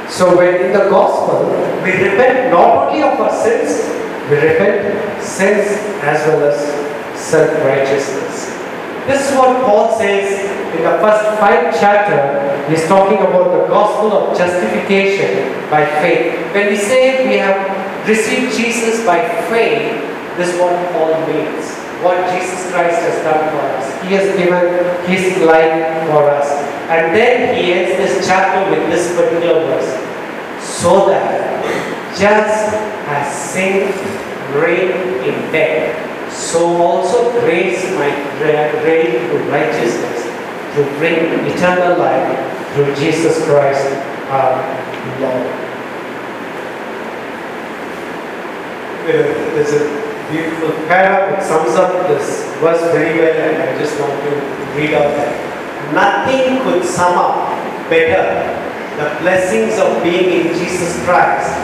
So 0.10 0.36
when 0.36 0.56
in 0.66 0.74
the 0.74 0.90
gospel, 0.90 1.46
we 1.84 1.92
repent 1.94 2.52
not 2.52 2.90
only 2.90 3.04
of 3.04 3.20
our 3.20 3.32
sins, 3.32 3.88
we 4.30 4.36
repent 4.38 5.22
sins 5.22 5.80
as 6.04 6.28
well 6.28 6.52
as 6.52 6.60
self-righteousness. 7.20 8.58
This 9.06 9.32
is 9.32 9.38
what 9.38 9.64
Paul 9.66 9.98
says 9.98 10.46
in 10.76 10.84
the 10.84 10.98
first 11.00 11.40
five 11.40 11.74
chapter. 11.80 12.70
He's 12.70 12.88
talking 12.88 13.18
about 13.18 13.52
the 13.52 13.68
gospel 13.68 14.12
of 14.14 14.38
justification 14.38 15.70
by 15.70 15.86
faith. 15.86 16.54
When 16.54 16.68
we 16.68 16.76
say 16.76 17.28
we 17.28 17.38
have 17.38 18.08
received 18.08 18.56
Jesus 18.56 19.06
by 19.06 19.28
faith, 19.50 20.04
this 20.38 20.54
is 20.54 20.60
what 20.60 20.76
Paul 20.94 21.26
means. 21.28 21.79
What 22.02 22.32
Jesus 22.32 22.72
Christ 22.72 23.02
has 23.02 23.24
done 23.24 23.52
for 23.52 23.64
us. 23.76 23.86
He 24.08 24.16
has 24.16 24.36
given 24.38 24.64
his 25.06 25.44
life 25.44 26.08
for 26.08 26.30
us. 26.30 26.48
And 26.90 27.16
then 27.16 27.56
he 27.56 27.74
ends 27.74 27.98
this 27.98 28.26
chapter 28.26 28.72
with 28.72 28.90
this 28.90 29.16
particular 29.16 29.66
verse. 29.68 29.92
So 30.64 31.08
that 31.10 31.60
just 32.18 32.74
as 33.08 33.28
sin 33.36 33.92
reigned 34.56 35.26
in 35.26 35.52
death, 35.52 36.32
so 36.32 36.82
also 36.82 37.32
grace 37.42 37.84
might 37.96 38.18
reign 38.84 39.12
through 39.28 39.52
righteousness 39.52 40.24
to 40.76 40.84
bring 40.98 41.46
eternal 41.52 41.98
life 42.00 42.74
through 42.74 42.96
Jesus 42.96 43.44
Christ 43.46 43.86
our 44.30 44.56
Lord. 45.20 45.70
There's 49.06 49.74
a 49.74 50.09
beautiful 50.30 50.72
paragraph 50.86 51.34
that 51.34 51.44
sums 51.44 51.76
up 51.76 52.08
this 52.08 52.46
verse 52.62 52.82
very 52.94 53.20
well, 53.20 53.34
and 53.34 53.58
I 53.64 53.78
just 53.78 54.00
want 54.00 54.14
to 54.14 54.32
read 54.78 54.94
out 54.94 55.10
that. 55.18 55.34
Nothing 55.94 56.62
could 56.64 56.86
sum 56.86 57.18
up 57.18 57.50
better 57.90 58.70
the 59.00 59.10
blessings 59.22 59.80
of 59.80 60.04
being 60.04 60.46
in 60.46 60.54
Jesus 60.54 61.02
Christ 61.06 61.56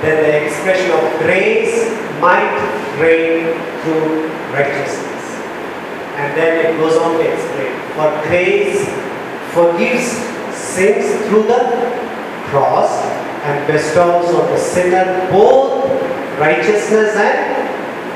than 0.00 0.22
the 0.22 0.46
expression 0.46 0.90
of 0.92 1.02
grace 1.18 1.90
might 2.20 2.54
reign 2.98 3.52
through 3.82 4.30
righteousness. 4.54 5.24
And 6.16 6.38
then 6.38 6.64
it 6.64 6.78
goes 6.78 6.96
on 6.96 7.18
to 7.18 7.24
explain. 7.26 7.74
For 7.98 8.08
grace 8.28 8.86
forgives 9.52 10.06
sins 10.54 11.04
through 11.26 11.44
the 11.44 11.62
cross 12.48 13.02
and 13.44 13.66
bestows 13.66 14.32
on 14.32 14.50
the 14.50 14.58
sinner 14.58 15.30
both 15.30 15.90
righteousness 16.38 17.16
and 17.16 17.53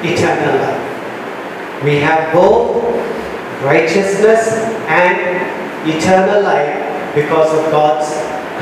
eternal 0.05 0.61
life. 0.61 1.85
We 1.85 1.97
have 1.97 2.33
both 2.33 2.85
righteousness 3.63 4.49
and 4.89 5.19
eternal 5.89 6.43
life 6.43 7.15
because 7.15 7.53
of 7.59 7.71
God's 7.71 8.09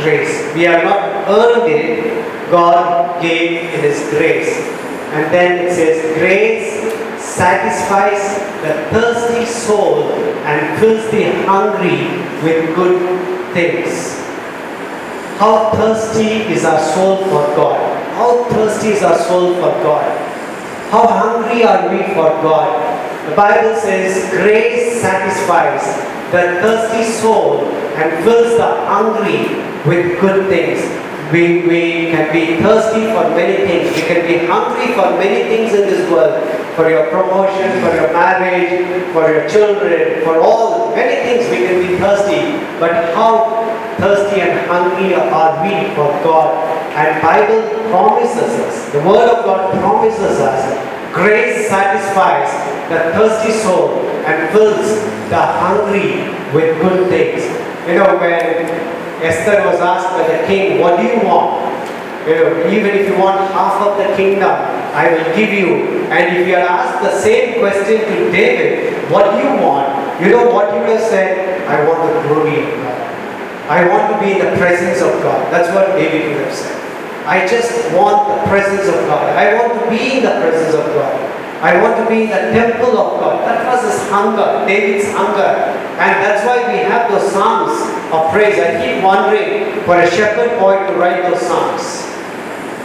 grace. 0.03 0.55
We 0.55 0.67
are 0.67 0.83
not 0.83 1.29
earned 1.29 1.71
it, 1.71 2.51
God 2.51 3.21
gave 3.23 3.75
in 3.75 3.81
His 3.81 3.99
grace. 4.11 4.59
And 5.13 5.33
then 5.33 5.67
it 5.67 5.73
says, 5.73 6.19
Grace 6.19 6.77
satisfies 7.23 8.39
the 8.63 8.75
thirsty 8.91 9.45
soul 9.45 10.13
and 10.45 10.81
fills 10.81 11.11
the 11.11 11.25
hungry 11.47 12.09
with 12.43 12.75
good 12.75 13.53
things. 13.53 14.17
How 15.39 15.71
thirsty 15.73 16.49
is 16.53 16.65
our 16.65 16.81
soul 16.95 17.19
for 17.25 17.45
God? 17.55 17.79
How 18.15 18.45
thirsty 18.45 18.89
is 18.89 19.03
our 19.03 19.19
soul 19.19 19.55
for 19.55 19.73
God? 19.85 20.16
How 20.91 21.07
hungry 21.07 21.65
are 21.65 21.91
we 21.91 22.03
for 22.15 22.31
God? 22.43 22.71
The 23.29 23.37
Bible 23.37 23.75
says 23.77 24.31
grace 24.31 25.01
satisfies 25.01 25.85
the 26.31 26.61
thirsty 26.63 27.05
soul 27.05 27.67
and 27.97 28.25
fills 28.25 28.57
the 28.57 28.71
hungry 28.87 29.63
with 29.85 30.21
good 30.21 30.49
things. 30.49 30.81
We, 31.33 31.67
we 31.67 32.11
can 32.13 32.33
be 32.33 32.63
thirsty 32.63 33.07
for 33.13 33.29
many 33.35 33.67
things. 33.67 33.97
We 33.97 34.03
can 34.03 34.27
be 34.27 34.47
hungry 34.47 34.95
for 34.95 35.19
many 35.19 35.49
things 35.51 35.75
in 35.75 35.89
this 35.89 36.09
world. 36.11 36.57
for 36.77 36.91
your 36.91 37.09
promotion, 37.09 37.73
for 37.81 37.97
your 37.97 38.13
marriage, 38.13 38.85
for 39.13 39.33
your 39.33 39.49
children, 39.49 40.23
for 40.23 40.39
all 40.39 40.95
many 40.95 41.17
things 41.25 41.49
we 41.49 41.65
can 41.67 41.81
be 41.81 41.97
thirsty. 41.97 42.53
But 42.79 42.93
how 43.17 43.65
thirsty 43.97 44.43
and 44.43 44.69
hungry 44.69 45.15
are 45.15 45.57
we 45.65 45.89
for 45.97 46.13
God? 46.21 46.53
And 46.97 47.21
Bible 47.21 47.61
promises 47.93 48.57
us, 48.57 48.91
the 48.91 49.01
Word 49.01 49.29
of 49.29 49.45
God 49.45 49.79
promises 49.81 50.41
us, 50.41 50.65
grace 51.13 51.69
satisfies 51.69 52.49
the 52.89 53.13
thirsty 53.13 53.53
soul 53.53 54.01
and 54.25 54.49
fills 54.51 55.05
the 55.29 55.37
hungry 55.37 56.25
with 56.57 56.81
good 56.81 57.11
things. 57.11 57.45
You 57.87 58.01
know, 58.01 58.17
when 58.17 58.65
Esther 59.21 59.61
was 59.69 59.79
asked 59.79 60.09
by 60.17 60.25
the 60.25 60.47
king, 60.47 60.81
What 60.81 60.97
do 60.97 61.05
you 61.05 61.21
want? 61.21 61.69
You 62.27 62.35
know, 62.35 62.71
even 62.73 62.97
if 62.97 63.09
you 63.09 63.19
want 63.19 63.45
half 63.53 63.77
of 63.83 63.99
the 63.99 64.17
kingdom, 64.17 64.57
I 64.97 65.13
will 65.13 65.37
give 65.37 65.53
you. 65.53 66.09
And 66.09 66.35
if 66.35 66.49
you 66.49 66.55
had 66.55 66.65
asked 66.65 67.03
the 67.03 67.21
same 67.21 67.61
question 67.61 68.01
to 68.01 68.33
David, 68.33 69.11
What 69.13 69.33
do 69.33 69.45
you 69.45 69.53
want? 69.61 70.21
You 70.23 70.31
know 70.31 70.49
what 70.49 70.73
he 70.73 70.81
would 70.81 70.89
have 70.89 71.01
said? 71.01 71.69
I 71.69 71.87
want 71.87 72.09
the 72.09 72.29
glory 72.29 72.65
of 72.65 72.71
God. 72.81 73.07
I 73.69 73.87
want 73.87 74.15
to 74.15 74.25
be 74.25 74.33
in 74.33 74.39
the 74.39 74.57
presence 74.57 75.03
of 75.03 75.21
God. 75.23 75.53
That's 75.53 75.69
what 75.75 75.95
David 75.95 76.33
would 76.33 76.47
have 76.47 76.55
said. 76.55 76.86
I 77.27 77.47
just 77.47 77.93
want 77.93 78.29
the 78.31 78.49
presence 78.49 78.87
of 78.87 79.07
God. 79.11 79.35
I 79.35 79.59
want 79.59 79.83
to 79.83 79.91
be 79.91 80.19
in 80.19 80.23
the 80.23 80.39
presence 80.39 80.75
of 80.75 80.87
God. 80.95 81.37
I 81.61 81.83
want 81.83 81.97
to 81.99 82.07
be 82.09 82.23
in 82.23 82.31
the 82.31 82.55
temple 82.55 82.95
of 82.95 83.19
God. 83.19 83.43
That 83.43 83.67
was 83.67 83.83
his 83.83 84.09
hunger, 84.09 84.65
David's 84.67 85.11
hunger. 85.11 85.75
And 85.99 86.23
that's 86.23 86.47
why 86.47 86.71
we 86.71 86.79
have 86.87 87.11
those 87.11 87.33
songs 87.33 87.75
of 88.15 88.31
praise. 88.31 88.61
I 88.63 88.79
keep 88.79 89.03
wondering 89.03 89.83
for 89.83 89.99
a 89.99 90.09
shepherd 90.09 90.61
boy 90.61 90.79
to 90.87 90.93
write 90.95 91.27
those 91.27 91.41
songs. 91.43 92.07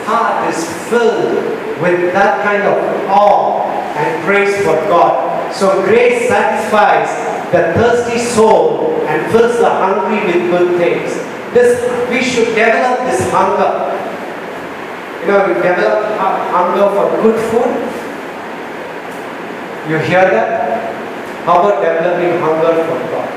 Heart 0.10 0.50
is 0.50 0.66
filled 0.90 1.46
with 1.78 2.14
that 2.14 2.42
kind 2.44 2.64
of 2.64 2.78
awe 3.10 3.62
and 3.94 4.24
praise 4.26 4.58
for 4.66 4.74
God. 4.90 5.54
So 5.54 5.84
grace 5.84 6.28
satisfies 6.28 7.14
the 7.52 7.74
thirsty 7.78 8.18
soul 8.18 9.06
and 9.06 9.32
fills 9.32 9.60
the 9.60 9.70
hungry 9.70 10.26
with 10.26 10.50
good 10.50 10.80
things. 10.80 11.14
This 11.54 11.78
we 12.10 12.24
should 12.24 12.56
develop 12.56 13.06
this 13.06 13.30
hunger. 13.30 13.91
You 15.22 15.28
know, 15.28 15.48
we 15.48 15.54
develop 15.54 16.18
hunger 16.18 16.90
for 16.98 17.22
good 17.22 17.38
food. 17.54 17.72
You 19.90 19.98
hear 20.00 20.26
that? 20.26 20.82
How 21.46 21.62
about 21.62 21.82
developing 21.82 22.42
hunger 22.42 22.74
for 22.90 22.98
God? 23.14 23.30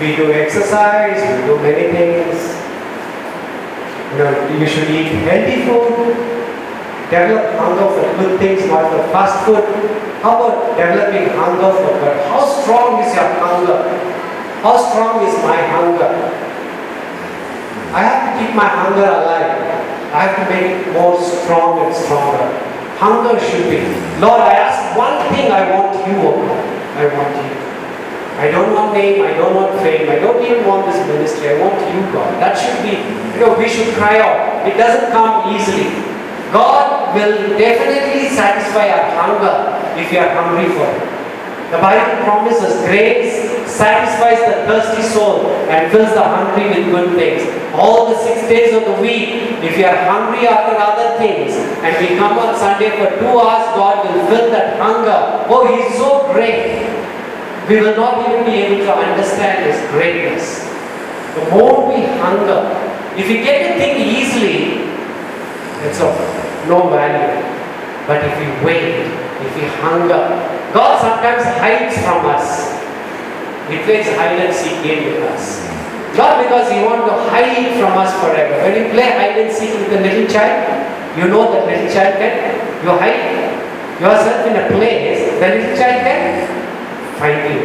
We 0.00 0.16
do 0.16 0.32
exercise, 0.32 1.20
we 1.20 1.46
do 1.46 1.56
many 1.60 1.92
things. 1.92 2.40
You 4.12 4.18
know, 4.24 4.58
you 4.58 4.66
should 4.66 4.88
eat 4.88 5.12
healthy 5.28 5.68
food. 5.68 6.16
Develop 7.12 7.60
hunger 7.60 7.88
for 7.92 8.06
good 8.18 8.38
things, 8.40 8.66
not 8.66 8.88
for 8.90 9.04
fast 9.12 9.44
food. 9.44 9.64
How 10.24 10.48
about 10.48 10.76
developing 10.78 11.28
hunger 11.36 11.72
for 11.76 11.92
God? 12.00 12.16
How 12.32 12.44
strong 12.48 13.04
is 13.04 13.14
your 13.14 13.28
hunger? 13.36 13.84
How 14.64 14.76
strong 14.80 15.28
is 15.28 15.34
my 15.44 15.60
hunger? 15.60 16.08
I 17.92 18.00
have 18.02 18.20
to 18.24 18.30
keep 18.40 18.56
my 18.56 18.66
hunger 18.66 19.04
alive. 19.04 20.03
I 20.14 20.30
have 20.30 20.38
to 20.38 20.46
make 20.46 20.70
it 20.70 20.92
more 20.94 21.18
strong 21.18 21.82
and 21.82 21.90
stronger. 21.90 22.46
Hunger 23.02 23.34
should 23.42 23.66
be, 23.66 23.82
Lord, 24.22 24.38
I 24.38 24.54
ask 24.54 24.94
one 24.94 25.18
thing 25.34 25.50
I 25.50 25.66
want 25.74 25.98
you, 26.06 26.14
O 26.22 26.38
God. 26.38 26.62
I 26.94 27.10
want 27.10 27.34
you. 27.34 27.50
I 28.38 28.50
don't 28.50 28.74
want 28.74 28.94
name, 28.94 29.22
I 29.22 29.34
don't 29.34 29.54
want 29.54 29.78
fame, 29.82 30.10
I 30.10 30.18
don't 30.22 30.42
even 30.42 30.66
want 30.66 30.86
this 30.86 30.98
ministry, 31.06 31.50
I 31.50 31.58
want 31.58 31.78
you, 31.90 32.02
God. 32.14 32.30
That 32.42 32.54
should 32.54 32.82
be, 32.82 32.98
you 33.34 33.46
know, 33.46 33.58
we 33.58 33.68
should 33.68 33.94
cry 33.94 34.18
out. 34.18 34.66
It 34.66 34.78
doesn't 34.78 35.10
come 35.10 35.54
easily. 35.54 35.90
God 36.50 37.14
will 37.14 37.58
definitely 37.58 38.30
satisfy 38.30 38.90
our 38.90 39.10
hunger 39.18 39.54
if 39.98 40.10
we 40.10 40.18
are 40.18 40.30
hungry 40.30 40.70
for 40.78 40.86
it. 40.86 41.23
The 41.74 41.80
Bible 41.80 42.22
promises 42.22 42.86
grace 42.86 43.50
satisfies 43.66 44.38
the 44.46 44.62
thirsty 44.62 45.02
soul 45.02 45.50
and 45.66 45.90
fills 45.90 46.14
the 46.14 46.22
hungry 46.22 46.68
with 46.70 46.86
good 46.94 47.18
things. 47.18 47.42
All 47.74 48.06
the 48.06 48.16
six 48.16 48.46
days 48.46 48.72
of 48.72 48.84
the 48.84 49.02
week, 49.02 49.58
if 49.58 49.76
you 49.76 49.84
are 49.84 49.98
hungry 50.06 50.46
after 50.46 50.78
other 50.78 51.18
things 51.18 51.50
and 51.82 51.90
we 51.98 52.14
come 52.16 52.38
on 52.38 52.54
Sunday 52.54 52.90
for 52.94 53.10
two 53.18 53.26
hours, 53.26 53.66
God 53.74 54.06
will 54.06 54.24
fill 54.28 54.50
that 54.52 54.78
hunger. 54.78 55.50
Oh, 55.50 55.66
He's 55.66 55.98
so 55.98 56.30
great. 56.32 56.86
We 57.68 57.80
will 57.82 57.96
not 57.96 58.22
even 58.22 58.44
be 58.46 58.54
able 58.54 58.84
to 58.86 58.94
understand 58.94 59.66
His 59.66 59.74
greatness. 59.90 60.70
The 61.34 61.50
more 61.50 61.90
we 61.90 62.06
hunger, 62.22 62.70
if 63.18 63.26
we 63.26 63.42
get 63.42 63.74
a 63.74 63.78
thing 63.82 63.98
easily, 63.98 64.86
it's 65.82 65.98
of 65.98 66.14
no 66.68 66.88
value. 66.88 67.42
But 68.06 68.22
if 68.22 68.38
we 68.38 68.64
wait, 68.64 69.10
if 69.42 69.56
we 69.56 69.62
hunger, 69.82 70.53
God 70.74 70.98
sometimes 70.98 71.46
hides 71.62 71.94
from 72.02 72.26
us. 72.26 72.74
He 73.70 73.78
plays 73.86 74.10
hide 74.18 74.42
and 74.42 74.50
seek 74.50 74.82
game 74.82 75.06
with 75.06 75.22
us. 75.30 75.62
Not 76.18 76.42
because 76.42 76.66
He 76.66 76.82
wants 76.82 77.06
to 77.06 77.14
hide 77.30 77.78
from 77.78 77.94
us 77.94 78.10
forever. 78.18 78.58
When 78.58 78.74
you 78.74 78.90
play 78.90 79.06
hide 79.06 79.38
and 79.38 79.54
seek 79.54 79.70
with 79.78 79.94
a 79.94 80.02
little 80.02 80.26
child, 80.26 80.66
you 81.14 81.30
know 81.30 81.46
that 81.54 81.70
little 81.70 81.86
child 81.86 82.18
can, 82.18 82.34
you 82.82 82.90
hide 82.90 83.54
yourself 84.02 84.50
in 84.50 84.58
a 84.58 84.66
place, 84.74 85.30
the 85.38 85.46
little 85.46 85.76
child 85.78 86.02
can 86.02 86.42
find 87.22 87.54
you. 87.54 87.62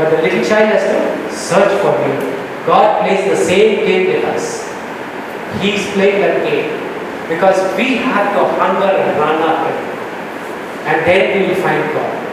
But 0.00 0.16
the 0.16 0.22
little 0.24 0.44
child 0.48 0.72
has 0.72 0.84
to 0.88 1.28
search 1.28 1.76
for 1.84 1.92
you. 2.08 2.16
God 2.64 3.04
plays 3.04 3.28
the 3.28 3.36
same 3.36 3.84
game 3.84 4.08
with 4.08 4.24
us. 4.24 4.64
He's 5.60 5.84
playing 5.92 6.24
that 6.24 6.40
game 6.40 6.72
because 7.28 7.60
we 7.76 7.96
have 8.00 8.32
to 8.32 8.48
hunger 8.56 8.96
and 8.96 9.20
run 9.20 9.44
after 9.44 9.76
Him. 9.76 9.92
And 10.88 11.06
then 11.06 11.22
we 11.36 11.48
will 11.48 11.60
find 11.60 11.92
God. 11.92 12.25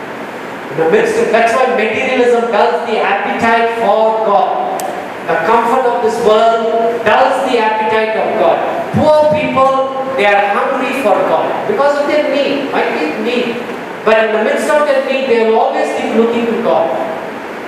In 0.73 0.79
the 0.79 0.89
midst 0.89 1.13
of 1.21 1.29
that's 1.29 1.53
why 1.53 1.69
materialism 1.77 2.49
dulls 2.49 2.89
the 2.89 2.97
appetite 2.97 3.77
for 3.77 4.25
God. 4.25 4.81
The 5.29 5.37
comfort 5.45 5.85
of 5.85 6.01
this 6.01 6.17
world 6.25 6.65
dulls 7.05 7.45
the 7.45 7.61
appetite 7.61 8.17
of 8.17 8.41
God. 8.41 8.57
Poor 8.97 9.29
people, 9.37 10.01
they 10.17 10.25
are 10.25 10.41
hungry 10.49 10.97
for 11.05 11.13
God 11.29 11.45
because 11.69 12.01
of 12.01 12.09
their 12.09 12.25
need, 12.33 12.73
might 12.73 12.89
be 12.97 13.05
need. 13.21 13.61
But 14.01 14.25
in 14.25 14.29
the 14.33 14.43
midst 14.43 14.65
of 14.65 14.89
their 14.89 15.05
need, 15.05 15.29
they 15.29 15.45
will 15.45 15.61
always 15.61 15.93
keep 16.01 16.17
looking 16.17 16.49
to 16.49 16.57
God. 16.65 16.89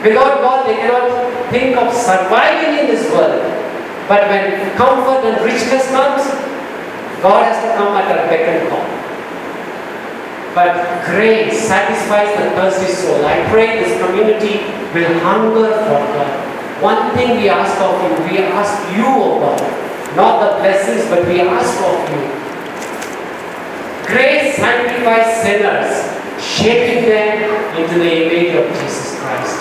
Without 0.02 0.42
God, 0.42 0.66
they 0.66 0.74
cannot 0.74 1.06
think 1.54 1.78
of 1.78 1.94
surviving 1.94 2.74
in 2.74 2.86
this 2.90 3.06
world. 3.14 3.46
But 4.10 4.26
when 4.34 4.76
comfort 4.82 5.30
and 5.30 5.46
richness 5.46 5.94
comes, 5.94 6.26
God 7.22 7.46
has 7.46 7.62
to 7.62 7.70
come 7.78 7.94
at 7.94 8.10
a 8.10 8.26
beck 8.34 8.50
and 8.50 8.66
call. 8.66 8.82
But 10.56 11.04
grace 11.04 11.68
satisfies 11.68 12.32
the 12.40 12.56
thirsty 12.56 12.88
soul. 12.94 13.26
I 13.26 13.44
pray 13.52 13.84
this 13.84 14.00
community 14.00 14.64
will 14.96 15.20
hunger 15.20 15.68
for 15.84 16.00
God. 16.16 16.82
One 16.82 17.14
thing 17.14 17.36
we 17.36 17.50
ask 17.50 17.76
of 17.82 18.00
you, 18.00 18.32
we 18.32 18.40
ask 18.40 18.96
you, 18.96 19.04
O 19.06 19.40
God, 19.44 20.16
not 20.16 20.40
the 20.40 20.60
blessings, 20.60 21.10
but 21.10 21.28
we 21.28 21.42
ask 21.42 21.76
of 21.84 22.00
you. 22.08 22.24
Grace 24.08 24.56
sanctifies 24.56 25.44
sinners, 25.44 25.92
shaping 26.40 27.04
them 27.04 27.76
into 27.76 28.00
the 28.00 28.12
image 28.24 28.56
of 28.56 28.72
Jesus 28.80 29.20
Christ. 29.20 29.60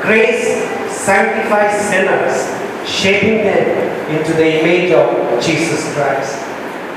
Grace 0.00 0.64
sanctifies 0.88 1.76
sinners, 1.90 2.88
shaping 2.88 3.44
them 3.44 4.08
into 4.08 4.32
the 4.32 4.60
image 4.60 4.92
of 4.92 5.42
Jesus 5.42 5.92
Christ. 5.94 6.38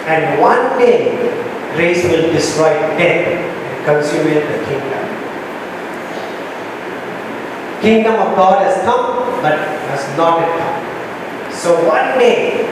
And 0.07 0.39
one 0.39 0.77
day, 0.79 1.11
grace 1.75 2.03
will 2.03 2.31
destroy 2.31 2.71
death 2.97 3.27
and 3.27 3.85
consummate 3.85 4.47
the 4.47 4.59
kingdom. 4.65 5.03
Kingdom 7.81 8.15
of 8.15 8.35
God 8.35 8.63
has 8.63 8.81
come, 8.83 9.41
but 9.41 9.59
has 9.91 10.17
not 10.17 10.39
yet 10.39 10.51
come. 10.57 11.51
So 11.53 11.75
one 11.87 12.17
day, 12.17 12.65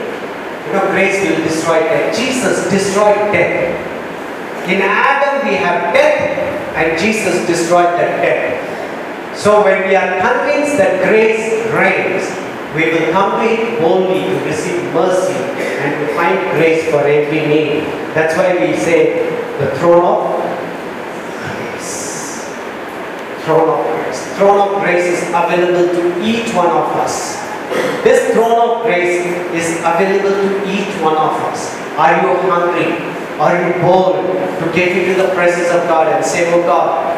you 0.66 0.72
know, 0.72 0.90
grace 0.90 1.22
will 1.22 1.44
destroy 1.44 1.80
death. 1.80 2.16
Jesus 2.16 2.70
destroyed 2.70 3.32
death. 3.32 3.76
In 4.68 4.80
Adam 4.80 5.46
we 5.46 5.56
have 5.56 5.92
death, 5.92 6.74
and 6.74 6.98
Jesus 6.98 7.46
destroyed 7.46 7.92
that 8.00 8.22
death. 8.22 9.36
So 9.36 9.62
when 9.62 9.86
we 9.86 9.94
are 9.94 10.20
convinced 10.20 10.78
that 10.78 11.04
grace 11.04 11.68
reigns, 11.70 12.43
we 12.74 12.90
will 12.90 13.12
come 13.12 13.40
to 13.40 13.46
it 13.46 13.80
boldly 13.80 14.22
to 14.26 14.44
receive 14.44 14.82
mercy 14.92 15.34
and 15.34 15.94
to 16.00 16.14
find 16.14 16.38
grace 16.50 16.90
for 16.90 17.06
every 17.06 17.46
need. 17.46 17.84
That's 18.14 18.36
why 18.36 18.54
we 18.54 18.76
say 18.76 19.30
the 19.58 19.70
throne 19.78 20.04
of 20.04 20.40
grace. 21.38 22.50
Throne 23.44 23.68
of 23.78 23.86
grace. 23.86 24.20
Throne 24.36 24.58
of 24.68 24.82
grace 24.82 25.04
is 25.06 25.28
available 25.28 25.94
to 25.94 26.22
each 26.22 26.52
one 26.54 26.66
of 26.66 26.90
us. 26.98 27.38
This 28.02 28.34
throne 28.34 28.58
of 28.68 28.82
grace 28.82 29.22
is 29.54 29.78
available 29.78 30.34
to 30.34 30.68
each 30.68 30.90
one 31.00 31.16
of 31.16 31.32
us. 31.46 31.74
Are 31.96 32.10
you 32.10 32.34
hungry? 32.50 32.90
Are 33.38 33.54
you 33.54 33.82
bold 33.82 34.16
to 34.26 34.72
get 34.74 34.96
into 34.96 35.20
the 35.20 35.34
presence 35.34 35.70
of 35.70 35.86
God 35.86 36.12
and 36.12 36.24
say, 36.24 36.52
Oh 36.52 36.62
God, 36.62 37.14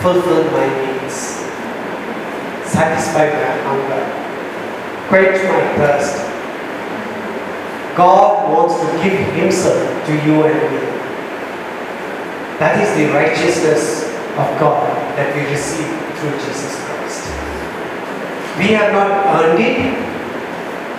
fulfill 0.00 0.44
my 0.50 0.66
needs, 0.66 1.14
satisfy 2.66 3.30
my 3.30 3.62
hunger, 3.62 4.21
quench 5.12 5.44
my 5.44 5.60
thirst. 5.76 6.16
God 7.94 8.48
wants 8.48 8.80
to 8.80 8.88
give 9.04 9.20
Himself 9.36 9.76
to 10.06 10.12
you 10.24 10.44
and 10.48 10.56
me. 10.72 10.80
That 12.56 12.80
is 12.80 12.88
the 12.96 13.12
righteousness 13.12 14.08
of 14.40 14.48
God 14.56 14.88
that 15.20 15.36
we 15.36 15.44
receive 15.52 15.92
through 16.16 16.32
Jesus 16.40 16.80
Christ. 16.88 17.28
We 18.56 18.72
have 18.72 18.96
not 18.96 19.12
earned 19.36 19.60
it, 19.60 19.84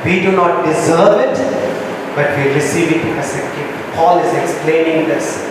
we 0.06 0.22
do 0.22 0.32
not 0.38 0.64
deserve 0.64 1.18
it, 1.18 1.34
but 2.14 2.38
we 2.38 2.54
receive 2.54 2.92
it 2.92 3.02
as 3.18 3.34
a 3.34 3.42
gift. 3.58 3.96
Paul 3.96 4.20
is 4.20 4.30
explaining 4.38 5.10
this 5.10 5.42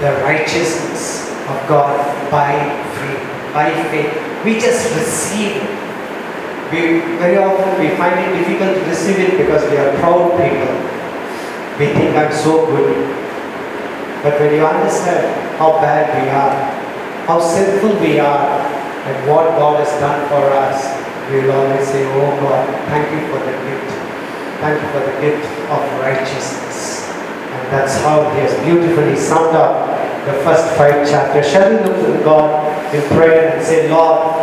the 0.00 0.12
righteousness 0.24 1.28
of 1.52 1.60
God 1.68 1.92
by 2.30 2.56
faith. 2.96 3.52
By 3.52 3.68
faith. 3.92 4.42
We 4.42 4.54
just 4.58 4.88
receive. 4.96 5.60
We 6.72 6.98
very 7.22 7.38
often 7.38 7.78
we 7.78 7.94
find 7.96 8.18
it 8.18 8.34
difficult 8.38 8.74
to 8.74 8.82
receive 8.90 9.18
it 9.18 9.38
because 9.38 9.62
we 9.70 9.76
are 9.76 9.94
proud 9.98 10.34
people. 10.34 10.74
We 11.78 11.92
think 11.94 12.16
I'm 12.16 12.32
so 12.32 12.66
good. 12.66 12.96
But 14.22 14.40
when 14.40 14.54
you 14.54 14.66
understand 14.66 15.58
how 15.58 15.78
bad 15.78 16.10
we 16.18 16.28
are, 16.30 16.56
how 17.26 17.38
sinful 17.38 18.00
we 18.00 18.18
are, 18.18 18.66
and 19.06 19.30
what 19.30 19.54
God 19.54 19.78
has 19.78 19.92
done 20.02 20.26
for 20.26 20.50
us, 20.50 20.82
we 21.30 21.46
will 21.46 21.52
always 21.52 21.86
say, 21.86 22.02
Oh 22.02 22.34
God, 22.42 22.66
thank 22.90 23.06
you 23.14 23.22
for 23.30 23.38
the 23.38 23.54
gift. 23.62 23.94
Thank 24.58 24.82
you 24.82 24.88
for 24.90 25.02
the 25.06 25.14
gift 25.22 25.46
of 25.70 25.78
righteousness. 26.02 27.06
And 27.06 27.62
that's 27.70 27.94
how 28.02 28.28
he 28.34 28.40
has 28.40 28.52
beautifully 28.64 29.14
summed 29.14 29.54
up 29.54 29.94
the 30.26 30.34
first 30.42 30.74
five 30.74 31.06
chapters. 31.08 31.46
Shall 31.46 31.70
we 31.70 31.76
look 31.86 32.02
to 32.02 32.24
God 32.24 32.50
in 32.92 33.02
prayer 33.14 33.54
and 33.54 33.64
say, 33.64 33.88
Lord, 33.88 34.35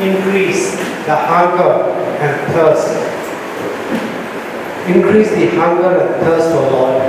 increase 0.00 0.76
the 1.06 1.16
hunger 1.16 1.90
and 2.20 2.52
thirst. 2.52 2.88
Increase 4.88 5.30
the 5.30 5.46
hunger 5.56 6.00
and 6.00 6.24
thirst, 6.24 6.54
O 6.54 6.60
Lord. 6.70 7.02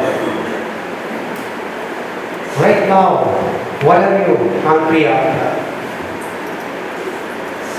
Right 2.59 2.87
now, 2.89 3.25
what 3.85 4.01
are 4.01 4.27
you 4.27 4.35
hungry 4.61 5.05
after? 5.05 5.67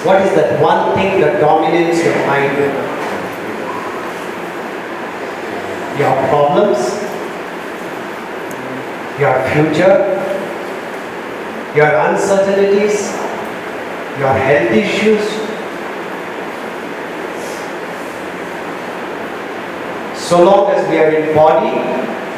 What 0.06 0.22
is 0.22 0.34
that 0.36 0.62
one 0.62 0.94
thing 0.94 1.20
that 1.20 1.40
dominates 1.40 2.04
your 2.04 2.14
mind? 2.26 2.56
Your 5.98 6.14
problems, 6.28 6.78
your 9.18 9.34
future, 9.50 10.14
your 11.74 11.90
uncertainties, 12.06 13.27
your 14.18 14.34
health 14.34 14.72
issues. 14.72 15.22
So 20.18 20.44
long 20.44 20.72
as 20.72 20.88
we 20.90 20.98
are 20.98 21.10
in 21.10 21.34
body, 21.34 21.70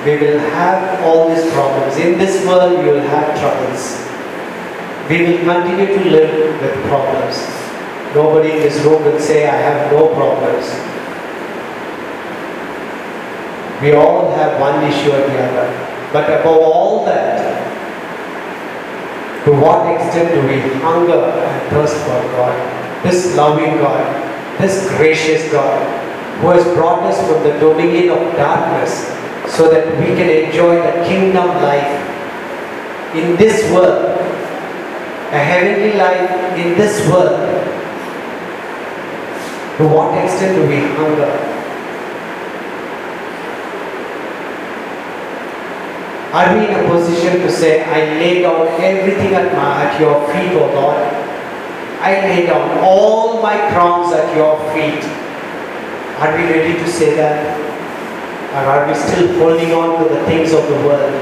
we 0.04 0.16
will 0.18 0.38
have 0.38 1.02
all 1.04 1.28
these 1.28 1.50
problems. 1.52 1.96
In 1.96 2.18
this 2.18 2.46
world, 2.46 2.78
we 2.78 2.84
will 2.84 3.00
have 3.00 3.38
troubles. 3.40 4.06
We 5.08 5.24
will 5.24 5.38
continue 5.44 5.86
to 5.86 6.10
live 6.10 6.60
with 6.60 6.74
problems. 6.86 7.36
Nobody 8.14 8.52
in 8.52 8.58
this 8.58 8.78
room 8.84 9.02
will 9.04 9.18
say, 9.18 9.48
I 9.48 9.56
have 9.56 9.90
no 9.92 10.08
problems. 10.14 10.66
We 13.82 13.92
all 13.92 14.30
have 14.32 14.60
one 14.60 14.84
issue 14.84 15.10
or 15.10 15.26
the 15.26 15.38
other. 15.42 16.10
But 16.12 16.24
above 16.40 16.58
all 16.58 17.04
that, 17.06 17.69
to 19.44 19.52
what 19.52 19.88
extent 19.94 20.34
do 20.34 20.40
we 20.46 20.60
hunger 20.80 21.14
and 21.14 21.70
thirst 21.70 21.96
for 22.04 22.20
God? 22.36 23.02
This 23.02 23.34
loving 23.36 23.78
God, 23.78 24.04
this 24.60 24.88
gracious 24.96 25.50
God, 25.50 25.80
who 26.40 26.48
has 26.48 26.64
brought 26.74 27.02
us 27.04 27.16
from 27.26 27.42
the 27.42 27.58
dominion 27.58 28.10
of 28.10 28.36
darkness 28.36 29.08
so 29.48 29.70
that 29.70 29.86
we 29.98 30.06
can 30.14 30.28
enjoy 30.28 30.76
the 30.76 31.04
kingdom 31.08 31.48
life 31.62 31.92
in 33.14 33.36
this 33.36 33.70
world, 33.72 34.20
a 35.32 35.38
heavenly 35.38 35.96
life 35.96 36.30
in 36.58 36.76
this 36.76 37.08
world. 37.08 37.40
To 39.78 39.88
what 39.88 40.22
extent 40.22 40.56
do 40.56 40.68
we 40.68 40.80
hunger? 40.96 41.59
Are 46.32 46.54
we 46.56 46.66
in 46.66 46.72
a 46.78 46.88
position 46.88 47.40
to 47.40 47.50
say, 47.50 47.82
I 47.82 48.14
lay 48.20 48.42
down 48.42 48.68
everything 48.80 49.34
at, 49.34 49.52
my, 49.52 49.82
at 49.82 50.00
your 50.00 50.14
feet, 50.30 50.52
O 50.54 50.66
Lord? 50.78 51.02
I 52.00 52.22
lay 52.22 52.46
down 52.46 52.78
all 52.78 53.42
my 53.42 53.56
crowns 53.72 54.12
at 54.12 54.36
your 54.36 54.54
feet. 54.70 55.02
Are 56.22 56.30
we 56.36 56.44
ready 56.44 56.78
to 56.78 56.86
say 56.88 57.16
that? 57.16 57.58
Or 58.54 58.62
are 58.62 58.86
we 58.86 58.94
still 58.94 59.26
holding 59.38 59.72
on 59.72 59.98
to 59.98 60.14
the 60.14 60.24
things 60.26 60.52
of 60.52 60.68
the 60.68 60.76
world? 60.86 61.12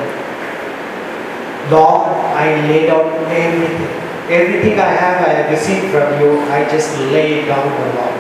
Lord, 1.71 2.09
I 2.37 2.69
lay 2.69 2.87
down 2.87 3.09
everything. 3.33 3.89
Everything 4.29 4.79
I 4.79 4.93
have, 4.93 5.27
I 5.27 5.33
have 5.41 5.51
received 5.51 5.89
from 5.91 6.21
you. 6.21 6.39
I 6.53 6.69
just 6.69 6.95
lay 7.09 7.41
it 7.41 7.47
down, 7.47 7.65
O 7.65 7.85
Lord. 7.97 8.17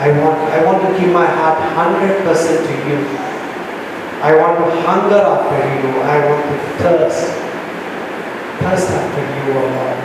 I 0.00 0.08
want, 0.16 0.38
I 0.48 0.64
want 0.64 0.80
to 0.80 0.98
give 0.98 1.12
my 1.12 1.26
heart 1.26 1.60
100% 1.76 2.24
to 2.24 2.88
you. 2.88 3.29
I 4.22 4.36
want 4.36 4.58
to 4.58 4.68
hunger 4.82 5.16
after 5.16 5.56
you. 5.56 5.96
I 6.02 6.20
want 6.28 6.44
to 6.44 6.56
thirst. 6.82 7.32
Thirst 8.60 8.90
after 8.90 9.22
you, 9.24 9.56
O 9.56 9.64
Lord. 9.64 9.98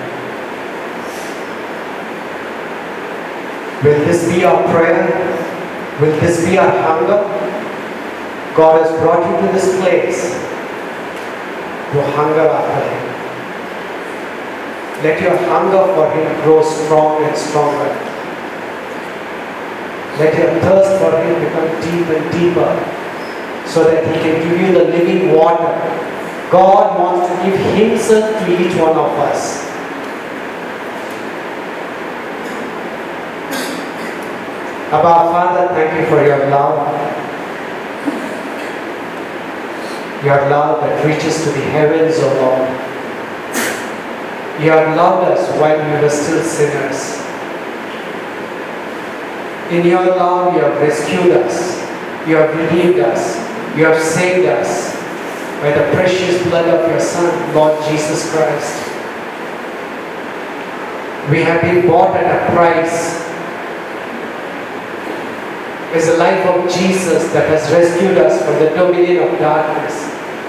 Will 3.83 4.05
this 4.05 4.23
be 4.29 4.45
our 4.45 4.63
prayer? 4.71 5.03
Will 5.99 6.17
this 6.21 6.45
be 6.45 6.57
our 6.57 6.71
hunger? 6.71 7.27
God 8.55 8.81
has 8.81 8.91
brought 9.01 9.27
you 9.27 9.35
to 9.45 9.51
this 9.51 9.77
place 9.81 10.31
to 11.91 12.01
hunger 12.15 12.47
after 12.47 12.87
Him. 12.87 13.05
Let 15.03 15.21
your 15.21 15.35
hunger 15.51 15.93
for 15.93 16.09
Him 16.15 16.41
grow 16.43 16.63
strong 16.63 17.21
and 17.21 17.35
stronger. 17.35 17.91
Let 20.23 20.37
your 20.39 20.55
thirst 20.61 21.01
for 21.03 21.11
Him 21.19 21.35
become 21.43 21.67
deep 21.83 22.07
and 22.15 22.31
deeper 22.31 23.01
so 23.67 23.83
that 23.83 24.05
He 24.07 24.13
can 24.21 24.47
give 24.47 24.61
you 24.61 24.73
the 24.73 24.85
living 24.85 25.33
water. 25.33 25.73
God 26.51 26.99
wants 26.99 27.27
to 27.29 27.49
give 27.49 27.59
Himself 27.75 28.45
to 28.45 28.51
each 28.53 28.79
one 28.79 28.97
of 28.97 29.11
us. 29.19 29.65
Abba 34.95 35.31
Father, 35.31 35.67
thank 35.73 35.99
you 35.99 36.05
for 36.07 36.23
your 36.23 36.49
love. 36.49 36.77
Your 40.23 40.49
love 40.49 40.81
that 40.81 41.05
reaches 41.05 41.43
to 41.43 41.49
the 41.49 41.65
heavens, 41.75 42.15
O 42.19 42.27
Lord. 42.41 42.69
You 44.63 44.71
have 44.71 44.95
loved 44.95 45.31
us 45.31 45.49
while 45.59 45.77
we 45.77 46.01
were 46.01 46.09
still 46.09 46.41
sinners. 46.41 47.19
In 49.69 49.85
your 49.85 50.05
love, 50.15 50.53
you 50.53 50.61
have 50.61 50.79
rescued 50.79 51.31
us. 51.31 51.77
You 52.27 52.37
have 52.37 52.55
redeemed 52.55 52.99
us. 52.99 53.35
You 53.75 53.83
have 53.83 54.01
saved 54.01 54.47
us 54.47 54.95
by 55.59 55.71
the 55.71 55.91
precious 55.93 56.41
blood 56.43 56.65
of 56.69 56.89
your 56.89 56.99
Son, 56.99 57.53
Lord 57.53 57.83
Jesus 57.83 58.31
Christ. 58.31 58.87
We 61.29 61.43
have 61.43 61.61
been 61.61 61.85
bought 61.85 62.15
at 62.15 62.23
a 62.23 62.55
price. 62.55 63.19
It's 65.93 66.07
the 66.07 66.17
life 66.17 66.45
of 66.45 66.71
Jesus 66.71 67.33
that 67.33 67.49
has 67.49 67.69
rescued 67.69 68.17
us 68.17 68.41
from 68.45 68.59
the 68.59 68.69
dominion 68.69 69.23
of 69.23 69.39
darkness. 69.39 69.93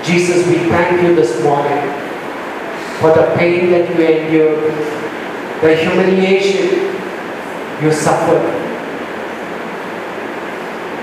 Jesus, 0.07 0.47
we 0.47 0.59
thank 0.71 1.03
you 1.03 1.17
this 1.17 1.43
morning 1.43 1.83
for 3.01 3.13
the 3.13 3.35
pain 3.37 3.71
that 3.71 3.91
you 3.91 4.07
endured, 4.07 4.73
the 5.63 5.75
humiliation 5.75 6.95
you 7.83 7.91
suffered, 7.91 8.47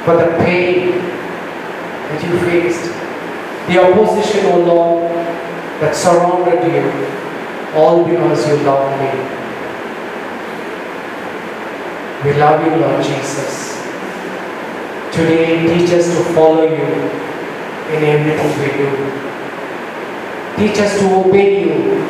for 0.06 0.16
the 0.16 0.38
pain 0.44 0.83
that 2.14 2.24
you 2.24 2.38
faced, 2.46 2.86
the 3.68 3.82
opposition, 3.82 4.46
O 4.54 4.60
Lord, 4.60 5.10
that 5.82 5.96
surrounded 5.96 6.62
you, 6.70 6.86
all 7.76 8.06
because 8.06 8.48
you 8.48 8.58
loved 8.58 8.94
me. 9.02 9.10
We 12.24 12.40
love 12.40 12.64
you, 12.66 12.76
Lord 12.78 13.04
Jesus. 13.04 13.74
Today, 15.12 15.66
teach 15.68 15.92
us 15.92 16.06
to 16.06 16.24
follow 16.34 16.64
you 16.64 16.86
in 17.96 18.04
everything 18.04 18.54
we 18.62 18.70
do. 18.78 18.90
Teach 20.58 20.80
us 20.80 21.00
to 21.00 21.16
obey 21.16 21.66
you 21.66 22.04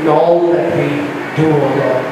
in 0.00 0.08
all 0.08 0.52
that 0.52 0.68
we 0.76 0.88
do, 1.36 1.50
O 1.50 1.58
Lord. 1.58 2.04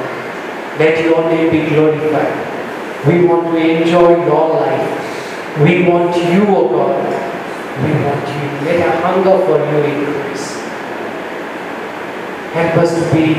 Let 0.79 1.05
your 1.05 1.29
name 1.29 1.51
be 1.51 1.69
glorified. 1.69 3.07
We 3.07 3.25
want 3.27 3.47
to 3.49 3.57
enjoy 3.59 4.25
your 4.25 4.49
life. 4.61 4.78
We 5.63 5.89
want 5.89 6.17
you, 6.17 6.47
O 6.55 6.69
God. 6.69 7.03
We 7.83 7.91
want 8.05 8.27
you. 8.29 8.45
Let 8.67 8.79
our 8.89 8.97
hunger 9.03 9.37
for 9.47 9.59
you 9.59 9.79
increase. 9.85 10.57
Help 12.53 12.77
us 12.83 12.95
to 12.95 13.15
be, 13.15 13.35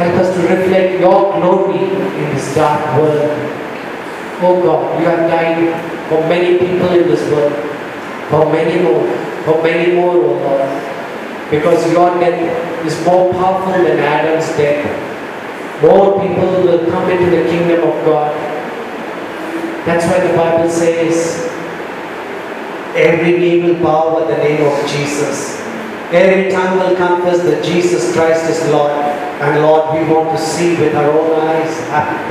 help 0.00 0.14
us 0.22 0.34
to 0.34 0.40
reflect 0.42 1.00
your 1.00 1.40
glory 1.40 1.84
in 1.84 2.34
this 2.34 2.54
dark 2.54 2.98
world. 2.98 3.30
Oh 4.42 4.60
God, 4.62 5.00
you 5.00 5.06
have 5.06 5.30
died 5.30 6.08
for 6.08 6.20
many 6.28 6.58
people 6.58 6.88
in 6.92 7.08
this 7.08 7.22
world, 7.30 7.54
for 8.30 8.52
many 8.52 8.82
more. 8.82 9.26
for 9.46 9.62
many 9.62 9.94
more, 9.94 10.16
O 10.16 10.34
Lord. 10.42 10.68
Because 11.50 11.80
your 11.92 12.18
death 12.18 12.84
is 12.84 12.94
more 13.06 13.32
powerful 13.32 13.84
than 13.84 13.98
Adam's 14.00 14.48
death. 14.58 14.82
More 15.80 16.20
people 16.20 16.62
will 16.66 16.90
come 16.90 17.08
into 17.08 17.30
the 17.30 17.44
kingdom 17.48 17.88
of 17.88 17.94
God. 18.04 18.34
That's 19.86 20.04
why 20.06 20.18
the 20.26 20.36
Bible 20.36 20.68
says, 20.68 21.46
Every 22.96 23.38
knee 23.38 23.62
will 23.62 23.80
bow 23.82 24.18
at 24.20 24.26
the 24.26 24.38
name 24.42 24.66
of 24.66 24.74
Jesus. 24.90 25.60
Every 26.10 26.50
tongue 26.50 26.78
will 26.78 26.96
confess 26.96 27.42
that 27.42 27.64
Jesus 27.64 28.12
Christ 28.14 28.50
is 28.50 28.68
Lord. 28.72 28.90
And 28.90 29.62
Lord, 29.62 29.94
we 29.94 30.12
want 30.12 30.36
to 30.36 30.42
see 30.42 30.76
with 30.76 30.94
our 30.94 31.10
own 31.10 31.40
eyes 31.40 31.70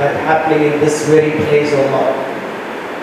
that 0.00 0.16
happening 0.26 0.72
in 0.72 0.80
this 0.80 1.06
very 1.08 1.30
place, 1.46 1.70
oh 1.72 1.86
Lord. 1.96 2.36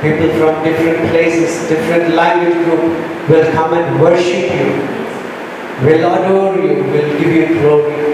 People 0.04 0.30
from 0.38 0.64
different 0.64 1.10
places, 1.10 1.70
different 1.70 2.14
language 2.14 2.54
group 2.66 3.30
will 3.30 3.52
come 3.54 3.74
and 3.74 4.02
worship 4.02 4.52
you, 4.54 5.88
will 5.88 6.14
adore 6.14 6.58
you, 6.58 6.84
will 6.84 7.18
give 7.18 7.34
you 7.34 7.48
glory. 7.60 8.14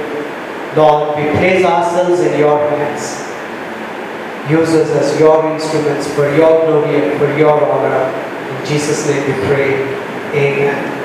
Lord, 0.78 1.18
we 1.18 1.24
place 1.40 1.66
ourselves 1.66 2.22
in 2.22 2.40
your 2.40 2.60
hands. 2.70 3.29
Use 4.48 4.70
us 4.70 4.90
as 4.92 5.20
your 5.20 5.52
instruments 5.52 6.08
for 6.14 6.34
your 6.36 6.66
glory 6.66 7.02
and 7.02 7.20
for 7.20 7.36
your 7.38 7.60
honor. 7.66 8.08
In 8.60 8.66
Jesus' 8.66 9.08
name 9.08 9.26
we 9.28 9.34
pray. 9.48 9.74
Amen. 10.34 10.99